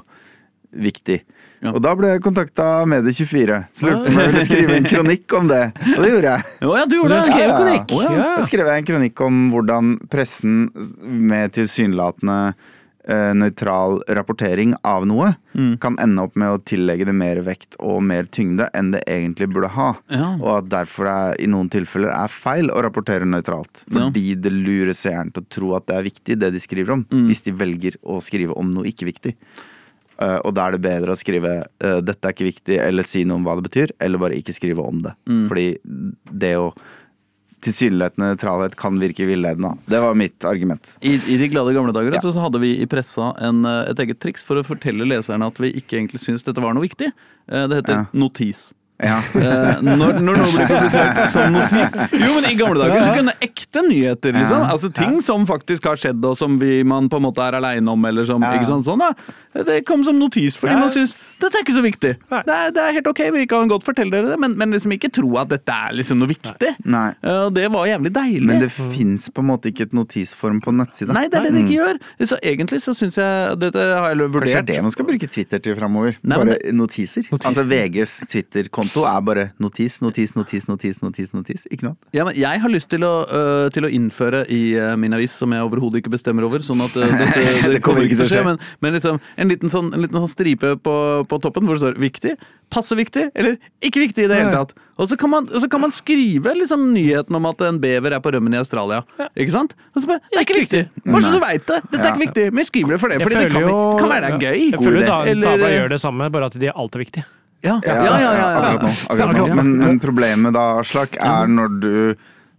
viktig. 0.77 1.17
Ja. 1.63 1.71
Og 1.73 1.81
da 1.81 1.95
ble 1.97 2.11
jeg 2.11 2.21
kontakta 2.21 2.65
av 2.83 2.89
Medie24. 2.91 3.57
Så 3.73 3.87
lurte 3.87 4.03
på 4.05 4.11
om 4.11 4.19
jeg 4.21 4.29
ville 4.29 4.45
skrive 4.45 4.75
en 4.77 4.87
kronikk 4.87 5.33
om 5.39 5.47
det. 5.49 5.61
Og 5.95 6.03
det 6.03 6.09
gjorde 6.11 6.33
jeg. 6.35 6.49
Å 6.67 6.75
ja, 6.77 6.83
du 6.85 6.95
gjorde 6.99 7.15
det! 7.15 7.31
skrev 7.31 7.53
kronikk! 7.55 7.93
Ja. 7.97 8.11
Ja. 8.13 8.27
Da 8.37 8.47
skrev 8.49 8.69
jeg 8.69 8.83
en 8.83 8.89
kronikk 8.91 9.23
om 9.25 9.39
hvordan 9.53 9.93
pressen 10.11 10.59
med 11.01 11.55
tilsynelatende 11.57 12.37
nøytral 13.07 14.01
rapportering 14.11 14.73
av 14.83 15.05
noe 15.07 15.35
Mm. 15.57 15.77
kan 15.81 15.97
ende 15.99 16.21
opp 16.21 16.35
med 16.37 16.53
å 16.53 16.59
tillegge 16.61 17.05
det 17.07 17.15
mer 17.17 17.39
vekt 17.41 17.77
og 17.81 18.03
mer 18.05 18.27
tyngde 18.29 18.67
enn 18.77 18.91
det 18.93 19.01
egentlig 19.09 19.49
burde 19.49 19.71
ha. 19.73 19.87
Ja. 20.13 20.35
Og 20.35 20.51
at 20.51 20.67
derfor 20.69 21.09
er, 21.09 21.39
i 21.41 21.47
noen 21.49 21.71
tilfeller 21.73 22.13
er 22.13 22.29
feil 22.31 22.69
å 22.69 22.83
rapportere 22.85 23.25
nøytralt. 23.25 23.81
Ja. 23.87 23.95
Fordi 23.95 24.35
det 24.37 24.53
lurer 24.53 24.93
seeren 24.97 25.33
til 25.33 25.43
å 25.43 25.49
tro 25.57 25.71
at 25.77 25.87
det 25.89 25.97
er 25.97 26.05
viktig, 26.05 26.37
det 26.43 26.51
de 26.53 26.61
skriver 26.61 26.99
om. 26.99 27.07
Mm. 27.09 27.25
Hvis 27.31 27.41
de 27.47 27.55
velger 27.57 27.97
å 28.05 28.19
skrive 28.21 28.57
om 28.57 28.69
noe 28.75 28.85
ikke 28.91 29.09
viktig. 29.09 29.33
Uh, 30.17 30.39
og 30.45 30.53
da 30.57 30.67
er 30.67 30.77
det 30.77 30.85
bedre 30.85 31.13
å 31.13 31.17
skrive 31.17 31.51
uh, 31.61 31.99
'dette 32.01 32.25
er 32.25 32.33
ikke 32.33 32.47
viktig', 32.47 32.79
eller 32.81 33.05
si 33.05 33.21
noe 33.25 33.37
om 33.37 33.43
hva 33.45 33.57
det 33.57 33.67
betyr, 33.67 33.91
eller 34.01 34.21
bare 34.21 34.37
ikke 34.37 34.55
skrive 34.55 34.81
om 34.81 35.03
det. 35.05 35.13
Mm. 35.29 35.43
Fordi 35.49 35.67
det 36.45 36.55
å 36.57 36.71
Tilsynelatende 37.65 38.35
nøytralhet 38.35 38.75
kan 38.77 38.99
virke 39.01 39.25
villedende. 39.25 39.71
Det 39.89 39.99
var 40.03 40.13
mitt 40.15 40.45
argument. 40.45 40.91
I, 41.01 41.15
I 41.17 41.37
de 41.41 41.47
glade 41.49 41.73
gamle 41.73 41.91
dager 41.95 42.13
Ja. 42.13 42.21
så 42.21 42.31
hadde 42.39 42.59
vi 42.61 42.75
i 42.81 42.85
pressa 42.85 43.31
en, 43.41 43.65
eh, 43.65 43.89
et 43.91 43.97
eget 44.03 44.19
triks 44.21 44.43
for 44.45 44.55
å 44.61 44.63
fortelle 44.65 45.07
leserne 45.09 45.47
at 45.47 45.57
vi 45.57 45.71
ikke 45.73 45.97
egentlig 45.97 46.21
syns 46.21 46.43
dette 46.45 46.61
var 46.61 46.73
noe 46.77 46.85
viktig. 46.85 47.09
Eh, 47.49 47.67
Det 47.67 47.81
heter 47.83 47.93
Ja. 47.95 48.05
notis. 48.13 48.73
Ja. 48.97 49.19
uh, 49.21 49.83
når, 49.85 50.17
når 50.25 50.39
noe 50.41 50.53
blir 50.55 50.69
publisert 50.71 51.19
som 51.33 51.53
notis 51.53 51.91
Jo, 51.93 52.31
men 52.33 52.47
I 52.49 52.55
gamle 52.57 52.81
dager 52.81 53.03
så 53.05 53.11
kunne 53.13 53.35
ekte 53.45 53.83
nyheter, 53.85 54.33
liksom. 54.33 54.63
Altså 54.65 54.89
Ting 54.89 55.19
som 55.25 55.45
faktisk 55.49 55.85
har 55.85 55.99
skjedd, 56.01 56.23
og 56.25 56.37
som 56.39 56.57
vi, 56.61 56.79
man 56.87 57.09
på 57.11 57.19
en 57.21 57.27
måte 57.27 57.45
er 57.45 57.59
aleine 57.59 57.93
om, 57.93 58.07
eller 58.09 58.25
som 58.25 58.41
ikke 58.41 58.69
sånn, 58.71 58.85
sånn 58.87 59.05
da. 59.05 59.11
Det 59.67 59.79
kom 59.87 60.03
som 60.05 60.17
notis 60.19 60.57
fordi 60.59 60.75
man 60.77 60.91
syns 60.93 61.15
dette 61.37 61.53
er 61.53 61.63
ikke 61.63 61.75
så 61.75 61.83
viktig. 61.85 62.11
Det 62.17 62.53
er, 62.53 62.71
det 62.73 62.81
er 62.81 62.95
helt 62.95 63.07
ok, 63.09 63.19
vi 63.35 63.43
kan 63.49 63.69
godt 63.69 63.85
fortelle 63.85 64.09
dere 64.09 64.31
det, 64.33 64.37
men, 64.41 64.55
men 64.57 64.73
liksom 64.73 64.93
ikke 64.95 65.11
tro 65.13 65.35
at 65.37 65.51
dette 65.51 65.73
er 65.73 65.93
liksom 65.97 66.17
noe 66.17 66.29
viktig. 66.31 66.71
Nei. 66.89 67.11
Uh, 67.21 67.47
det 67.53 67.67
var 67.73 67.85
jævlig 67.89 68.11
deilig. 68.15 68.47
Men 68.49 68.63
det 68.63 68.71
fins 68.73 69.27
på 69.29 69.43
en 69.43 69.49
måte 69.51 69.69
ikke 69.69 69.85
et 69.85 69.93
notisform 69.97 70.57
på 70.65 70.73
nettsida. 70.73 71.13
Nei, 71.13 71.27
det 71.29 71.37
er 71.37 71.45
det 71.45 71.53
det 71.53 71.63
ikke 71.67 71.75
gjør. 71.77 72.01
Så 72.31 72.39
egentlig 72.41 72.81
så 72.81 72.95
syns 72.97 73.19
jeg 73.21 73.57
Dette 73.61 73.85
har 73.85 74.09
jeg 74.09 74.31
Kanskje 74.33 74.47
det 74.47 74.57
er 74.57 74.67
det 74.71 74.79
man 74.87 74.93
skal 74.93 75.07
bruke 75.07 75.29
Twitter 75.29 75.61
til 75.61 75.77
framover? 75.77 76.17
Bare 76.25 76.57
notiser. 76.73 77.29
Notiser. 77.29 77.49
Altså 77.51 77.67
VGs 77.69 78.15
Twitter-konto 78.33 78.86
er 79.07 79.21
bare 79.25 79.43
notis, 79.61 79.99
notis, 80.01 80.35
notis, 80.37 80.67
notis, 80.69 81.01
notis. 81.03 81.33
notis 81.35 81.65
Ikke 81.71 81.87
noe 81.87 81.93
annet. 81.93 82.09
Ja, 82.15 82.25
men 82.27 82.37
jeg 82.39 82.61
har 82.63 82.73
lyst 82.73 82.89
til 82.93 83.05
å, 83.07 83.13
øh, 83.27 83.67
til 83.75 83.87
å 83.87 83.91
innføre 83.91 84.45
i 84.53 84.61
øh, 84.79 84.95
min 84.99 85.13
avis, 85.17 85.35
som 85.37 85.53
jeg 85.53 85.65
overhodet 85.67 86.01
ikke 86.01 86.13
bestemmer 86.15 86.47
over, 86.47 86.63
sånn 86.65 86.83
at 86.85 86.95
øh, 86.97 87.07
det, 87.19 87.29
det, 87.75 87.81
kommer 87.85 88.07
ikke 88.07 88.19
til 88.21 88.27
å 88.27 88.31
skje, 88.31 88.43
men, 88.47 88.61
men 88.83 88.97
liksom 88.97 89.19
en 89.37 89.53
liten 89.53 89.73
sånn, 89.73 89.91
en 89.93 90.05
liten 90.05 90.19
sånn 90.21 90.31
stripe 90.31 90.75
på, 90.83 90.95
på 91.27 91.41
toppen 91.43 91.67
hvor 91.67 91.77
det 91.77 91.83
står 91.85 92.01
'viktig', 92.01 92.37
'passe 92.73 92.97
viktig' 92.99 93.29
eller 93.33 93.57
'ikke 93.81 94.03
viktig' 94.07 94.25
i 94.25 94.29
det 94.31 94.41
hele 94.41 94.53
tatt. 94.55 94.75
Og 94.97 95.09
så 95.11 95.17
kan 95.19 95.29
man, 95.29 95.47
så 95.47 95.69
kan 95.69 95.81
man 95.83 95.93
skrive 95.93 96.55
liksom 96.57 96.89
nyheten 96.93 97.35
om 97.37 97.45
at 97.45 97.61
en 97.67 97.77
bever 97.81 98.15
er 98.17 98.21
på 98.23 98.31
rømmen 98.33 98.55
i 98.55 98.57
Australia. 98.57 99.03
Ikke 99.37 99.53
sant? 99.53 99.75
Og 99.93 100.01
så 100.01 100.09
bare, 100.09 100.23
det 100.33 100.39
er 100.39 100.45
ikke 100.47 100.59
viktig! 100.63 100.83
Bare 101.05 101.21
så 101.21 101.33
du 101.35 101.41
veit 101.43 101.67
det! 101.69 101.81
Dette 101.91 102.01
er 102.01 102.13
ikke 102.15 102.25
viktig! 102.25 102.45
Men 102.51 102.63
jeg 102.63 102.71
skriver 102.71 102.95
det 102.95 103.01
for 103.03 103.13
det, 103.13 103.21
fordi 103.21 103.41
det 103.43 103.51
kan, 103.53 103.67
jo- 103.69 103.97
kan 104.01 104.13
være 104.15 104.23
det 104.25 104.31
er 104.33 104.45
gøy. 104.47 104.71
Jeg 104.71 104.81
føler 104.81 105.05
da, 105.05 105.19
Eller- 105.29 105.51
Dagbladet 105.51 105.77
gjør 105.77 105.93
det 105.93 106.01
samme, 106.01 106.31
bare 106.33 106.49
at 106.49 106.57
de 106.57 106.71
er 106.71 106.73
alltid 106.73 107.03
viktige. 107.05 107.25
Ja, 107.65 107.79
ja, 107.83 108.17
ja. 108.21 108.47
Akkurat 108.47 108.83
nå. 108.85 108.91
Akkurat 109.09 109.37
nå. 109.37 109.47
Men, 109.57 109.71
men 109.81 109.99
problemet 110.03 110.53
da, 110.55 110.65
Aslak, 110.81 111.17
er 111.17 111.49
når 111.51 111.79
du 111.81 111.93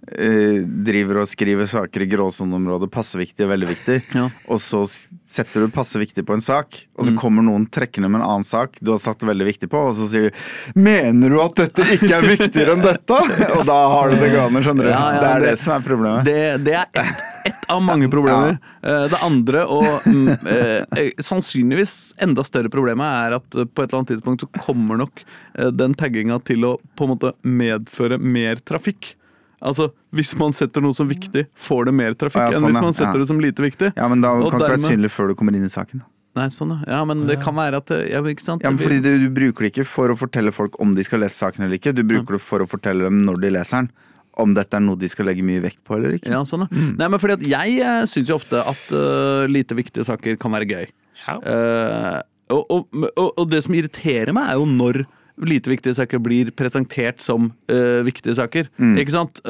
driver 0.09 1.19
og 1.23 1.29
skriver 1.29 1.67
saker 1.69 2.05
i 2.05 2.07
gråsoneområdet 2.09 2.89
passe 2.95 3.19
viktig 3.21 3.45
og 3.45 3.51
veldig 3.53 3.69
viktig, 3.75 3.97
Ja. 4.17 4.29
og 4.49 4.61
så 4.63 4.85
setter 5.29 5.67
du 5.67 5.73
passe 5.75 6.01
viktig 6.01 6.25
på 6.27 6.33
en 6.37 6.41
sak, 6.45 6.79
og 6.97 7.05
Mm. 7.05 7.09
så 7.11 7.21
kommer 7.21 7.45
noen 7.45 7.67
trekkende 7.71 8.09
med 8.11 8.21
en 8.23 8.27
annen 8.29 8.45
sak 8.47 8.79
du 8.81 8.91
har 8.95 8.99
satt 9.03 9.21
veldig 9.27 9.45
viktig 9.47 9.69
på, 9.71 9.79
og 9.91 9.95
så 9.99 10.09
sier 10.09 10.31
du 10.31 10.37
'Mener 10.81 11.29
du 11.31 11.41
at 11.43 11.55
dette 11.55 11.83
ikke 11.99 12.15
er 12.15 12.23
viktigere 12.37 12.73
enn 12.77 12.83
dette?' 12.83 13.21
Og 13.59 13.67
da 13.67 13.79
har 13.93 14.11
du 14.11 14.17
det 14.17 14.31
gående, 14.33 14.63
skjønner 14.65 14.85
du. 14.85 14.91
Ja, 14.91 15.13
ja, 15.13 15.21
det 15.21 15.29
er 15.29 15.41
det, 15.41 15.51
det- 15.51 15.59
som 15.61 15.73
er 15.77 15.85
problemet. 15.87 16.25
Det, 16.25 16.65
det 16.65 16.75
er 16.75 16.87
ett 16.95 17.25
et 17.49 17.55
av 17.71 17.81
mange 17.83 18.09
problemer. 18.15 18.59
Eh, 18.83 19.09
Det 19.09 19.19
andre, 19.23 19.63
og 19.67 20.03
mm, 20.05 20.29
eh, 20.47 21.11
sannsynligvis 21.23 22.15
enda 22.21 22.43
større 22.45 22.69
problemet, 22.69 23.05
er 23.07 23.37
at 23.39 23.55
eh, 23.57 23.65
på 23.65 23.83
et 23.85 23.89
eller 23.93 24.01
annet 24.03 24.11
tidspunkt 24.17 24.41
så 24.43 24.49
kommer 24.59 24.99
nok 24.99 25.23
eh, 25.59 25.71
den 25.71 25.95
tagginga 25.95 26.41
til 26.45 26.65
å 26.65 26.77
på 26.97 27.05
en 27.07 27.15
måte 27.15 27.33
medføre 27.45 28.19
mer 28.21 28.57
trafikk. 28.57 29.15
Altså, 29.59 29.89
Hvis 30.15 30.37
man 30.39 30.55
setter 30.55 30.83
noe 30.85 30.95
som 30.95 31.09
viktig, 31.11 31.49
får 31.59 31.89
det 31.89 31.95
mer 31.99 32.15
trafikk 32.15 32.45
Ja, 32.45 32.51
ja, 32.53 32.55
enn 32.55 32.63
sånn, 32.63 32.71
hvis 32.71 32.85
man 32.85 32.95
setter 32.95 33.19
Ja. 33.19 33.25
det 33.25 33.29
som 33.31 33.41
lite 33.43 33.65
viktig. 33.65 33.93
Ja, 33.97 34.09
men 34.09 34.23
da 34.23 34.37
Og 34.37 34.51
kan 34.51 34.61
det 34.61 34.69
ikke 34.69 34.77
være 34.77 34.93
synlig 34.95 35.11
før 35.11 35.29
du 35.29 35.35
kommer 35.35 35.57
inn 35.57 35.67
i 35.67 35.73
saken. 35.73 36.05
Nei, 36.39 36.47
sånn, 36.55 36.75
ja. 36.77 36.99
ja. 36.99 37.05
Men 37.09 37.27
det 37.27 37.39
kan 37.43 37.57
være 37.57 37.81
at 37.83 37.91
det, 37.91 38.01
ja, 38.13 38.21
ikke 38.23 38.45
sant? 38.45 38.63
Ja, 38.63 38.71
men 38.71 38.79
fordi 38.79 39.01
du, 39.03 39.11
du 39.25 39.29
bruker 39.35 39.67
det 39.67 39.73
ikke 39.73 39.87
for 39.89 40.13
å 40.13 40.19
fortelle 40.19 40.53
folk 40.55 40.79
om 40.83 40.95
de 40.95 41.07
skal 41.07 41.25
lese 41.25 41.41
saken 41.41 41.67
eller 41.67 41.81
ikke. 41.81 41.95
Du 41.97 42.05
bruker 42.07 42.39
det 42.39 42.43
for 42.45 42.63
å 42.63 42.69
fortelle 42.71 43.09
dem 43.09 43.25
når 43.27 43.43
de 43.43 43.53
leser 43.59 43.83
den, 43.83 43.91
om 44.39 44.55
dette 44.55 44.79
er 44.79 44.85
noe 44.85 44.99
de 45.01 45.11
skal 45.11 45.27
legge 45.27 45.43
mye 45.43 45.63
vekt 45.65 45.83
på 45.83 45.99
eller 45.99 46.15
ikke. 46.21 46.31
Ja, 46.31 46.45
sånn, 46.47 46.69
ja. 46.69 46.87
Nei, 47.01 47.11
men 47.11 47.19
fordi 47.19 47.41
at 47.41 47.47
jeg 47.51 47.83
uh, 47.83 48.07
syns 48.07 48.31
jo 48.31 48.39
ofte 48.39 48.63
at 48.63 48.95
uh, 48.95 49.49
lite 49.51 49.75
viktige 49.79 50.07
saker 50.07 50.39
kan 50.39 50.55
være 50.55 50.69
gøy. 50.71 50.91
Ja. 51.27 51.39
Uh, 51.43 52.19
og, 52.55 52.63
og, 52.71 53.01
og, 53.11 53.33
og 53.35 53.49
det 53.51 53.65
som 53.67 53.75
irriterer 53.75 54.31
meg, 54.37 54.53
er 54.53 54.61
jo 54.61 54.69
når 54.71 55.03
lite 55.47 55.71
viktige 55.71 55.95
saker 55.95 56.19
blir 56.23 56.51
presentert 56.57 57.21
som 57.23 57.53
uh, 57.71 58.01
viktige 58.07 58.35
saker. 58.39 58.71
Ikke 58.99 59.15
sant? 59.15 59.43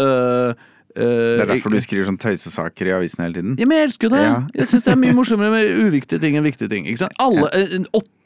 Eh, 0.98 1.04
Det 1.04 1.42
er 1.44 1.50
derfor 1.52 1.70
du 1.70 1.78
skriver 1.82 2.08
sånn 2.08 2.18
tøysesaker 2.18 2.88
i 2.88 2.94
avisen 2.96 3.22
hele 3.22 3.38
tiden. 3.38 3.56
ja, 3.60 3.66
men 3.68 3.78
jeg 3.78 3.88
elsker 3.88 4.08
jo 4.08 4.14
det. 4.16 4.22
Ja. 4.24 4.38
Jeg 4.54 4.70
syns 4.70 4.86
det 4.86 4.92
er 4.94 4.98
mye 4.98 5.14
morsommere 5.14 5.50
med 5.52 5.68
uviktige 5.86 6.20
ting 6.22 6.38
enn 6.38 6.46
viktige 6.46 6.70
ting. 6.72 6.88
Ikke 6.88 7.04
sant? 7.04 7.14
Alle, 7.22 7.50
eh, 7.54 7.76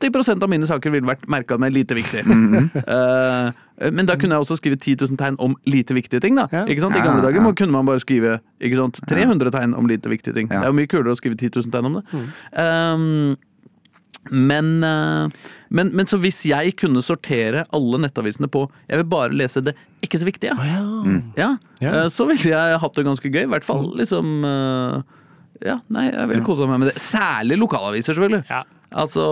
80% 0.03 0.43
av 0.43 0.51
mine 0.51 0.69
saker 0.69 0.95
ville 0.95 1.07
vært 1.09 1.27
merka 1.31 1.59
med 1.59 1.75
lite 1.75 1.95
viktig. 1.99 2.25
Mm 2.27 2.49
-hmm. 2.55 2.71
uh, 2.97 3.91
men 3.93 4.07
da 4.07 4.17
kunne 4.17 4.35
jeg 4.35 4.41
også 4.41 4.57
skrive 4.57 4.77
10 4.77 4.97
000 5.01 5.17
tegn 5.19 5.37
om 5.39 5.57
lite 5.67 5.95
viktige 5.95 6.21
ting. 6.21 6.37
da 6.37 6.47
Ja. 6.53 6.65
Ikke 6.65 6.81
sant? 6.81 6.97
I 6.97 7.01
gamle 7.01 7.23
dager 7.23 7.43
ja. 7.43 7.53
kunne 7.53 7.73
man 7.73 7.87
bare 7.87 8.01
skrive 8.01 8.41
sant? 8.75 9.01
300 9.09 9.51
tegn 9.51 9.75
om 9.75 9.87
lite 9.87 10.09
viktige 10.09 10.35
ting. 10.35 10.49
Det 10.49 10.57
er 10.57 10.67
jo 10.67 10.73
mye 10.73 10.87
kulere 10.87 11.13
å 11.13 11.17
skrive 11.17 11.37
10 11.37 11.51
000 11.57 11.71
tegn 11.73 11.85
om 11.85 11.95
det. 11.95 12.05
Um, 12.57 13.37
men, 14.31 14.69
eh, 14.87 15.49
men, 15.75 15.89
men 15.97 16.07
så 16.07 16.19
hvis 16.23 16.45
jeg 16.47 16.77
kunne 16.79 17.03
sortere 17.03 17.65
alle 17.75 17.99
nettavisene 18.05 18.47
på 18.53 18.69
Jeg 18.87 19.01
vil 19.01 19.09
bare 19.11 19.35
lese 19.35 19.63
det 19.67 19.75
ikke 20.05 20.21
så 20.23 20.29
viktige. 20.29 20.55
Ja, 20.55 20.83
Ja. 21.39 21.49
yeah. 21.83 22.07
så 22.13 22.27
ville 22.29 22.53
jeg 22.53 22.79
hatt 22.83 22.95
det 22.99 23.05
ganske 23.07 23.33
gøy. 23.33 23.43
I 23.47 23.51
hvert 23.51 23.67
fall 23.67 23.89
liksom 23.99 24.45
eh, 24.47 25.01
Ja, 25.67 25.81
nei, 25.95 26.09
jeg 26.11 26.31
ville 26.31 26.47
kosa 26.47 26.69
meg 26.71 26.83
med 26.83 26.93
det. 26.93 27.03
Særlig 27.03 27.59
lokalaviser, 27.59 28.15
selvfølgelig. 28.15 28.45
Ja. 28.51 28.63
Altså, 29.03 29.25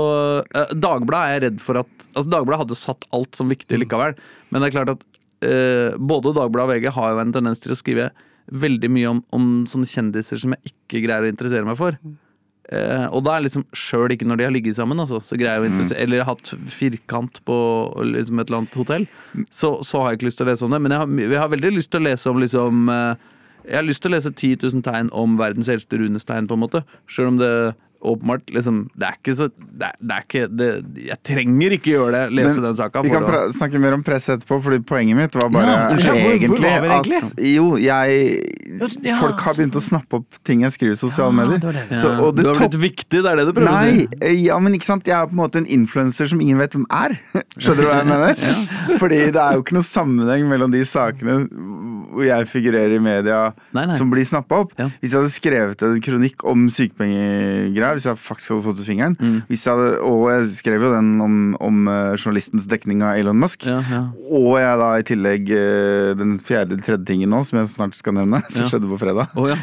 eh, 0.57 0.75
Dagbladet 0.75 1.21
er 1.29 1.37
jeg 1.37 1.45
redd 1.47 1.63
for 1.63 1.83
at 1.83 2.09
Altså, 2.11 2.27
Dagbladet 2.33 2.65
hadde 2.65 2.81
satt 2.81 3.07
alt 3.15 3.39
som 3.39 3.51
viktig 3.53 3.79
likevel. 3.85 4.17
Men 4.51 4.63
det 4.63 4.71
er 4.71 4.77
klart 4.81 4.95
at 4.97 5.05
uh, 5.47 5.95
både 5.99 6.33
Dagbladet 6.35 6.65
og 6.67 6.73
VG 6.75 6.91
har 6.97 7.13
jo 7.15 7.21
en 7.23 7.35
tendens 7.37 7.63
til 7.63 7.71
å 7.71 7.79
skrive 7.79 8.09
veldig 8.51 8.91
mye 8.91 9.13
om, 9.13 9.21
om 9.37 9.45
sånne 9.71 9.87
kjendiser 9.87 10.41
som 10.43 10.57
jeg 10.57 10.73
ikke 10.73 11.05
greier 11.05 11.23
å 11.23 11.31
interessere 11.31 11.63
meg 11.69 11.79
for. 11.79 11.95
Eh, 12.71 13.07
og 13.11 13.25
da 13.27 13.35
er 13.35 13.43
liksom 13.43 13.65
sjøl 13.75 14.13
ikke 14.15 14.29
når 14.31 14.39
de 14.39 14.47
har 14.47 14.53
ligget 14.55 14.77
sammen, 14.79 15.01
altså, 15.03 15.19
så 15.25 15.39
greier 15.39 15.59
jeg 15.59 15.73
å 15.73 15.75
mm. 15.75 15.95
Eller 15.99 16.27
hatt 16.29 16.53
firkant 16.71 17.41
på 17.49 17.57
liksom 18.13 18.39
et 18.39 18.47
eller 18.47 18.61
annet 18.63 18.79
hotell, 18.79 19.07
så, 19.51 19.73
så 19.87 20.05
har 20.05 20.13
jeg 20.13 20.21
ikke 20.21 20.29
lyst 20.29 20.41
til 20.41 20.47
å 20.47 20.51
lese 20.53 20.67
om 20.67 20.77
det. 20.77 20.83
Men 20.85 20.95
jeg 20.95 21.03
har, 21.03 21.15
jeg 21.25 21.43
har 21.43 21.53
veldig 21.57 21.75
lyst 21.75 21.91
til 21.91 22.03
å 22.03 22.07
lese 22.07 22.31
om 22.31 22.43
liksom 22.43 22.93
eh, 22.95 23.29
Jeg 23.67 23.77
har 23.77 23.87
lyst 23.89 24.03
til 24.05 24.13
å 24.13 24.15
lese 24.15 24.31
10 24.33 24.63
000 24.63 24.85
tegn 24.87 25.11
om 25.13 25.35
verdens 25.41 25.69
eldste 25.73 25.99
runestein, 26.01 26.47
på 26.49 26.57
en 26.57 26.63
måte. 26.63 26.85
Sjøl 27.11 27.35
om 27.35 27.41
det 27.43 27.53
åpenbart 28.03 28.47
liksom 28.55 28.89
Det 28.97 29.07
er 29.09 29.17
ikke 29.19 29.35
så 29.37 29.49
Det 29.51 29.87
er, 29.87 29.93
det 30.01 30.15
er 30.17 30.23
ikke 30.25 30.47
det, 30.57 30.69
Jeg 31.07 31.19
trenger 31.25 31.71
ikke 31.77 31.91
gjøre 31.93 32.13
det, 32.15 32.23
lese 32.33 32.57
Men 32.61 32.65
den 32.71 32.77
saka. 32.77 33.03
Vi 33.03 33.11
kan 33.11 33.23
å- 33.23 33.53
snakke 33.53 33.81
mer 33.81 33.93
om 33.93 34.03
press 34.03 34.29
etterpå, 34.33 34.63
Fordi 34.65 34.79
poenget 34.89 35.17
mitt 35.17 35.35
var 35.35 35.49
bare 35.51 35.67
Ja, 35.67 35.91
unnskyld, 35.91 36.11
hvor- 36.11 36.23
hvor 36.23 36.37
egentlig 36.39 36.61
var 36.61 36.89
egentlig? 36.89 37.23
at 37.23 37.39
Jo, 37.39 37.77
jeg 37.77 39.01
Ja. 39.05 39.19
Folk 39.21 39.41
har 39.41 39.55
begynt 39.55 39.75
å 39.77 39.83
snappe 39.83 40.15
opp 40.21 40.27
ting 40.45 40.61
jeg 40.63 40.73
skriver 40.73 40.93
i 40.93 40.97
sosiale 40.97 41.33
medier. 41.35 41.59
det 41.61 41.75
det. 41.91 42.01
Så, 42.01 42.09
og 42.21 42.37
det 42.37 42.43
du 42.45 42.49
har 42.49 42.55
topp- 42.55 42.71
blitt 42.73 42.81
viktig, 42.81 43.23
det 43.23 43.27
er 43.27 43.37
det 43.37 43.47
du 43.47 43.53
prøver 43.53 43.75
å 43.77 43.97
si? 43.99 44.09
eh, 44.23 44.33
ja, 44.47 44.59
men 44.59 44.73
ikke 44.75 44.85
sant 44.85 45.05
Jeg 45.07 45.17
er 45.17 45.27
på 45.27 45.33
en 45.33 45.43
måte 45.43 45.57
en 45.57 45.67
influenser 45.67 46.29
som 46.29 46.41
ingen 46.41 46.57
vet 46.59 46.71
hvem 46.73 46.87
er. 46.91 47.19
Skjønner 47.59 47.77
du 47.83 47.87
hva 47.89 47.97
jeg 48.01 48.07
mener? 48.15 48.99
Fordi 48.99 49.19
det 49.33 49.37
er 49.37 49.53
jo 49.55 49.63
ikke 49.63 49.73
noe 49.77 49.83
sammenheng 49.83 50.49
mellom 50.49 50.71
de 50.73 50.81
sakene 50.85 51.49
hvor 52.11 52.25
jeg 52.27 52.47
figurerer 52.51 52.97
i 52.97 53.03
media 53.03 53.53
Nei, 53.77 53.87
nei. 53.87 53.97
som 53.99 54.11
blir 54.11 54.27
snappa 54.27 54.61
opp. 54.65 54.73
Ja. 54.79 54.89
Hvis 55.01 55.13
jeg 55.15 55.21
hadde 55.21 55.35
skrevet 55.35 55.83
en 55.87 56.01
kronikk 56.05 56.45
om 56.51 56.67
sykepengegreier, 56.73 57.99
hvis 57.99 58.09
jeg 58.11 58.21
faktisk 58.21 58.55
hadde 58.55 58.67
fått 58.69 58.81
ut 58.83 58.89
fingeren 58.89 59.17
Mm. 59.21 59.43
jeg 59.49 59.59
hadde, 59.67 60.01
Og 60.07 60.31
jeg 60.31 60.47
skrev 60.57 60.83
jo 60.83 60.93
den 60.95 61.21
om, 61.21 61.57
om 61.61 61.89
eh, 61.89 62.17
journalistens 62.17 62.67
dekning 62.67 63.03
av 63.03 63.17
Elon 63.19 63.39
Musk. 63.39 63.67
Ja, 63.67 63.81
ja. 63.91 64.03
Og 64.31 64.59
jeg 64.61 64.79
da 64.81 64.91
i 64.99 65.07
tillegg 65.07 65.51
eh, 65.51 66.15
den 66.19 66.39
fjerde, 66.39 66.81
tredje 66.83 67.05
tingen 67.07 67.31
nå, 67.31 67.43
som 67.47 67.59
jeg 67.61 67.69
snart 67.75 67.95
skal 67.99 68.15
nevne, 68.19 68.43
som 68.51 68.69
skjedde 68.71 68.89
på 68.91 68.99
fredag. 69.01 69.31
Oh, 69.37 69.51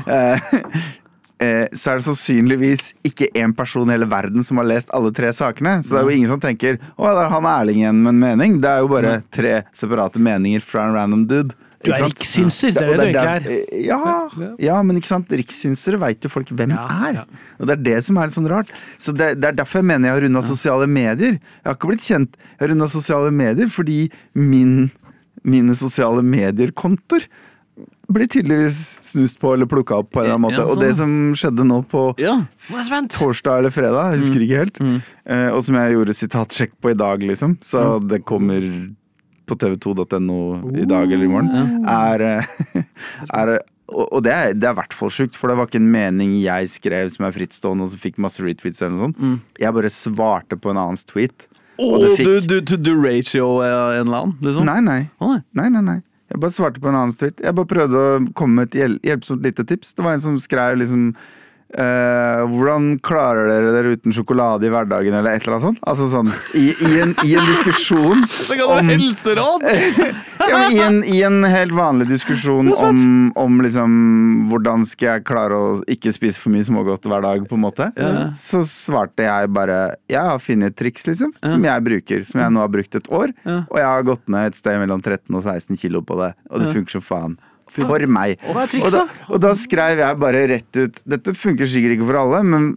så 1.37 1.91
er 1.91 1.99
det 1.99 2.05
sannsynligvis 2.07 2.91
ikke 3.05 3.27
én 3.37 3.53
person 3.55 3.89
i 3.89 3.93
hele 3.93 4.07
verden 4.09 4.41
som 4.45 4.57
har 4.57 4.65
lest 4.65 4.89
alle 4.95 5.11
tre 5.13 5.29
sakene. 5.37 5.77
Så 5.85 5.93
det 5.93 5.99
er 6.01 6.07
jo 6.09 6.15
ingen 6.17 6.31
som 6.31 6.41
tenker 6.41 6.79
'Å, 6.97 7.11
det 7.13 7.23
er 7.25 7.29
han 7.35 7.45
Erling 7.45 7.83
igjen 7.83 8.01
med 8.01 8.09
en 8.15 8.21
mening'. 8.23 8.61
Det 8.61 8.69
er 8.71 8.79
jo 8.81 8.87
bare 8.89 9.21
tre 9.31 9.63
separate 9.73 10.17
meninger 10.17 10.61
fra 10.65 10.87
en 10.87 10.95
random 10.97 11.27
dude. 11.27 11.53
Du 11.85 11.91
er 11.93 12.03
rikssynser, 12.07 12.73
det 12.73 12.81
er 12.81 12.87
det 12.89 12.97
du 12.97 13.19
egentlig 13.19 13.57
er. 13.57 13.81
Ja, 13.85 14.53
ja, 14.61 14.77
men 14.85 14.97
ikke 14.97 15.11
sant? 15.11 15.29
Rikssynsere 15.29 15.99
veit 16.01 16.25
jo 16.25 16.31
folk 16.33 16.49
hvem 16.49 16.73
er. 16.73 17.19
Og 17.59 17.69
det 17.69 17.75
er 17.77 17.83
det 17.85 17.97
som 18.07 18.17
er 18.21 18.33
sånn 18.33 18.49
rart. 18.49 18.71
Så 18.97 19.13
det, 19.13 19.35
det 19.41 19.51
er 19.51 19.59
derfor 19.59 19.83
jeg 19.83 19.89
mener 19.91 20.09
jeg 20.09 20.17
har 20.17 20.25
runda 20.25 20.41
sosiale 20.47 20.87
medier. 20.89 21.37
Jeg 21.37 21.67
har 21.69 21.77
ikke 21.77 21.91
blitt 21.91 22.07
kjent 22.07 22.39
Jeg 22.39 22.63
har 22.63 22.73
runda 22.73 22.89
sosiale 22.91 23.29
medier 23.35 23.69
fordi 23.69 23.99
min, 24.33 24.89
mine 25.45 25.77
sosiale 25.77 26.25
medier-kontoer 26.25 27.29
blir 28.07 28.29
tydeligvis 28.31 28.77
snust 29.03 29.37
på 29.41 29.51
eller 29.53 29.67
plukka 29.69 29.99
opp 30.01 30.13
på 30.15 30.21
en 30.21 30.25
eller 30.25 30.37
annen 30.37 30.45
måte. 30.47 30.61
Ja, 30.61 30.65
Og 30.65 30.77
sånn. 30.77 30.85
det 30.85 30.93
som 30.97 31.15
skjedde 31.37 31.65
nå 31.67 31.81
på 31.91 32.03
ja. 32.21 32.37
torsdag 33.13 33.59
eller 33.61 33.73
fredag, 33.75 34.13
jeg 34.15 34.23
husker 34.23 34.45
ikke 34.45 34.61
helt, 34.63 34.79
eh, 35.27 35.49
og 35.51 35.59
som 35.67 35.75
jeg 35.77 35.97
gjorde 35.97 36.15
sitatsjekk 36.15 36.77
på 36.81 36.93
i 36.93 36.97
dag, 36.97 37.25
liksom, 37.27 37.57
så 37.61 37.83
det 38.01 38.23
kommer 38.25 38.63
på 39.47 39.57
tv2.no 39.59 40.37
i 40.77 40.85
dag 40.89 41.11
eller 41.11 41.25
i 41.25 41.31
morgen, 41.31 41.83
er, 41.87 42.23
eh, 42.27 42.83
er 43.41 43.53
og 43.87 44.19
det 44.25 44.31
er, 44.35 44.49
det 44.51 44.67
er 44.67 44.73
i 44.75 44.79
hvert 44.81 44.95
fall 44.99 45.11
sjukt, 45.15 45.37
for 45.39 45.47
det 45.47 45.55
var 45.55 45.69
ikke 45.69 45.79
en 45.79 45.91
mening 45.93 46.33
jeg 46.41 46.67
skrev 46.73 47.07
som 47.13 47.23
er 47.23 47.31
frittstående 47.35 47.85
og 47.85 47.93
som 47.93 48.01
fikk 48.03 48.17
masse 48.19 48.43
retweets 48.43 48.81
eller 48.83 48.97
noe 48.97 49.05
sånt. 49.05 49.45
Jeg 49.63 49.71
bare 49.77 49.91
svarte 49.95 50.57
på 50.59 50.73
en 50.73 50.81
annens 50.81 51.07
tweet. 51.07 51.45
Oh, 51.79 51.93
Og 52.01 52.17
fikk- 52.17 52.49
du, 52.49 52.57
du, 52.59 52.75
du 52.75 52.91
ratio 52.99 53.61
eh, 53.63 53.99
en 54.01 54.09
eller 54.09 54.17
annen, 54.25 54.35
liksom? 54.43 54.67
Nei, 54.67 54.79
nei. 54.83 54.99
Oh, 55.23 55.31
nei. 55.37 55.41
Nei, 55.55 55.69
nei, 55.77 55.83
nei. 55.93 55.97
Jeg 56.27 56.41
bare 56.43 56.51
svarte 56.51 56.81
på 56.83 56.89
en 56.91 56.97
annen 56.99 57.15
tweet. 57.15 57.39
Jeg 57.39 57.55
bare 57.55 57.69
prøvde 57.71 57.99
å 58.03 58.15
komme 58.35 58.59
med 58.59 58.67
et 58.73 58.79
hjel 58.81 58.97
hjelpsomt 59.07 59.45
lite 59.47 59.63
tips. 59.69 59.93
Det 59.95 60.03
var 60.03 60.17
en 60.17 60.23
som 60.25 60.35
skrev 60.43 60.81
liksom 60.81 61.13
eh, 61.75 62.41
hvordan 62.51 62.99
klarer 63.03 63.47
dere 63.49 63.73
dere 63.75 63.95
uten 63.97 64.13
sjokolade 64.15 64.67
i 64.67 64.71
hverdagen, 64.71 65.13
eller 65.17 65.35
et 65.35 65.43
eller 65.43 65.57
annet 65.57 65.65
sånt? 65.67 65.81
Altså 65.87 66.07
sånn, 66.11 66.31
I, 66.57 66.69
i, 66.71 66.91
en, 67.03 67.13
i 67.27 67.35
en 67.37 67.49
diskusjon 67.49 68.23
Det 68.49 68.57
kan 68.59 68.71
være 68.71 68.85
helseråd! 68.93 69.65
ja, 70.51 70.61
i, 70.71 70.79
en, 70.83 71.01
I 71.03 71.21
en 71.27 71.41
helt 71.47 71.75
vanlig 71.75 72.07
diskusjon 72.11 72.71
om, 72.73 73.01
om 73.35 73.61
liksom 73.65 73.97
hvordan 74.51 74.85
skal 74.87 75.17
jeg 75.17 75.25
klare 75.27 75.57
å 75.57 75.73
ikke 75.91 76.13
spise 76.15 76.39
for 76.41 76.53
mye 76.53 76.65
smågodt 76.67 77.07
hver 77.09 77.25
dag, 77.25 77.43
på 77.49 77.57
en 77.57 77.65
måte, 77.65 77.89
så 78.37 78.63
svarte 78.67 79.25
jeg 79.27 79.49
bare 79.55 79.77
Jeg 80.09 80.23
har 80.23 80.39
funnet 80.43 80.71
et 80.73 80.79
triks, 80.79 81.07
liksom, 81.09 81.33
som 81.43 81.65
jeg 81.67 81.83
bruker, 81.89 82.23
som 82.27 82.41
jeg 82.43 82.53
nå 82.53 82.63
har 82.63 82.71
brukt 82.71 82.95
et 82.97 83.11
år, 83.13 83.33
Ja. 83.47 83.59
og 83.67 83.77
jeg 83.81 83.87
har 83.87 84.07
gått 84.07 84.25
ned 84.31 84.51
et 84.51 84.57
sted 84.59 84.79
mellom 84.81 85.01
13 85.03 85.35
og 85.35 85.43
16 85.43 85.77
kilo 85.79 86.01
på 86.05 86.17
det, 86.21 86.31
og 86.51 86.61
det 86.63 86.71
funker 86.75 86.97
som 86.97 87.03
faen. 87.03 87.37
For 87.73 88.07
meg. 88.07 88.37
Hva 88.47 88.65
er 88.65 88.75
Og 88.81 88.91
da, 88.93 89.03
og 89.27 89.41
da 89.43 89.53
skrev 89.59 89.99
jeg 90.01 90.19
bare 90.21 90.45
rett 90.53 90.79
ut 90.79 91.01
Dette 91.05 91.33
funker 91.35 91.69
sikkert 91.69 91.97
ikke 91.97 92.07
for 92.09 92.19
alle, 92.21 92.43
men 92.47 92.69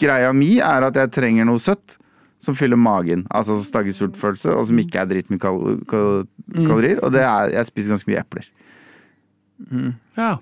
greia 0.00 0.32
mi 0.36 0.58
er 0.60 0.84
at 0.86 0.98
jeg 1.00 1.14
trenger 1.16 1.48
noe 1.48 1.62
søtt 1.62 1.96
som 2.42 2.56
fyller 2.56 2.76
magen. 2.76 3.24
Altså 3.34 3.56
staggesultfølelse, 3.64 4.52
og 4.52 4.66
som 4.68 4.80
ikke 4.82 5.00
er 5.00 5.08
dritmye 5.10 5.40
kal 5.40 5.80
kal 5.88 6.26
kalorier. 6.52 7.00
Og 7.02 7.14
det 7.16 7.24
er 7.24 7.54
Jeg 7.56 7.70
spiser 7.70 7.94
ganske 7.94 8.10
mye 8.10 8.20
epler. 8.20 8.50
Ja. 10.18 10.36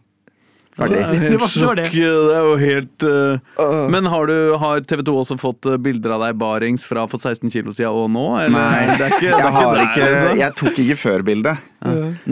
Ferdig. 0.75 0.97
Det 0.99 1.03
er, 1.05 1.21
helt 1.23 1.31
det 1.31 1.39
var 1.39 1.53
det. 1.79 1.85
sjokk. 1.87 1.93
det 1.95 2.35
er 2.35 2.47
jo 2.49 2.55
helt 2.59 3.05
uh... 3.07 3.85
Men 3.93 4.09
har, 4.11 4.27
du, 4.27 4.55
har 4.59 4.81
TV 4.83 5.05
2 5.07 5.15
også 5.21 5.37
fått 5.39 5.69
eh, 5.71 5.79
bilder 5.79 6.17
av 6.17 6.25
deg 6.27 6.41
barings 6.41 6.87
fra 6.89 7.05
for 7.11 7.23
16 7.23 7.53
kilo 7.55 7.75
siden 7.75 7.95
og 7.95 8.11
nå? 8.11 8.25
Eller? 8.43 8.59
Nei, 8.59 8.97
det 8.99 9.07
er 9.07 9.15
ikke, 9.15 9.29
det 9.29 9.31
er 9.31 9.45
jeg, 9.45 9.55
har 9.55 9.71
der, 9.71 9.85
ikke, 9.85 10.09
liksom. 10.11 10.41
jeg 10.43 10.57
tok 10.61 10.83
ikke 10.85 10.99
før-bildet. 11.05 11.71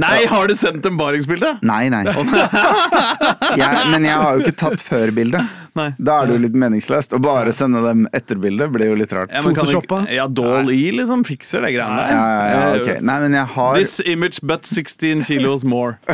Nei, 0.02 0.16
har 0.32 0.48
du 0.50 0.56
sendt 0.58 0.88
en 0.88 0.98
baringsbilde? 0.98 1.54
Nei, 1.68 1.84
nei. 1.92 2.06
Jeg, 3.62 3.82
men 3.92 4.06
jeg 4.06 4.16
har 4.16 4.38
jo 4.38 4.42
ikke 4.46 4.54
tatt 4.56 4.82
før-bildet. 4.84 5.61
Nei. 5.78 5.88
Da 5.96 6.18
er 6.20 6.28
det 6.28 6.36
jo 6.36 6.42
litt 6.44 6.56
meningsløst. 6.58 7.14
Å 7.16 7.20
bare 7.22 7.52
sende 7.56 7.80
dem 7.86 8.04
etterbildet 8.12 8.72
blir 8.74 8.90
jo 8.92 8.96
litt 8.98 9.12
rart. 9.16 9.32
Ja, 9.32 9.40
men 9.44 9.56
kan 9.56 9.64
du 9.64 9.72
Photoshoppa? 9.72 10.02
Ja, 10.12 10.26
Doll-E 10.28 10.90
liksom 10.98 11.24
fikser 11.24 11.64
det 11.64 11.72
greiene 11.76 11.96
der. 11.96 12.12
Ja, 12.12 12.26
ja, 12.28 12.42
ja, 12.52 12.66
okay. 12.76 12.96
ok. 12.98 13.06
Nei, 13.08 13.18
men 13.24 13.38
jeg 13.38 13.48
har 13.56 13.78
This 13.78 13.94
image 14.04 14.42
but 14.44 14.68
16 14.68 15.24
kilos 15.28 15.64
more. 15.64 15.96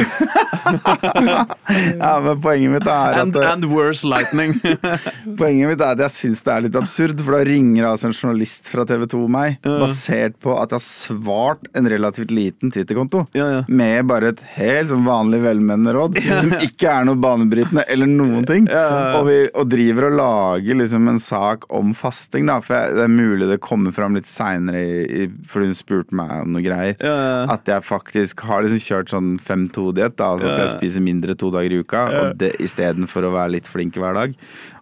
ja, 1.98 2.20
men 2.22 2.40
Poenget 2.42 2.70
mitt 2.76 2.86
er 2.86 3.18
at 3.22 3.36
and 3.48 3.66
worse 3.72 4.06
lightning. 4.06 4.56
Poenget 5.40 5.72
mitt 5.72 5.82
er 5.82 5.94
at 5.96 6.02
jeg 6.06 6.14
syns 6.16 6.44
det 6.46 6.54
er 6.54 6.64
litt 6.68 6.78
absurd, 6.78 7.18
for 7.24 7.38
da 7.38 7.42
ringer 7.48 7.88
altså 7.90 8.08
en 8.10 8.16
journalist 8.16 8.68
fra 8.70 8.84
TV 8.88 9.06
2 9.10 9.22
meg, 9.32 9.58
basert 9.64 10.38
på 10.42 10.54
at 10.58 10.72
jeg 10.74 10.78
har 10.78 10.86
svart 10.86 11.68
en 11.78 11.90
relativt 11.90 12.32
liten 12.34 12.72
Twitter-konto, 12.74 13.24
Ja, 13.36 13.48
ja. 13.56 13.62
med 13.68 14.06
bare 14.10 14.32
et 14.34 14.42
helt 14.56 14.90
sånn 14.92 15.06
vanlig 15.08 15.42
velmenende 15.44 15.94
råd, 15.96 16.18
som 16.42 16.54
ikke 16.58 16.92
er 16.92 17.08
noe 17.08 17.18
banebrytende 17.20 17.84
eller 17.88 18.10
noen 18.10 18.46
ting, 18.48 18.68
og, 18.68 19.22
vi, 19.28 19.38
og 19.54 19.68
driver 19.70 20.08
og 20.08 20.16
lager 20.18 20.78
liksom 20.80 21.08
en 21.10 21.20
sak 21.22 21.64
om 21.74 21.94
fasting, 21.96 22.46
da, 22.50 22.58
for 22.64 22.74
jeg, 22.76 22.94
det 22.98 23.04
er 23.06 23.12
mulig 23.12 23.48
det 23.50 23.60
kommer 23.64 23.94
fram 23.96 24.16
litt 24.18 24.28
seinere, 24.28 25.28
for 25.48 25.64
hun 25.64 25.74
spurte 25.78 26.16
meg 26.18 26.32
om 26.42 26.52
noe 26.56 26.64
greier, 26.64 26.96
Ja, 27.00 27.14
ja. 27.14 27.44
at 27.54 27.68
jeg 27.70 27.86
faktisk 27.86 28.40
har 28.48 28.64
liksom 28.66 28.82
kjørt 28.84 29.12
sånn 29.14 29.34
5-2-diett, 29.42 30.16
da, 30.20 30.32
ja, 30.38 30.54
at 30.54 30.64
jeg 30.64 30.74
spiser 30.76 31.04
mindre 31.04 31.36
to 31.38 31.50
dager 31.54 31.74
i 31.76 31.82
uka, 31.84 32.04
det 32.38 32.54
istedenfor 32.64 33.28
å 33.28 33.34
være 33.36 33.54
litt 33.58 33.68
flink 33.70 33.96
hver 34.00 34.14
dag. 34.18 34.34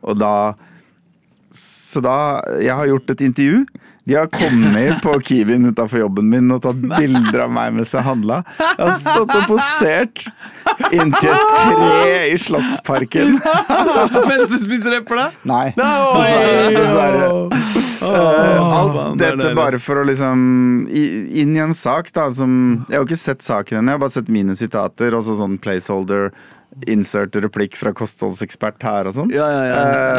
Og 0.06 0.18
da 0.20 0.54
Så 1.56 2.02
da 2.04 2.42
Jeg 2.60 2.74
har 2.76 2.86
gjort 2.90 3.10
et 3.14 3.22
intervju. 3.24 3.64
De 4.06 4.14
har 4.14 4.28
kommet 4.30 5.00
på 5.02 5.20
Kiwien 5.20 5.66
utafor 5.66 5.98
jobben 6.04 6.28
min 6.30 6.50
og 6.54 6.60
tatt 6.62 6.78
bilder 6.78 7.40
av 7.48 7.50
meg 7.50 7.72
mens 7.74 7.90
jeg 7.90 8.06
handla. 8.06 8.36
Jeg 8.60 8.76
har 8.78 8.92
stått 9.00 9.32
og 9.34 9.48
posert 9.50 10.22
inntil 10.94 11.32
et 11.32 11.56
tre 11.56 12.12
i 12.30 12.36
Slottsparken. 12.38 13.34
Mens 14.30 14.52
du 14.52 14.58
spiser 14.62 15.00
eple? 15.00 15.26
Nei, 15.50 15.72
dessverre. 15.74 17.32
Eh, 18.06 18.78
alt 18.78 19.18
dette 19.18 19.50
bare 19.56 19.80
for 19.82 19.98
å 19.98 20.04
liksom 20.06 20.40
Inn 20.86 21.54
i 21.56 21.62
en 21.64 21.72
sak 21.74 22.10
da 22.14 22.26
som 22.34 22.50
Jeg 22.86 22.92
har 22.92 23.00
jo 23.00 23.06
ikke 23.08 23.18
sett 23.18 23.42
saken 23.42 23.78
ennå, 23.80 23.88
jeg 23.90 23.96
har 23.96 24.02
bare 24.04 24.14
sett 24.18 24.30
mine 24.30 24.54
sitater. 24.58 25.16
Og 25.18 25.26
så 25.26 25.34
sånn 25.40 25.58
placeholder, 25.62 26.30
insert 26.84 27.36
replikk 27.40 27.76
fra 27.78 27.92
kostholdsekspert 27.96 28.82
her 28.84 29.08
og 29.08 29.14
sånn. 29.16 29.30
Ja, 29.32 29.46
ja, 29.48 29.62
ja. 29.70 29.78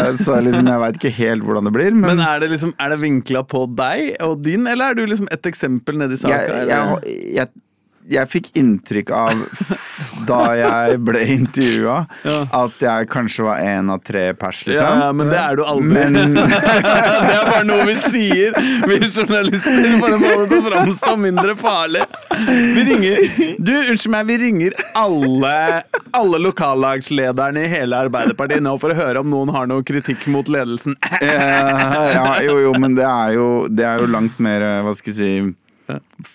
Eh, 0.10 0.16
Så 0.18 0.39
liksom, 0.41 0.66
jeg 0.72 0.82
veit 0.82 0.97
ikke 0.97 1.14
helt 1.20 1.45
hvordan 1.45 1.70
det 1.70 1.74
blir, 1.76 1.91
men, 1.93 2.16
Men 2.16 2.24
er 2.26 2.39
det 2.41 2.49
liksom 2.55 2.74
Er 2.82 2.89
det 2.95 2.99
vinkla 3.03 3.43
på 3.45 3.68
deg 3.78 4.16
og 4.26 4.41
din, 4.41 4.66
eller 4.68 4.91
er 4.91 4.97
du 4.97 5.05
liksom 5.05 5.30
et 5.32 5.45
eksempel 5.45 5.97
nedi 6.01 6.18
saka? 6.18 6.41
jeg, 6.66 6.68
jeg, 6.72 7.32
jeg, 7.38 7.47
jeg 8.08 8.30
fikk 8.32 8.45
inntrykk 8.60 9.10
av, 9.12 9.41
da 10.28 10.39
jeg 10.55 10.99
ble 11.03 11.22
intervjua, 11.34 11.97
Ja. 12.24 12.38
at 12.64 12.80
jeg 12.84 13.10
kanskje 13.12 13.43
var 13.47 13.60
en 13.60 13.89
av 13.91 13.99
tre 14.08 14.30
pers, 14.39 14.62
liksom. 14.68 15.01
ja, 15.03 15.12
men 15.12 15.28
det 15.32 15.38
er 15.41 15.60
du 15.60 15.64
aldri. 15.68 15.88
Men 15.91 16.34
det 16.38 17.36
er 17.36 17.49
bare 17.51 17.66
noe 17.68 17.86
vi 17.89 17.95
sier, 18.03 18.55
vi 18.88 18.99
journalister, 19.08 19.89
for 19.99 20.16
må 20.22 20.34
det 20.47 20.60
å 20.62 20.64
framstå 20.70 21.16
mindre 21.20 21.55
farlig. 21.60 22.05
Vi 22.38 22.84
ringer 22.88 23.22
Du, 23.60 23.74
unnskyld 23.76 24.14
meg, 24.14 24.28
vi 24.30 24.38
ringer 24.45 24.78
alle, 24.95 25.55
alle 26.16 26.41
lokallagslederne 26.43 27.66
i 27.66 27.72
hele 27.72 27.97
Arbeiderpartiet 28.08 28.64
nå 28.64 28.76
for 28.82 28.93
å 28.93 28.97
høre 28.97 29.24
om 29.24 29.32
noen 29.32 29.51
har 29.55 29.68
noe 29.70 29.84
kritikk 29.88 30.28
mot 30.32 30.47
ledelsen. 30.51 30.95
Eh, 31.22 32.14
ja, 32.14 32.38
jo, 32.45 32.60
jo, 32.68 32.74
men 32.80 32.95
det 32.97 33.05
er 33.08 33.36
jo, 33.38 33.47
det 33.70 33.88
er 33.89 34.03
jo 34.03 34.12
langt 34.12 34.39
mer, 34.43 34.64
eh, 34.64 34.82
hva 34.86 34.93
skal 34.97 35.14
jeg 35.14 35.18
si, 35.18 35.55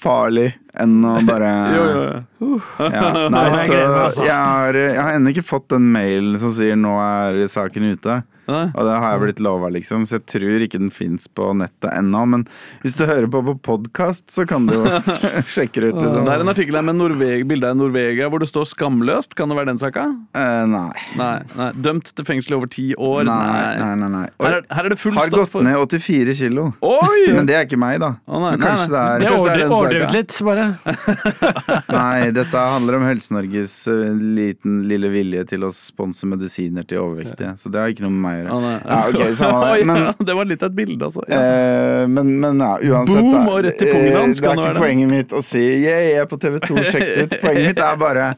farlig 0.02 0.50
enn 0.80 1.04
å 1.04 1.14
bare 1.28 1.50
Jo, 1.76 1.84
jo, 1.84 2.04
jo. 2.40 2.60
Ja, 2.80 3.28
nei, 3.32 3.46
så 3.68 3.80
altså. 4.06 4.26
jeg 4.26 4.36
har, 4.36 4.78
jeg 4.78 5.00
har 5.00 5.16
ennå 5.18 5.34
ikke 5.34 5.46
fått 5.46 5.68
den 5.74 5.90
mailen 5.94 6.38
som 6.42 6.52
sier 6.54 6.78
'nå 6.78 6.96
er 7.04 7.42
saken 7.52 7.92
ute'. 7.92 8.22
Nei. 8.50 8.64
Og 8.74 8.86
det 8.88 8.94
har 8.98 9.12
jeg 9.14 9.20
blitt 9.22 9.40
lova, 9.44 9.68
liksom, 9.70 10.02
så 10.08 10.16
jeg 10.18 10.24
tror 10.32 10.64
ikke 10.64 10.80
den 10.82 10.90
fins 10.94 11.28
på 11.30 11.52
nettet 11.54 11.92
ennå. 11.94 12.24
Men 12.26 12.44
hvis 12.82 12.96
du 12.98 13.04
hører 13.06 13.28
på 13.30 13.42
på 13.46 13.54
podkast, 13.62 14.26
så 14.34 14.44
kan 14.48 14.66
du 14.66 14.74
jo 14.74 14.82
sjekke 15.54 15.84
det 15.84 15.92
ut, 15.92 16.00
liksom. 16.00 16.26
Det 16.26 16.34
er 16.34 16.42
en 16.44 16.52
artikkel 16.52 16.78
her 16.78 16.86
med 16.86 16.98
Norveg, 16.98 17.44
bilde 17.50 17.70
av 17.70 17.78
Norvegia 17.78 18.28
hvor 18.32 18.42
det 18.42 18.50
står 18.50 18.66
'skamløst'. 18.72 19.36
Kan 19.38 19.52
det 19.52 19.58
være 19.60 19.70
den 19.70 19.80
saka? 19.82 20.08
Eh, 20.34 20.64
nei. 20.70 20.90
Nei, 21.18 21.36
nei. 21.58 21.70
Dømt 21.86 22.10
til 22.10 22.26
fengsel 22.26 22.56
i 22.56 22.58
over 22.58 22.72
ti 22.72 22.88
år. 22.98 23.22
Nei, 23.30 23.78
nei, 23.78 23.94
nei. 24.02 24.10
nei. 24.16 24.26
Her, 24.42 24.58
er, 24.58 24.66
her 24.74 24.90
er 24.90 24.96
det 24.96 24.98
full 24.98 25.14
Har 25.18 25.30
gått 25.30 25.52
for 25.52 25.66
ned 25.66 25.78
84 25.78 26.36
kilo. 26.42 26.72
Oi! 26.82 27.30
Men 27.30 27.46
det 27.46 27.58
er 27.58 27.68
ikke 27.68 27.80
meg, 27.80 28.00
da. 28.02 28.16
Å, 28.26 28.42
nei, 28.42 28.56
Men 28.56 28.66
kanskje 28.66 28.90
nei, 28.90 29.06
det 29.22 29.28
Det 29.28 29.30
er 29.30 29.62
det 29.62 29.66
er 29.68 29.76
overdrevet, 29.78 30.18
litt, 30.18 30.38
bare. 30.50 30.61
Nei, 31.96 32.30
dette 32.34 32.62
handler 32.62 32.98
om 32.98 33.04
Helse-Norges 33.06 33.74
eh, 33.90 34.14
liten 34.38 34.82
lille 34.90 35.10
vilje 35.12 35.44
til 35.52 35.66
å 35.66 35.70
sponse 35.74 36.28
medisiner 36.28 36.86
til 36.88 37.02
overvektige. 37.02 37.52
Så 37.60 37.72
det 37.72 37.82
har 37.82 37.92
ikke 37.92 38.06
noe 38.06 38.14
med 38.14 38.22
meg 38.24 38.38
å 38.38 38.40
gjøre. 38.60 38.72
Ja, 38.86 39.00
okay, 39.08 39.36
samme 39.38 39.60
det. 39.66 39.84
Men, 39.90 40.02
ja, 40.06 40.14
det 40.30 40.38
var 40.38 40.50
litt 40.50 40.64
av 40.64 40.72
et 40.72 40.78
bilde, 40.78 41.10
altså. 41.10 41.26
Ja. 41.28 41.42
eh, 41.42 42.08
men, 42.10 42.34
men 42.42 42.62
ja, 42.62 42.72
uansett 42.80 43.22
Boom, 43.22 43.52
og 43.52 43.62
rett 43.66 43.82
i 43.82 43.90
pungen 43.90 44.18
hans, 44.18 44.40
eh, 44.40 44.42
Det 44.42 44.52
er 44.52 44.64
ikke 44.64 44.82
poenget 44.82 45.12
mitt 45.12 45.36
å 45.36 45.44
si 45.46 45.62
yeah, 45.62 46.02
jeg 46.08 46.24
er 46.24 46.28
på 46.30 46.40
TV2, 46.42 46.82
sjekk 46.88 47.06
det 47.06 47.28
ut. 47.28 47.38
Poenget 47.44 47.72
mitt 47.72 47.86
er 47.86 48.02
bare 48.02 48.28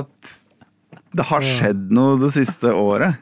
at 0.00 0.36
det 1.10 1.26
har 1.26 1.46
skjedd 1.46 1.88
noe 1.94 2.18
det 2.20 2.30
siste 2.36 2.70
året. 2.76 3.18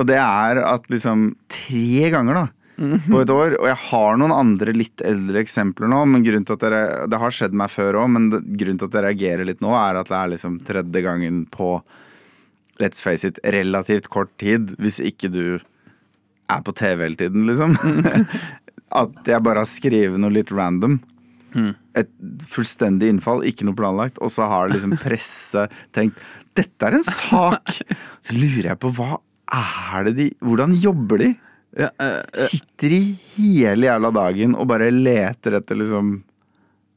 Og 0.00 0.06
det 0.08 0.16
er 0.16 0.62
at 0.64 0.86
liksom 0.92 1.34
tre 1.52 2.08
ganger, 2.12 2.38
da. 2.40 2.59
På 2.80 3.20
et 3.20 3.30
år, 3.32 3.58
Og 3.60 3.66
jeg 3.68 3.76
har 3.90 4.14
noen 4.16 4.32
andre 4.32 4.72
litt 4.72 5.02
eldre 5.04 5.42
eksempler 5.44 5.90
nå, 5.92 5.98
men 6.08 6.24
grunnen 6.24 6.46
til 6.48 6.56
at 6.56 6.62
dere, 6.64 6.84
det 7.12 7.18
har 7.20 7.34
skjedd 7.36 7.56
meg 7.56 7.72
før 7.72 7.98
òg, 8.00 8.08
men 8.14 8.30
grunnen 8.32 8.80
til 8.80 8.88
at 8.88 8.96
jeg 8.96 9.04
reagerer 9.04 9.48
litt 9.48 9.60
nå, 9.60 9.74
er 9.76 10.00
at 10.00 10.08
det 10.08 10.16
er 10.16 10.32
liksom 10.32 10.56
tredje 10.64 11.02
gangen 11.04 11.42
på 11.52 11.74
let's 12.80 13.04
face 13.04 13.28
it, 13.28 13.38
relativt 13.44 14.08
kort 14.08 14.32
tid, 14.40 14.72
hvis 14.80 14.96
ikke 15.04 15.28
du 15.28 15.44
er 16.50 16.64
på 16.64 16.72
TV 16.72 17.04
hele 17.04 17.20
tiden, 17.20 17.44
liksom. 17.50 17.76
at 19.02 19.28
jeg 19.28 19.44
bare 19.44 19.62
har 19.62 19.68
skrevet 19.68 20.20
noe 20.20 20.34
litt 20.34 20.50
random. 20.54 20.98
Et 21.98 22.10
fullstendig 22.48 23.10
innfall, 23.10 23.44
ikke 23.46 23.66
noe 23.66 23.76
planlagt. 23.78 24.20
Og 24.22 24.32
så 24.32 24.46
har 24.50 24.70
liksom 24.72 24.96
presse 25.04 25.66
tenkt 25.96 26.18
dette 26.58 26.86
er 26.86 26.98
en 26.98 27.06
sak! 27.06 27.76
Så 28.26 28.34
lurer 28.36 28.72
jeg 28.72 28.80
på 28.82 28.90
hva 28.96 29.20
er 29.50 30.04
det 30.08 30.12
de 30.18 30.26
Hvordan 30.44 30.74
jobber 30.78 31.22
de? 31.22 31.28
Ja, 31.78 31.86
uh, 32.02 32.18
uh, 32.34 32.46
Sitter 32.50 32.90
i 32.96 33.02
hele 33.36 33.86
jævla 33.86 34.10
dagen 34.16 34.56
og 34.58 34.66
bare 34.72 34.88
leter 34.90 35.54
etter 35.60 35.78
liksom 35.78 36.16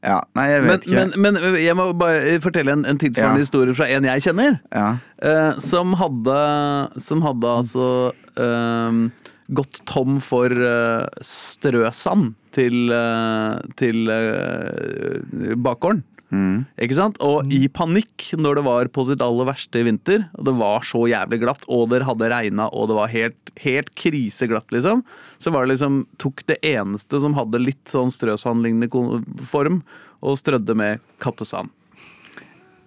Ja, 0.04 0.18
nei, 0.36 0.48
jeg 0.50 0.62
men, 0.64 0.68
vet 0.72 0.82
ikke. 0.88 1.04
men, 1.16 1.36
men 1.38 1.54
jeg 1.62 1.76
må 1.78 1.86
bare 1.96 2.34
fortelle 2.44 2.74
en, 2.74 2.82
en 2.84 2.98
tilsvarende 3.00 3.38
Ja. 3.40 3.44
historie 3.46 3.74
fra 3.78 3.86
en 3.88 4.04
jeg 4.04 4.24
kjenner. 4.26 4.58
ja. 4.74 4.88
Uh, 5.24 5.54
som 5.62 5.94
hadde 5.96 6.34
Som 7.00 7.22
hadde 7.24 7.52
altså 7.62 7.86
eh, 8.36 8.98
gått 9.54 9.78
tom 9.86 10.18
for 10.24 10.50
strøsand 11.24 12.34
til, 12.56 12.90
til 13.76 14.10
bakgården. 15.60 16.02
Mm. 16.34 16.64
Ikke 16.82 16.96
sant? 16.98 17.18
Og 17.22 17.46
i 17.54 17.68
panikk 17.70 18.32
når 18.40 18.58
det 18.58 18.64
var 18.66 18.88
på 18.94 19.04
sitt 19.06 19.22
aller 19.24 19.46
verste 19.48 19.80
i 19.80 19.86
vinter, 19.86 20.20
og 20.34 20.42
det 20.48 20.54
var 20.58 20.80
så 20.86 21.00
jævlig 21.10 21.38
glatt, 21.44 21.64
og 21.70 21.82
det 21.92 22.06
hadde 22.08 22.30
regna, 22.32 22.64
og 22.72 22.82
det 22.90 22.96
var 22.98 23.08
helt, 23.12 23.52
helt 23.62 23.90
kriseglatt, 23.98 24.70
liksom, 24.74 24.98
så 25.38 25.48
var 25.54 25.60
det 25.64 25.72
liksom 25.74 25.92
Tok 26.22 26.38
det 26.48 26.58
eneste 26.66 27.20
som 27.22 27.36
hadde 27.36 27.62
litt 27.62 27.86
sånn 27.90 28.12
strøsandlignende 28.14 28.88
form, 29.46 29.76
og 30.24 30.38
strødde 30.40 30.74
med 30.78 30.92
kattesand. 31.22 31.68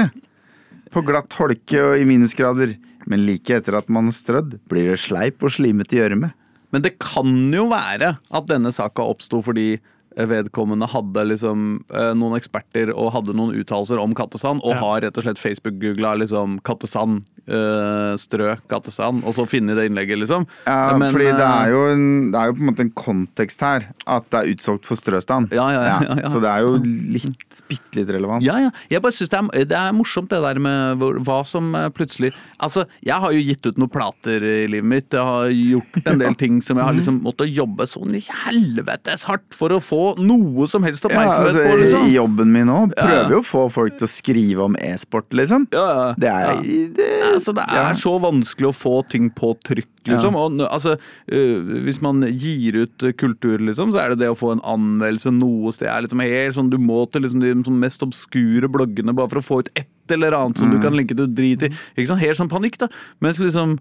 På 0.92 1.00
glatt 1.06 1.32
holke 1.38 1.80
og 1.80 1.96
i 2.00 2.04
minusgrader. 2.04 2.74
Men 3.06 3.24
like 3.26 3.50
etter 3.56 3.74
at 3.78 3.88
man 3.90 4.10
har 4.10 4.14
strødd, 4.14 4.58
blir 4.70 4.92
det 4.92 5.00
sleip 5.02 5.42
og 5.42 5.50
slimete 5.50 5.98
gjørme. 5.98 6.32
Men 6.72 6.82
det 6.84 6.98
kan 7.02 7.52
jo 7.52 7.66
være 7.70 8.16
at 8.32 8.46
denne 8.48 8.72
saka 8.72 9.04
oppsto 9.04 9.42
fordi 9.44 9.74
vedkommende 10.12 10.88
hadde 10.92 11.22
liksom 11.30 11.84
eh, 11.92 12.12
noen 12.18 12.36
eksperter 12.36 12.90
og 12.92 13.12
hadde 13.14 13.32
noen 13.36 13.54
uttalelser 13.56 14.00
om 14.00 14.12
kattesand, 14.16 14.60
og 14.64 14.74
Ja. 14.74 14.80
har 14.80 15.00
rett 15.06 15.16
og 15.16 15.24
slett 15.24 15.40
Facebook-googla 15.40 16.18
liksom 16.20 16.58
kattesand, 16.68 17.22
eh, 17.46 18.12
strø 18.20 18.54
Gatestand, 18.70 19.22
og 19.26 19.36
så 19.36 19.46
finne 19.50 19.76
det 19.78 19.88
innlegget, 19.88 20.20
liksom. 20.22 20.46
Ja, 20.66 20.96
Men, 20.98 21.12
fordi 21.14 21.30
det 21.30 21.46
eh, 21.46 21.56
er, 21.62 21.72
jo 21.72 21.82
en, 21.92 22.06
det 22.32 22.40
er 22.40 22.50
jo 22.50 22.56
på 22.58 22.64
en 22.64 22.70
måte 22.70 22.86
en 22.86 22.94
kontekst 23.02 23.64
her. 23.64 23.88
At 24.06 24.28
det 24.32 24.40
er 24.40 24.52
utsolgt 24.54 24.88
for 24.88 24.98
strøstand. 24.98 25.52
Ja, 25.56 25.68
ja, 25.74 25.82
ja, 25.88 26.18
ja. 26.22 26.30
Så 26.32 26.42
det 26.42 26.50
er 26.52 26.66
jo 26.66 26.76
litt, 26.82 27.62
bitte 27.70 28.00
litt 28.00 28.12
relevant. 28.14 28.44
Ja, 28.46 28.58
ja. 28.66 28.72
Jeg 28.92 29.04
bare 29.04 29.16
synes 29.16 29.32
det 29.32 29.68
det 29.72 29.78
er 29.78 29.94
morsomt 29.96 30.30
det 30.32 30.40
der 30.42 30.60
med 30.62 31.00
hvor, 31.00 31.18
hva 31.24 31.42
som 31.48 31.72
eh, 31.78 31.88
plutselig 31.94 32.32
Altså, 32.62 32.84
jeg 33.02 33.18
har 33.18 33.32
jo 33.34 33.42
gitt 33.42 33.66
ut 33.66 33.78
noen 33.80 33.90
plater 33.90 34.44
i 34.46 34.68
livet 34.70 34.86
mitt. 34.86 35.08
Jeg 35.10 35.26
har 35.26 35.48
gjort 35.50 35.96
en 36.12 36.20
del 36.20 36.36
ting 36.42 36.60
som 36.62 36.78
jeg 36.78 36.86
har 36.86 36.94
liksom 36.94 37.18
måttet 37.24 37.50
jobbe 37.50 37.88
sånn 37.90 38.14
i 38.14 38.22
helvetes 38.22 39.26
hardt 39.26 39.56
for 39.56 39.74
å 39.74 39.80
få 39.82 40.02
noe 40.22 40.68
som 40.70 40.86
helst 40.86 41.08
oppmerksomhet 41.08 41.48
altså, 41.50 41.64
på, 41.66 41.80
liksom. 41.80 42.06
I 42.06 42.14
jobben 42.14 42.52
min 42.54 42.70
nå 42.70 42.78
prøver 42.94 43.34
jo 43.34 43.40
å 43.42 43.46
få 43.46 43.64
folk 43.74 43.98
til 43.98 44.06
å 44.06 44.12
skrive 44.12 44.68
om 44.68 44.78
e-sport, 44.78 45.26
liksom. 45.34 45.66
Ja, 45.74 45.86
ja. 45.90 46.06
Det 46.22 46.30
er, 46.30 46.62
det, 46.96 47.08
Altså, 47.32 47.54
det 47.56 47.64
er 47.68 47.94
så 47.98 48.12
vanskelig 48.22 48.68
å 48.70 48.74
få 48.76 48.94
ting 49.12 49.30
på 49.34 49.52
trykk, 49.66 49.88
liksom. 50.10 50.36
Og, 50.38 50.60
altså, 50.66 50.96
uh, 51.32 51.70
hvis 51.86 52.00
man 52.04 52.20
gir 52.28 52.80
ut 52.84 53.06
øh, 53.08 53.14
kultur, 53.18 53.58
liksom, 53.62 53.92
så 53.94 54.02
er 54.02 54.12
det 54.12 54.20
det 54.24 54.30
å 54.32 54.36
få 54.38 54.52
en 54.56 54.62
anmeldelse 54.74 55.32
noe 55.34 55.72
sted. 55.74 55.88
Er 55.88 56.04
liksom 56.06 56.22
helt 56.24 56.58
sånn, 56.58 56.70
du 56.72 56.78
må 56.82 57.04
til 57.12 57.24
liksom, 57.26 57.40
de 57.44 57.54
sånn 57.66 57.80
mest 57.82 58.04
obskure 58.06 58.68
bloggene 58.72 59.14
bare 59.16 59.32
for 59.32 59.40
å 59.42 59.46
få 59.46 59.60
ut 59.62 59.72
ett 59.78 59.88
eller 60.12 60.34
annet 60.36 60.58
som 60.60 60.68
du 60.70 60.76
Mm. 60.76 60.82
kan 60.82 60.96
linke 60.98 61.16
til 61.16 61.30
drit 61.32 61.62
i. 61.64 61.72
Ikke 61.96 62.10
sant? 62.10 62.20
Helt 62.20 62.38
sånn 62.40 62.50
panikk, 62.52 62.78
da. 62.82 62.88
Mens 63.22 63.38
liksom 63.42 63.78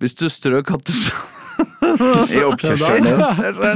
Hvis 0.00 0.16
du 0.18 0.26
strøk 0.26 0.66
kattesand 0.66 2.32
I 2.34 2.40
oppkjørselen. 2.42 3.04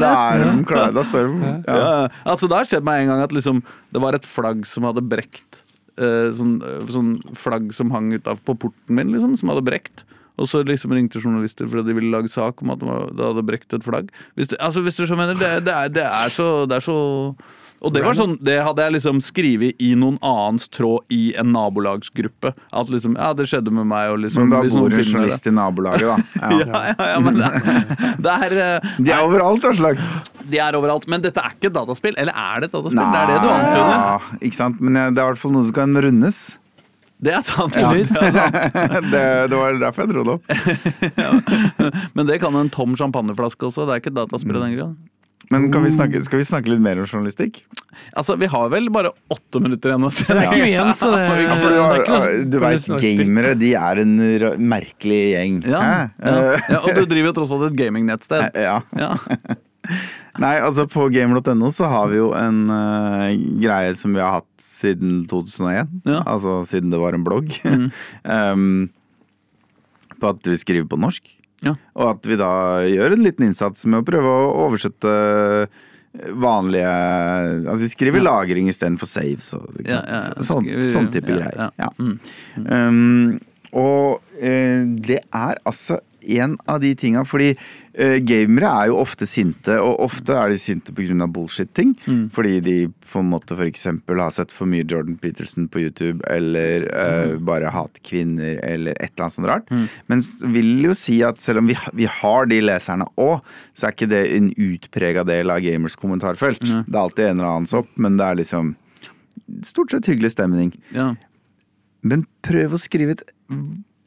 Da 0.02 0.10
er 0.34 0.40
de 0.42 0.64
klare. 0.66 0.90
Da 0.96 1.04
står 1.06 1.28
de 1.30 1.46
ja. 1.46 1.52
ja. 1.68 2.08
Altså, 2.26 2.48
det 2.50 2.56
har 2.58 2.66
skjedd 2.66 2.86
meg 2.88 3.04
en 3.04 3.12
gang 3.12 3.22
at 3.22 3.34
liksom, 3.36 3.60
det 3.94 4.02
var 4.02 4.16
et 4.18 4.26
flagg 4.26 4.64
som 4.66 4.82
hadde 4.88 5.04
brekt. 5.06 5.60
Eh, 5.98 6.30
sånn, 6.38 6.58
eh, 6.62 6.86
sånn 6.94 7.16
flagg 7.34 7.72
som 7.74 7.90
hang 7.90 8.12
utav 8.14 8.38
på 8.46 8.54
porten 8.54 8.94
min, 8.94 9.10
liksom, 9.10 9.34
som 9.38 9.50
hadde 9.50 9.66
brekt. 9.66 10.04
Og 10.38 10.46
så 10.46 10.62
liksom 10.62 10.92
ringte 10.94 11.18
journalister 11.18 11.66
fordi 11.66 11.88
de 11.88 11.96
ville 11.96 12.12
lage 12.14 12.30
sak 12.30 12.62
om 12.62 12.70
at 12.70 12.78
det, 12.78 13.24
hadde 13.24 13.46
brekt 13.46 13.74
et 13.74 13.82
flagg. 13.82 14.12
Hvis 14.38 14.52
du, 14.52 14.54
altså, 14.62 14.84
hvis 14.86 14.94
du 14.94 15.02
så 15.10 15.18
mener, 15.18 15.34
det, 15.34 15.64
det, 15.66 15.74
er, 15.74 15.90
det, 15.90 16.04
er 16.06 16.30
så, 16.30 16.66
det 16.70 16.78
er 16.78 16.86
så 16.86 16.98
Og 17.78 17.92
det 17.94 18.02
var 18.02 18.16
sånn, 18.18 18.34
det 18.42 18.56
hadde 18.66 18.82
jeg 18.82 18.94
liksom 18.96 19.20
skrevet 19.22 19.78
i 19.82 19.92
noen 19.98 20.16
annens 20.24 20.66
tråd 20.74 21.04
i 21.14 21.30
en 21.38 21.52
nabolagsgruppe. 21.54 22.50
At 22.74 22.90
liksom, 22.90 23.14
ja, 23.14 23.30
det 23.38 23.46
skjedde 23.50 23.70
med 23.74 23.86
meg. 23.86 24.10
Og 24.14 24.22
liksom, 24.24 24.48
Men 24.48 24.56
da 24.56 24.62
bor 24.74 24.90
du 24.90 24.96
det 24.98 25.04
journalist 25.06 25.46
i 25.46 25.54
nabolaget, 25.54 26.08
da. 26.08 26.16
Ja. 26.58 26.58
Ja, 26.58 26.80
ja, 26.90 27.08
ja, 27.12 27.18
men 27.22 27.38
det, 27.38 27.48
det 28.24 28.34
er 28.34 28.54
eh, 28.64 28.88
De 28.98 29.12
er 29.14 29.22
overalt, 29.26 29.64
Aslak. 29.70 30.00
de 30.50 30.60
er 30.62 30.78
overalt. 30.78 31.06
Men 31.10 31.22
dette 31.22 31.42
er 31.42 31.54
ikke 31.54 31.70
et 31.70 31.76
dataspill. 31.76 32.16
Eller 32.18 32.34
er 32.34 32.64
det 32.64 32.70
et 32.70 32.78
dataspill? 32.78 33.02
det 33.02 33.20
er 33.20 33.30
det 33.32 33.42
du 33.44 33.50
antyder. 33.52 33.92
Ja, 33.94 34.40
ikke 34.48 34.58
sant? 34.58 34.80
Men 34.82 34.98
eh, 34.98 35.10
det 35.12 35.22
er 35.22 35.28
i 35.28 35.32
hvert 35.34 35.42
fall 35.44 35.54
noe 35.54 35.68
som 35.68 35.76
kan 35.78 36.02
rundes. 36.08 36.40
Det 37.18 37.32
er 37.34 37.42
sant. 37.42 37.74
Ja. 37.78 37.90
Lyd. 37.94 38.10
det, 39.12 39.22
det 39.50 39.58
var 39.58 39.78
derfor 39.82 40.06
jeg 40.06 40.12
dro 40.14 40.26
det 40.26 40.34
opp. 40.38 40.44
Men 42.18 42.28
det 42.30 42.38
kan 42.42 42.54
en 42.58 42.70
tom 42.70 42.94
champagneflaske 42.98 43.70
også. 43.70 43.86
Det 43.88 43.94
er 43.96 44.02
ikke 44.02 44.12
et 44.14 44.18
dataspill 44.20 44.58
i 44.58 44.62
den 44.66 44.76
grad. 44.78 44.98
Men 45.48 45.70
kan 45.72 45.84
vi 45.84 45.90
snakke, 45.92 46.20
skal 46.26 46.42
vi 46.42 46.44
snakke 46.44 46.68
litt 46.68 46.82
mer 46.84 46.98
om 47.00 47.06
journalistikk? 47.08 47.62
Altså, 48.12 48.36
Vi 48.36 48.48
har 48.52 48.68
vel 48.72 48.90
bare 48.92 49.14
åtte 49.32 49.62
minutter 49.64 49.94
igjen 49.94 50.04
å 50.04 50.10
se. 50.12 50.26
Det 50.28 50.36
er 50.36 50.50
ikke 50.50 50.58
mye 50.60 50.72
igjen, 50.72 50.90
så 50.98 51.08
det, 51.14 51.22
Ja, 51.24 51.38
det 51.38 51.54
for 51.54 51.70
du, 51.70 51.78
er 51.78 51.80
har, 51.84 52.02
ikke 52.02 52.18
noe 52.18 52.42
du 52.44 52.58
vet, 52.64 53.06
gamere 53.22 53.54
de 53.58 53.72
er 53.80 54.02
en 54.02 54.12
merkelig 54.74 55.22
gjeng. 55.32 55.62
Ja, 55.64 55.80
ja. 56.20 56.36
ja, 56.58 56.82
Og 56.82 57.00
du 57.00 57.08
driver 57.08 57.30
jo 57.30 57.38
tross 57.40 57.54
alt 57.56 57.70
et 57.70 57.80
gamingnettsted. 57.80 58.50
Eh, 58.52 58.68
ja. 58.68 58.76
Ja. 58.98 59.14
Nei, 60.42 60.54
altså 60.62 60.84
på 60.90 61.08
gamer.no 61.10 61.72
så 61.74 61.88
har 61.90 62.12
vi 62.12 62.20
jo 62.20 62.28
en 62.36 62.68
uh, 62.70 63.32
greie 63.62 63.96
som 63.98 64.12
vi 64.14 64.22
har 64.22 64.40
hatt 64.40 64.52
siden 64.62 65.24
2001. 65.30 65.90
Ja. 66.06 66.20
Altså 66.28 66.60
siden 66.68 66.92
det 66.92 67.00
var 67.00 67.16
en 67.16 67.24
blogg. 67.26 67.50
um, 68.28 68.86
på 70.18 70.30
at 70.34 70.50
vi 70.50 70.60
skriver 70.60 70.86
på 70.90 71.00
norsk. 71.00 71.37
Ja. 71.64 71.74
Og 71.98 72.10
at 72.12 72.26
vi 72.28 72.38
da 72.38 72.50
gjør 72.86 73.16
en 73.16 73.24
liten 73.26 73.48
innsats 73.48 73.86
med 73.90 74.02
å 74.02 74.06
prøve 74.06 74.30
å 74.30 74.50
oversette 74.68 75.12
vanlige 76.38 76.88
Altså 77.68 77.82
vi 77.84 77.90
skriver 77.92 78.22
lagring 78.24 78.70
istedenfor 78.70 79.10
og 79.58 79.80
ikke 79.82 79.90
Ja, 79.92 80.00
ja, 80.02 80.20
ja. 80.24 80.44
Sånn, 80.46 80.68
sånn 80.88 81.10
type 81.14 81.34
ja, 81.34 81.36
greier. 81.36 81.58
ja. 81.58 81.68
Ja. 81.78 81.90
Mm. 81.98 82.16
Um, 82.72 83.40
og 83.76 84.22
eh, 84.40 84.86
det 85.04 85.20
er 85.28 85.58
altså 85.68 85.98
en 86.28 86.56
av 86.68 86.80
de 86.80 86.94
tinga 86.96 87.24
Fordi 87.28 87.50
eh, 87.52 87.58
gamere 88.22 88.68
er 88.84 88.86
jo 88.92 88.96
ofte 89.02 89.26
sinte, 89.26 89.74
og 89.82 89.98
ofte 90.04 90.30
er 90.38 90.48
de 90.52 90.58
sinte 90.58 90.92
pga. 90.94 91.26
bullshit-ting. 91.26 91.96
Mm. 92.06 92.30
Fordi 92.30 92.60
de 92.62 92.76
på 93.10 93.18
en 93.20 93.30
måte 93.30 93.56
f.eks. 93.58 93.84
har 94.06 94.30
sett 94.30 94.52
for 94.52 94.66
mye 94.66 94.84
Jordan 94.86 95.16
Peterson 95.18 95.66
på 95.68 95.80
YouTube, 95.82 96.20
eller 96.30 96.86
eh, 96.92 97.32
Mm. 97.34 97.44
bare 97.44 97.70
hater 97.70 98.00
kvinner, 98.04 98.60
eller 98.62 98.92
et 98.92 99.10
eller 99.16 99.24
annet 99.26 99.32
sånt 99.32 99.48
rart. 99.48 99.70
Men 100.08 100.18
s- 100.18 100.40
vil 100.42 100.82
jo 100.84 100.94
si 100.94 101.22
at 101.22 101.40
selv 101.40 101.58
om 101.58 101.66
vi, 101.66 101.76
vi 101.94 102.04
har 102.06 102.46
de 102.46 102.60
leserne 102.60 103.06
òg, 103.18 103.40
så 103.74 103.88
er 103.88 103.92
ikke 103.92 104.08
det 104.08 104.22
en 104.36 104.50
utprega 104.54 105.24
del 105.26 105.50
av 105.50 105.60
gamers 105.60 105.96
kommentarfelt. 105.96 106.60
Det 106.60 106.94
er 106.94 107.00
alltid 107.02 107.26
en 107.30 107.40
eller 107.40 107.48
annen 107.56 107.66
sopp, 107.66 107.88
men 107.96 108.16
det 108.16 108.24
er 108.26 108.36
liksom 108.36 108.76
stort 109.64 109.90
sett 109.90 110.06
hyggelig 110.06 110.32
stemning. 110.36 110.72
Ja. 110.94 111.14
Men 112.02 112.26
prøv 112.42 112.72
å 112.76 112.78
skrive 112.78 113.10
et 113.16 113.22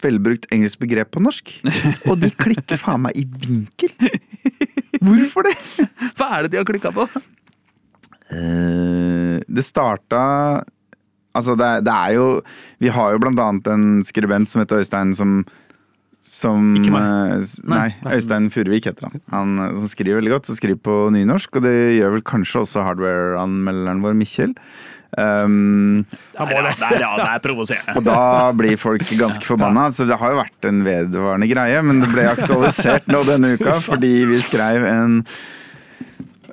velbrukt 0.04 0.48
engelsk 0.52 0.80
begrep 0.84 1.12
på 1.16 1.22
norsk, 1.24 1.52
og 2.10 2.20
de 2.22 2.30
klikker 2.36 2.78
faen 2.82 3.04
meg 3.08 3.18
i 3.18 3.26
vinkel. 3.26 3.94
Hvorfor 5.02 5.48
det? 5.48 5.56
Hva 6.20 6.28
er 6.38 6.46
det 6.48 6.52
de 6.56 6.62
har 6.62 6.68
klikka 6.70 6.92
på? 6.96 7.08
Eh, 8.32 9.42
det 9.48 9.64
starta 9.68 10.22
Altså, 11.36 11.54
det, 11.60 11.68
det 11.88 11.92
er 11.96 12.14
jo 12.18 12.26
Vi 12.84 12.90
har 12.92 13.14
jo 13.14 13.20
blant 13.24 13.40
annet 13.40 13.68
en 13.72 13.86
skribent 14.08 14.52
som 14.52 14.62
heter 14.64 14.82
Øystein, 14.84 15.14
som 15.16 15.42
som 16.22 16.76
Ikke 16.78 16.92
meg. 16.94 17.32
eh, 17.34 17.40
s- 17.42 17.64
Nei, 17.66 17.88
Øystein 18.06 18.52
Furuvik 18.54 18.86
heter 18.86 19.08
han. 19.10 19.22
Han 19.34 19.56
eh, 19.58 19.72
som 19.80 19.88
skriver 19.90 20.20
veldig 20.20 20.30
godt, 20.36 20.46
som 20.52 20.56
skriver 20.60 20.78
på 20.86 20.98
nynorsk, 21.16 21.56
og 21.58 21.64
det 21.66 21.74
gjør 21.98 22.12
vel 22.14 22.22
kanskje 22.22 22.62
også 22.62 22.84
hardware-anmelderen 22.86 24.04
vår, 24.06 24.14
Mikkjel. 24.20 24.54
Um, 25.18 26.06
det, 26.08 26.40
er, 26.40 26.68
det, 26.72 26.86
er, 26.88 27.00
det 27.20 27.26
er 27.28 27.42
provoserende. 27.44 27.98
Og 28.00 28.06
da 28.06 28.52
blir 28.56 28.78
folk 28.80 29.04
ganske 29.20 29.44
forbanna. 29.44 29.90
Så 29.92 30.08
det 30.08 30.16
har 30.22 30.32
jo 30.32 30.40
vært 30.40 30.68
en 30.70 30.84
vedvarende 30.88 31.50
greie, 31.52 31.82
men 31.84 32.00
det 32.04 32.12
ble 32.14 32.30
aktualisert 32.32 33.10
nå 33.12 33.24
denne 33.28 33.54
uka 33.58 33.76
fordi 33.84 34.14
vi 34.30 34.40
skrev 34.44 34.86
en 34.88 35.18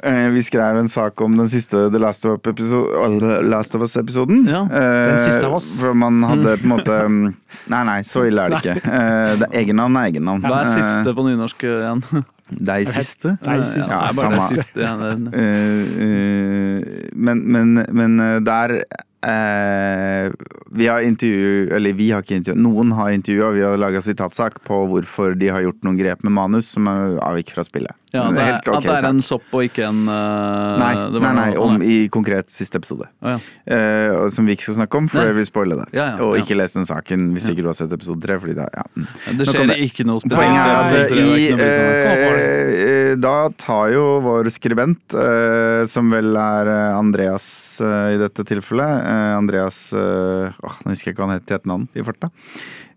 eh, 0.03 0.27
vi 0.35 0.43
skrev 0.43 0.81
en 0.81 0.91
sak 0.91 1.21
om 1.23 1.37
den 1.39 1.51
siste 1.51 1.85
The 1.93 2.01
Last 2.03 2.27
of 2.27 2.41
Us-episoden. 2.41 3.51
Last 3.51 3.79
of 3.79 3.85
Us-episoden. 3.87 4.43
Ja, 4.51 4.65
Eh, 4.67 5.05
den 5.13 5.23
siste 5.23 5.47
av 5.47 5.55
oss. 5.61 5.71
For 5.81 5.95
man 5.95 6.19
hadde 6.27 6.57
på 6.61 6.67
en 6.67 6.75
måte 6.75 6.99
mm, 7.07 7.29
Nei, 7.69 7.85
nei, 7.85 8.01
så 8.09 8.25
ille 8.27 8.43
er 8.43 8.57
det 8.57 8.63
ikke. 8.65 8.77
Eh, 8.83 9.37
det 9.39 9.53
er 9.53 9.63
Egennavn 9.63 10.01
er 10.01 10.11
egennavn. 10.11 10.43
Hva 10.43 10.65
er 10.65 10.75
siste 10.75 11.15
på 11.15 11.27
nynorsk 11.31 11.63
eh, 11.69 11.79
igjen? 11.85 12.27
Deg 12.49 12.89
siste? 12.89 13.37
Deg 13.45 13.67
siste. 13.69 13.93
Ja, 13.93 14.13
bare 14.17 14.39
deg 14.39 14.57
siste. 14.57 14.81
Ja, 14.81 14.95
det, 14.97 15.33
Eh, 15.37 16.01
eh, 16.05 17.11
men, 17.13 17.43
men, 17.45 17.85
men 17.93 18.21
eh, 18.25 18.39
der 18.45 18.79
eh, 19.27 20.33
Vi 20.71 20.87
har 20.87 21.01
intervju 21.01 21.71
Eller 21.75 21.93
vi 21.93 22.11
har 22.11 22.23
ikke 22.23 22.37
intervju 22.39 22.61
Noen 22.63 22.93
har 22.93 23.11
intervjua, 23.11 23.51
vi 23.57 23.65
har 23.67 23.79
laga 23.81 24.03
sitatsak 24.05 24.63
på 24.65 24.83
hvorfor 24.93 25.35
de 25.39 25.49
har 25.53 25.65
gjort 25.65 25.83
noen 25.87 25.99
grep 25.99 26.23
med 26.27 26.37
manus 26.37 26.71
som 26.75 26.87
er 26.91 27.19
avvik 27.25 27.51
fra 27.55 27.65
spillet. 27.67 27.95
ja, 28.13 28.25
det 28.33 28.41
er, 28.41 28.55
okay, 28.63 28.77
at 28.79 28.87
det 28.87 28.95
er 28.99 29.09
en 29.11 29.23
sopp 29.25 29.53
og 29.53 29.67
ikke 29.67 29.85
en 29.85 30.05
uh, 30.09 30.79
Nei, 30.81 30.93
det 31.13 31.21
var 31.21 31.35
nei, 31.35 31.35
nei, 31.39 31.49
noe- 31.57 31.67
om 31.67 31.83
i 31.85 31.97
konkret 32.13 32.49
siste 32.53 32.81
episode. 32.81 33.09
Å, 33.21 33.35
ja. 33.35 33.39
Eh, 33.69 34.29
som 34.33 34.49
vi 34.49 34.57
ikke 34.57 34.69
skal 34.69 34.79
snakke 34.81 35.01
om, 35.01 35.09
for 35.13 35.21
Nei. 35.21 35.27
jeg 35.29 35.37
vil 35.39 35.49
spoile 35.49 35.79
det. 35.81 35.89
Ja, 35.97 36.07
ja, 36.15 36.25
og 36.25 36.39
ikke 36.41 36.57
les 36.57 36.77
den 36.77 36.89
saken 36.89 37.29
hvis 37.35 37.51
ikke 37.53 37.65
du 37.67 37.71
har 37.71 37.77
sett 37.79 37.93
episode 37.95 38.23
tre. 38.25 38.39
Ja. 38.39 38.85
mm. 38.97 39.07
Det 39.41 39.49
skjer 39.51 39.69
det. 39.69 39.79
ikke 39.89 40.07
noe 40.09 40.23
spesielt. 40.23 40.41
Poenget 40.41 40.63
er 40.63 40.79
altså, 40.79 41.01
i, 41.19 41.49
eh, 41.53 42.81
eh, 42.87 43.13
Da 43.21 43.35
tar 43.61 43.93
jo 43.93 44.05
vår 44.25 44.51
skribent, 44.55 45.17
eh, 45.17 45.85
som 45.91 46.09
vel 46.13 46.37
er 46.39 46.73
Andreas 46.95 47.49
i 47.83 48.17
dette 48.21 48.45
tilfellet 48.49 49.08
Andreas 49.11 49.93
eh, 49.97 50.59
åh, 50.63 50.81
Nå 50.85 50.93
husker 50.93 51.11
jeg 51.11 51.17
ikke 51.17 51.25
hva 51.25 51.31
han 51.31 51.39
het 51.39 51.47
til 51.49 51.59
etternavn 51.59 51.89
i 51.95 52.05
farta. 52.07 52.31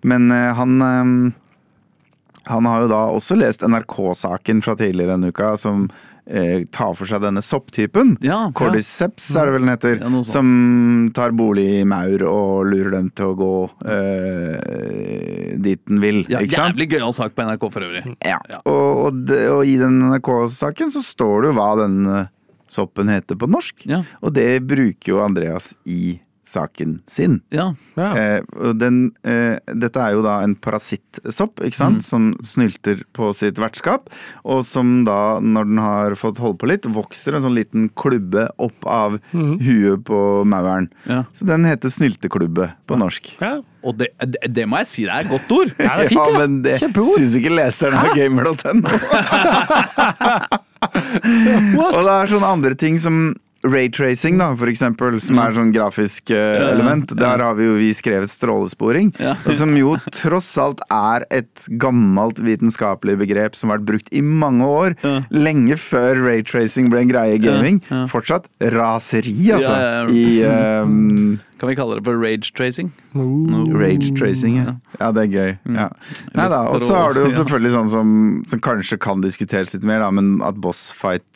Men 0.07 0.31
eh, 0.33 0.49
han 0.57 0.77
eh, 0.85 1.39
han 2.43 2.65
har 2.65 2.85
jo 2.85 2.87
da 2.89 3.01
også 3.13 3.37
lest 3.37 3.61
NRK-saken 3.61 4.63
fra 4.65 4.73
tidligere 4.79 5.13
denne 5.13 5.29
uka, 5.29 5.53
som 5.61 5.85
eh, 6.25 6.63
tar 6.73 6.95
for 6.97 7.09
seg 7.09 7.21
denne 7.21 7.43
sopptypen. 7.45 8.15
Ja, 8.25 8.47
ja. 8.47 8.53
Cordyceps 8.57 9.27
er 9.37 9.47
det 9.47 9.55
vel 9.55 9.67
den 9.67 9.73
heter. 9.75 9.99
Ja, 10.01 10.23
som 10.25 10.49
tar 11.15 11.35
bolig 11.37 11.67
i 11.81 11.85
maur 11.87 12.25
og 12.25 12.71
lurer 12.71 12.95
dem 12.97 13.11
til 13.13 13.31
å 13.31 13.37
gå 13.37 13.53
eh, 13.85 15.55
dit 15.61 15.83
den 15.85 16.01
vil. 16.01 16.23
Ja, 16.31 16.41
ikke 16.41 16.57
sant? 16.57 16.73
jævlig 16.73 16.89
gøyal 16.95 17.15
sak 17.17 17.37
på 17.37 17.45
NRK 17.45 17.67
for 17.69 17.87
øvrig. 17.87 18.03
Ja. 18.25 18.39
Ja. 18.49 18.61
Og, 18.65 19.05
og, 19.05 19.23
de, 19.29 19.41
og 19.53 19.65
i 19.69 19.77
den 19.81 20.01
NRK-saken 20.09 20.93
så 20.97 21.05
står 21.05 21.45
det 21.45 21.53
jo 21.53 21.57
hva 21.61 21.71
den 21.83 21.99
eh, 22.09 22.29
soppen 22.71 23.11
heter 23.11 23.39
på 23.39 23.49
norsk. 23.51 23.87
Ja. 23.89 24.03
Og 24.23 24.35
det 24.37 24.49
bruker 24.67 25.15
jo 25.15 25.23
Andreas 25.25 25.73
i 25.85 26.19
saken 26.51 27.01
sin. 27.07 27.41
Ja. 27.49 27.75
Ja. 27.95 28.17
Eh, 28.17 28.41
den, 28.73 29.11
eh, 29.23 29.59
dette 29.73 30.01
er 30.01 30.15
jo 30.15 30.23
da 30.25 30.39
en 30.43 30.55
parasittsopp 30.59 31.61
ikke 31.63 31.77
sant? 31.77 32.03
som 32.05 32.31
snylter 32.43 33.03
på 33.15 33.31
sitt 33.37 33.59
vertskap. 33.61 34.09
Og 34.43 34.65
som 34.67 35.03
da, 35.07 35.39
når 35.39 35.69
den 35.69 35.81
har 35.81 36.17
fått 36.19 36.41
holde 36.43 36.59
på 36.61 36.69
litt, 36.71 36.87
vokser 36.89 37.37
en 37.37 37.45
sånn 37.45 37.57
liten 37.57 37.89
klubbe 37.95 38.49
opp 38.61 38.87
av 38.89 39.19
huet 39.31 40.03
på 40.07 40.21
mauren. 40.47 40.89
Ja. 41.05 41.23
Så 41.35 41.47
den 41.49 41.67
heter 41.69 41.93
snylteklubbe 41.93 42.71
på 42.89 42.99
norsk. 42.99 43.35
Ja. 43.41 43.59
Og 43.81 43.97
det, 43.97 44.11
det, 44.19 44.41
det 44.53 44.67
må 44.69 44.81
jeg 44.83 44.91
si 44.91 45.05
det 45.07 45.13
er 45.13 45.25
et 45.25 45.31
godt 45.31 45.55
ord. 45.55 45.71
Ja, 45.77 45.95
det 45.97 46.09
er 46.09 46.11
fint, 46.11 46.21
ja, 46.21 46.33
ja. 46.33 46.41
men 46.41 46.59
det 46.65 46.75
syns 46.81 47.37
ikke 47.39 47.55
leseren 47.55 47.97
av 48.01 48.11
gamer.no. 48.17 48.89
Og 51.95 51.99
det 52.01 52.13
er 52.13 52.31
sånne 52.31 52.49
andre 52.49 52.73
ting 52.79 52.97
som 53.01 53.23
Raytracing, 53.63 54.39
da, 54.41 54.51
for 54.57 54.71
eksempel, 54.71 55.19
som 55.21 55.39
er 55.41 55.53
sånn 55.57 55.73
grafisk 55.75 56.31
uh, 56.33 56.71
element. 56.71 57.13
Der 57.17 57.43
har 57.43 57.57
vi 57.59 57.67
jo 57.67 57.75
vi 57.77 57.91
skrevet 57.97 58.31
strålesporing. 58.31 59.11
Ja. 59.21 59.35
Som 59.61 59.75
jo 59.77 59.93
tross 60.15 60.49
alt 60.61 60.81
er 60.91 61.25
et 61.33 61.67
gammelt 61.81 62.39
vitenskapelig 62.41 63.17
begrep 63.19 63.57
som 63.57 63.69
har 63.69 63.79
vært 63.79 63.89
brukt 63.89 64.09
i 64.15 64.23
mange 64.25 64.65
år. 64.65 64.95
Ja. 65.05 65.19
Lenge 65.29 65.77
før 65.77 66.23
raytracing 66.25 66.89
ble 66.91 67.05
en 67.05 67.11
greie 67.11 67.37
i 67.37 67.41
gaming. 67.41 67.81
Ja, 67.89 68.01
ja. 68.01 68.09
Fortsatt 68.11 68.49
raseri, 68.73 69.37
altså. 69.53 69.75
Ja, 69.75 69.79
ja, 69.79 70.01
ja. 70.01 70.09
I 70.09 70.83
um, 70.87 71.39
Kan 71.61 71.69
vi 71.69 71.75
kalle 71.77 71.99
det 71.99 72.07
for 72.07 72.17
rage 72.17 72.49
tracing? 72.57 72.87
Rage 73.13 74.09
tracing, 74.17 74.55
ja. 74.57 74.71
ja 74.97 75.11
det 75.13 75.27
er 75.27 75.29
gøy. 75.29 75.51
Ja. 75.75 75.91
Nei 76.33 76.47
da, 76.49 76.63
Og 76.73 76.81
så 76.81 76.95
har 76.97 77.13
du 77.13 77.19
jo 77.21 77.27
selvfølgelig 77.35 77.73
sånn 77.75 77.91
som, 77.91 78.15
som 78.49 78.63
kanskje 78.65 78.97
kan 78.97 79.21
diskuteres 79.21 79.75
litt 79.75 79.85
mer, 79.85 80.01
da, 80.01 80.09
men 80.09 80.39
at 80.41 80.57
boss 80.57 80.87
fight 80.97 81.27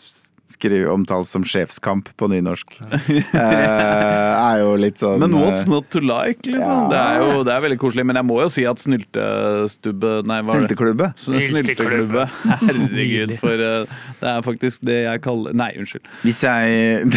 skriver 0.52 0.90
omtales 0.94 1.30
som 1.34 1.44
sjefskamp 1.48 2.10
på 2.18 2.28
nynorsk. 2.32 2.78
eh, 3.10 3.40
er 3.42 4.62
jo 4.62 4.76
litt 4.80 5.02
sånn 5.02 5.20
Men 5.24 5.36
what's 5.40 5.66
eh, 5.66 5.72
not 5.72 5.90
to 5.94 6.02
like, 6.04 6.46
liksom? 6.46 6.86
Ja. 6.86 6.90
Det 6.92 7.00
er 7.02 7.22
jo 7.22 7.44
det 7.48 7.54
er 7.56 7.64
veldig 7.66 7.80
koselig. 7.82 8.06
Men 8.08 8.20
jeg 8.22 8.28
må 8.30 8.40
jo 8.44 8.50
si 8.54 8.66
at 8.70 8.82
snyltestubbe 8.82 10.14
Nei, 10.30 10.40
hva? 10.46 10.58
Snylteklubbe. 10.60 11.12
Snylteklubbe. 11.20 12.28
Herregud, 12.66 13.36
for 13.42 13.66
eh, 13.70 13.96
det 14.22 14.32
er 14.32 14.46
faktisk 14.46 14.86
det 14.88 15.00
jeg 15.06 15.24
kaller 15.26 15.56
Nei, 15.58 15.72
unnskyld. 15.82 16.06
Hvis 16.26 16.44
jeg 16.46 17.10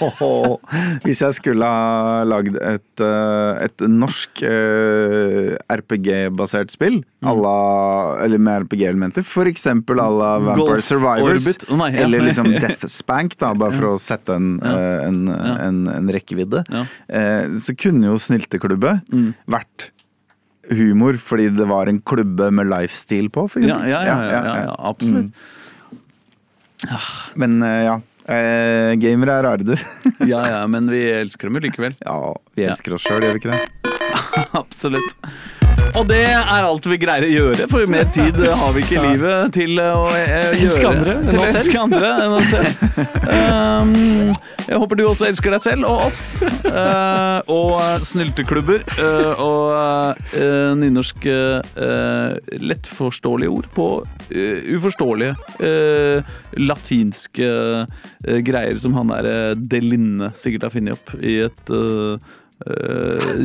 Hvis 1.06 1.24
jeg 1.24 1.38
skulle 1.38 1.66
ha 1.66 2.24
lagd 2.28 2.56
et, 2.60 3.04
et 3.04 3.86
norsk 3.88 4.42
RPG-basert 5.70 6.72
spill, 6.72 7.00
à 7.24 7.34
la, 7.36 7.56
eller 8.24 8.40
med 8.40 8.66
RPG-elementer, 8.66 9.24
eksempel 9.50 10.00
à 10.00 10.08
la 10.10 10.38
Vampire 10.38 10.66
Golf 10.66 10.84
Survivors, 10.84 11.46
Orbit. 11.46 11.64
Nei, 11.76 11.90
ja. 11.94 12.04
eller 12.04 12.24
liksom 12.28 12.49
Death 12.58 12.86
Spank, 12.90 13.36
da, 13.38 13.52
bare 13.54 13.72
for 13.76 13.86
å 13.92 13.94
sette 14.00 14.34
en, 14.34 14.48
eh, 14.64 15.06
en, 15.06 15.20
en, 15.30 15.80
en 15.94 16.08
rekkevidde, 16.14 16.64
eh, 17.08 17.46
så 17.62 17.76
kunne 17.78 18.10
jo 18.10 18.18
Snylteklubbe 18.18 18.96
Mm. 19.12 19.32
vært 19.46 19.90
humor 20.70 21.16
fordi 21.18 21.48
det 21.56 21.66
var 21.66 21.88
en 21.90 21.98
klubbe 22.00 22.50
med 22.54 22.68
lifestyle 22.70 23.28
på, 23.34 23.48
for 23.50 23.60
Ja, 23.60 23.78
eksempel. 23.78 23.90
ja, 23.90 24.02
ja, 24.06 24.18
ja, 24.22 24.42
ja, 24.44 24.54
ja 24.68 24.76
absolutt. 24.78 25.32
Men 27.36 27.62
eh, 27.62 27.82
ja. 27.88 27.98
Gamere 29.00 29.32
er 29.40 29.42
rare, 29.42 29.64
du. 29.66 29.74
Ja, 30.30 30.44
ja, 30.46 30.60
men 30.70 30.86
vi 30.92 31.00
elsker 31.10 31.48
dem 31.48 31.56
jo 31.58 31.64
likevel. 31.66 31.96
ja, 32.04 32.16
vi 32.54 32.66
elsker 32.68 32.94
oss 32.94 33.02
sjøl, 33.02 33.24
gjør 33.24 33.34
vi 33.34 33.40
ikke 33.42 33.54
det? 33.56 33.62
Absolutt. 34.62 35.16
Og 35.98 36.06
det 36.08 36.20
er 36.22 36.66
alt 36.66 36.86
vi 36.90 36.98
greier 37.00 37.26
å 37.26 37.30
gjøre, 37.30 37.66
for 37.70 37.90
mer 37.90 38.06
tid 38.14 38.38
har 38.38 38.74
vi 38.74 38.84
ikke 38.84 38.98
i 39.00 39.12
livet 39.14 39.54
til 39.56 39.80
å 39.82 40.06
eh, 40.14 40.54
gjøre 40.60 40.90
andre 40.90 41.16
til 41.26 41.40
å 41.40 41.46
elske 41.48 41.80
andre 41.80 42.12
enn 42.26 42.36
oss 42.38 42.54
selv. 42.54 42.76
Um, 43.30 43.92
jeg 44.66 44.78
håper 44.82 44.98
du 44.98 45.02
også 45.06 45.26
elsker 45.28 45.54
deg 45.54 45.62
selv 45.64 45.86
og 45.88 46.02
oss. 46.08 46.18
Uh, 46.66 47.38
og 47.50 47.76
uh, 47.78 48.02
snylteklubber. 48.06 48.82
Uh, 48.98 49.40
og 49.40 50.18
uh, 50.34 50.72
nynorske 50.78 51.36
uh, 51.62 52.34
lettforståelige 52.60 53.54
ord 53.54 53.70
på 53.76 53.86
uforståelige 54.30 55.34
latinske 56.60 57.48
greier 58.46 58.78
som 58.78 58.94
han 58.94 59.10
der 59.10 59.58
Delinne 59.58 60.30
sikkert 60.38 60.68
har 60.68 60.74
funnet 60.74 60.98
opp 60.98 61.14
i 61.18 61.40
et 61.46 61.72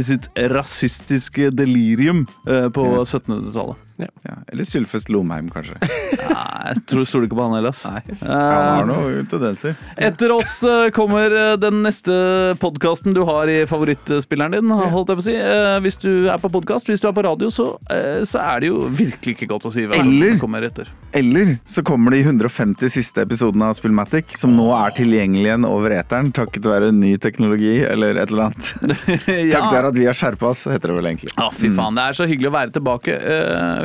sitt 0.03 0.29
rasistiske 0.51 1.49
delirium 1.55 2.25
uh, 2.49 2.67
på 2.69 2.87
1700-tallet. 3.03 3.84
Ja. 3.97 4.35
Eller 4.51 4.65
Sylfest 4.67 5.09
Lomheim, 5.13 5.47
kanskje. 5.53 5.77
Nei, 5.85 6.73
jeg 6.73 6.81
tror 6.89 7.05
stoler 7.07 7.29
ikke 7.29 7.37
på 7.39 7.45
han 7.47 7.55
heller. 7.57 7.75
Nei. 7.87 8.01
Han 8.25 8.65
har 8.75 8.89
noen 8.89 9.29
tendenser. 9.31 9.75
etter 9.97 10.33
oss 10.35 10.57
eh, 10.67 10.89
kommer 10.95 11.31
eh, 11.31 11.53
den 11.61 11.79
neste 11.85 12.15
podkasten 12.61 13.15
du 13.15 13.21
har 13.27 13.47
i 13.51 13.61
favorittspilleren 13.69 14.57
din. 14.57 14.73
holdt 14.75 15.13
jeg 15.13 15.19
på 15.21 15.23
å 15.23 15.27
si. 15.29 15.35
Eh, 15.39 15.77
Hvis 15.85 15.99
du 16.03 16.09
er 16.31 16.41
på 16.43 16.51
podkast, 16.51 16.89
hvis 16.91 17.03
du 17.03 17.07
er 17.09 17.15
på 17.15 17.23
radio, 17.25 17.49
så, 17.53 17.69
så 18.27 18.41
er 18.43 18.63
det 18.65 18.71
jo 18.73 18.83
virkelig 18.91 19.37
ikke 19.37 19.49
godt 19.53 19.69
å 19.69 19.73
si 19.75 19.85
hva 19.87 19.99
som 20.01 20.11
Eller- 20.11 20.39
kommer 20.41 20.65
etter. 20.67 20.91
Eller 21.15 21.53
så 21.63 21.79
kommer 21.87 22.11
de 22.11 22.19
150 22.25 22.89
siste 22.91 23.23
episodene 23.23 23.69
av 23.71 23.77
Spillmatic, 23.77 24.33
som 24.35 24.51
nå 24.57 24.65
er 24.75 24.91
tilgjengelig 24.97 25.47
igjen 25.47 25.67
over 25.69 25.93
eteren 25.95 26.33
takket 26.35 26.65
være 26.67 26.89
ny 26.91 27.13
teknologi 27.23 27.77
eller 27.87 28.19
et 28.19 28.33
eller 28.33 28.49
annet. 28.49 28.71
Takket 29.55 29.71
være 29.71 29.91
at 29.93 29.95
vi 29.99 30.07
har 30.09 30.17
skjerpa 30.17 30.49
oss, 30.51 30.65
heter 30.67 30.91
det 30.91 30.97
vel 30.97 31.07
egentlig. 31.13 31.31
Ja, 31.37 31.47
fy 31.55 31.69
faen. 31.71 31.95
Det 31.95 32.03
er 32.09 32.17
så 32.19 32.27
hyggelig 32.27 32.49
å 32.51 32.55
være 32.57 32.75
tilbake. 32.75 33.15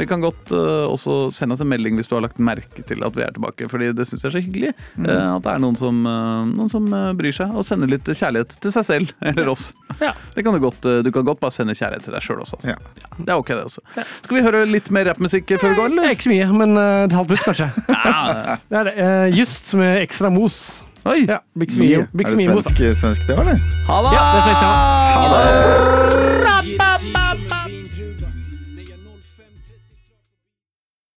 Vi 0.01 0.09
kan 0.09 0.22
godt 0.24 0.53
eh, 0.55 0.86
også 0.88 1.28
sende 1.34 1.57
oss 1.57 1.62
en 1.64 1.70
melding 1.70 1.98
hvis 1.98 2.09
du 2.11 2.16
har 2.16 2.24
lagt 2.24 2.40
merke 2.42 2.84
til 2.86 3.05
at 3.05 3.16
vi 3.16 3.24
er 3.26 3.34
tilbake. 3.36 3.68
Fordi 3.70 3.90
det 3.96 4.07
syns 4.09 4.24
vi 4.24 4.30
er 4.30 4.34
så 4.36 4.42
hyggelig 4.42 4.72
eh, 4.72 5.07
at 5.07 5.44
det 5.44 5.53
er 5.53 5.62
noen 5.62 5.78
som, 5.78 6.01
eh, 6.09 6.51
noen 6.55 6.72
som 6.72 6.88
bryr 7.18 7.36
seg 7.36 7.55
og 7.55 7.66
sender 7.68 7.90
litt 7.92 8.09
kjærlighet 8.09 8.57
til 8.62 8.74
seg 8.74 8.88
selv 8.88 9.14
eller 9.32 9.53
oss. 9.53 9.70
Ja. 10.01 10.14
Det 10.34 10.44
kan 10.46 10.57
du, 10.57 10.62
godt, 10.62 10.82
du 11.05 11.11
kan 11.14 11.26
godt 11.28 11.42
bare 11.42 11.55
sende 11.55 11.76
kjærlighet 11.76 12.09
til 12.09 12.16
deg 12.16 12.24
sjøl 12.24 12.42
også. 12.44 12.61
Altså. 12.61 12.74
Ja. 12.74 12.78
Ja, 13.01 13.11
det 13.18 13.34
er 13.34 13.40
ok, 13.40 13.55
det 13.55 13.64
også. 13.68 13.84
Skal 14.24 14.38
vi 14.38 14.44
høre 14.44 14.66
litt 14.68 14.90
mer 14.94 15.11
rappmusikk 15.11 15.57
før 15.57 15.74
vi 15.74 15.80
går, 15.80 15.90
eller? 15.92 16.14
Ikke 16.14 16.28
så 16.28 16.32
mye, 16.32 16.51
men 16.62 16.76
uh, 16.78 17.07
et 17.07 17.16
halvt 17.16 17.34
minutt, 17.34 17.48
kanskje. 17.48 17.70
Ja. 18.11 18.57
Det 18.70 18.78
er 18.78 18.88
det. 18.88 19.09
just 19.36 19.68
med 19.78 20.01
ekstra 20.01 20.30
mos. 20.32 20.80
Oi! 21.09 21.24
Ja, 21.28 21.40
Bix 21.59 21.78
Mio. 21.80 22.07
Bix 22.12 22.32
Er 22.32 22.36
det 22.36 22.44
svensk, 22.44 22.82
svensk 23.01 23.28
det, 23.28 23.38
eller? 23.40 23.61
Ha 23.88 24.01
det! 24.05 24.16
Ja, 24.16 24.24
det 24.32 24.40
er 24.40 24.48
svensk, 24.48 24.64
ja. 24.64 24.72
Ha 25.16 25.28
det! 25.36 26.59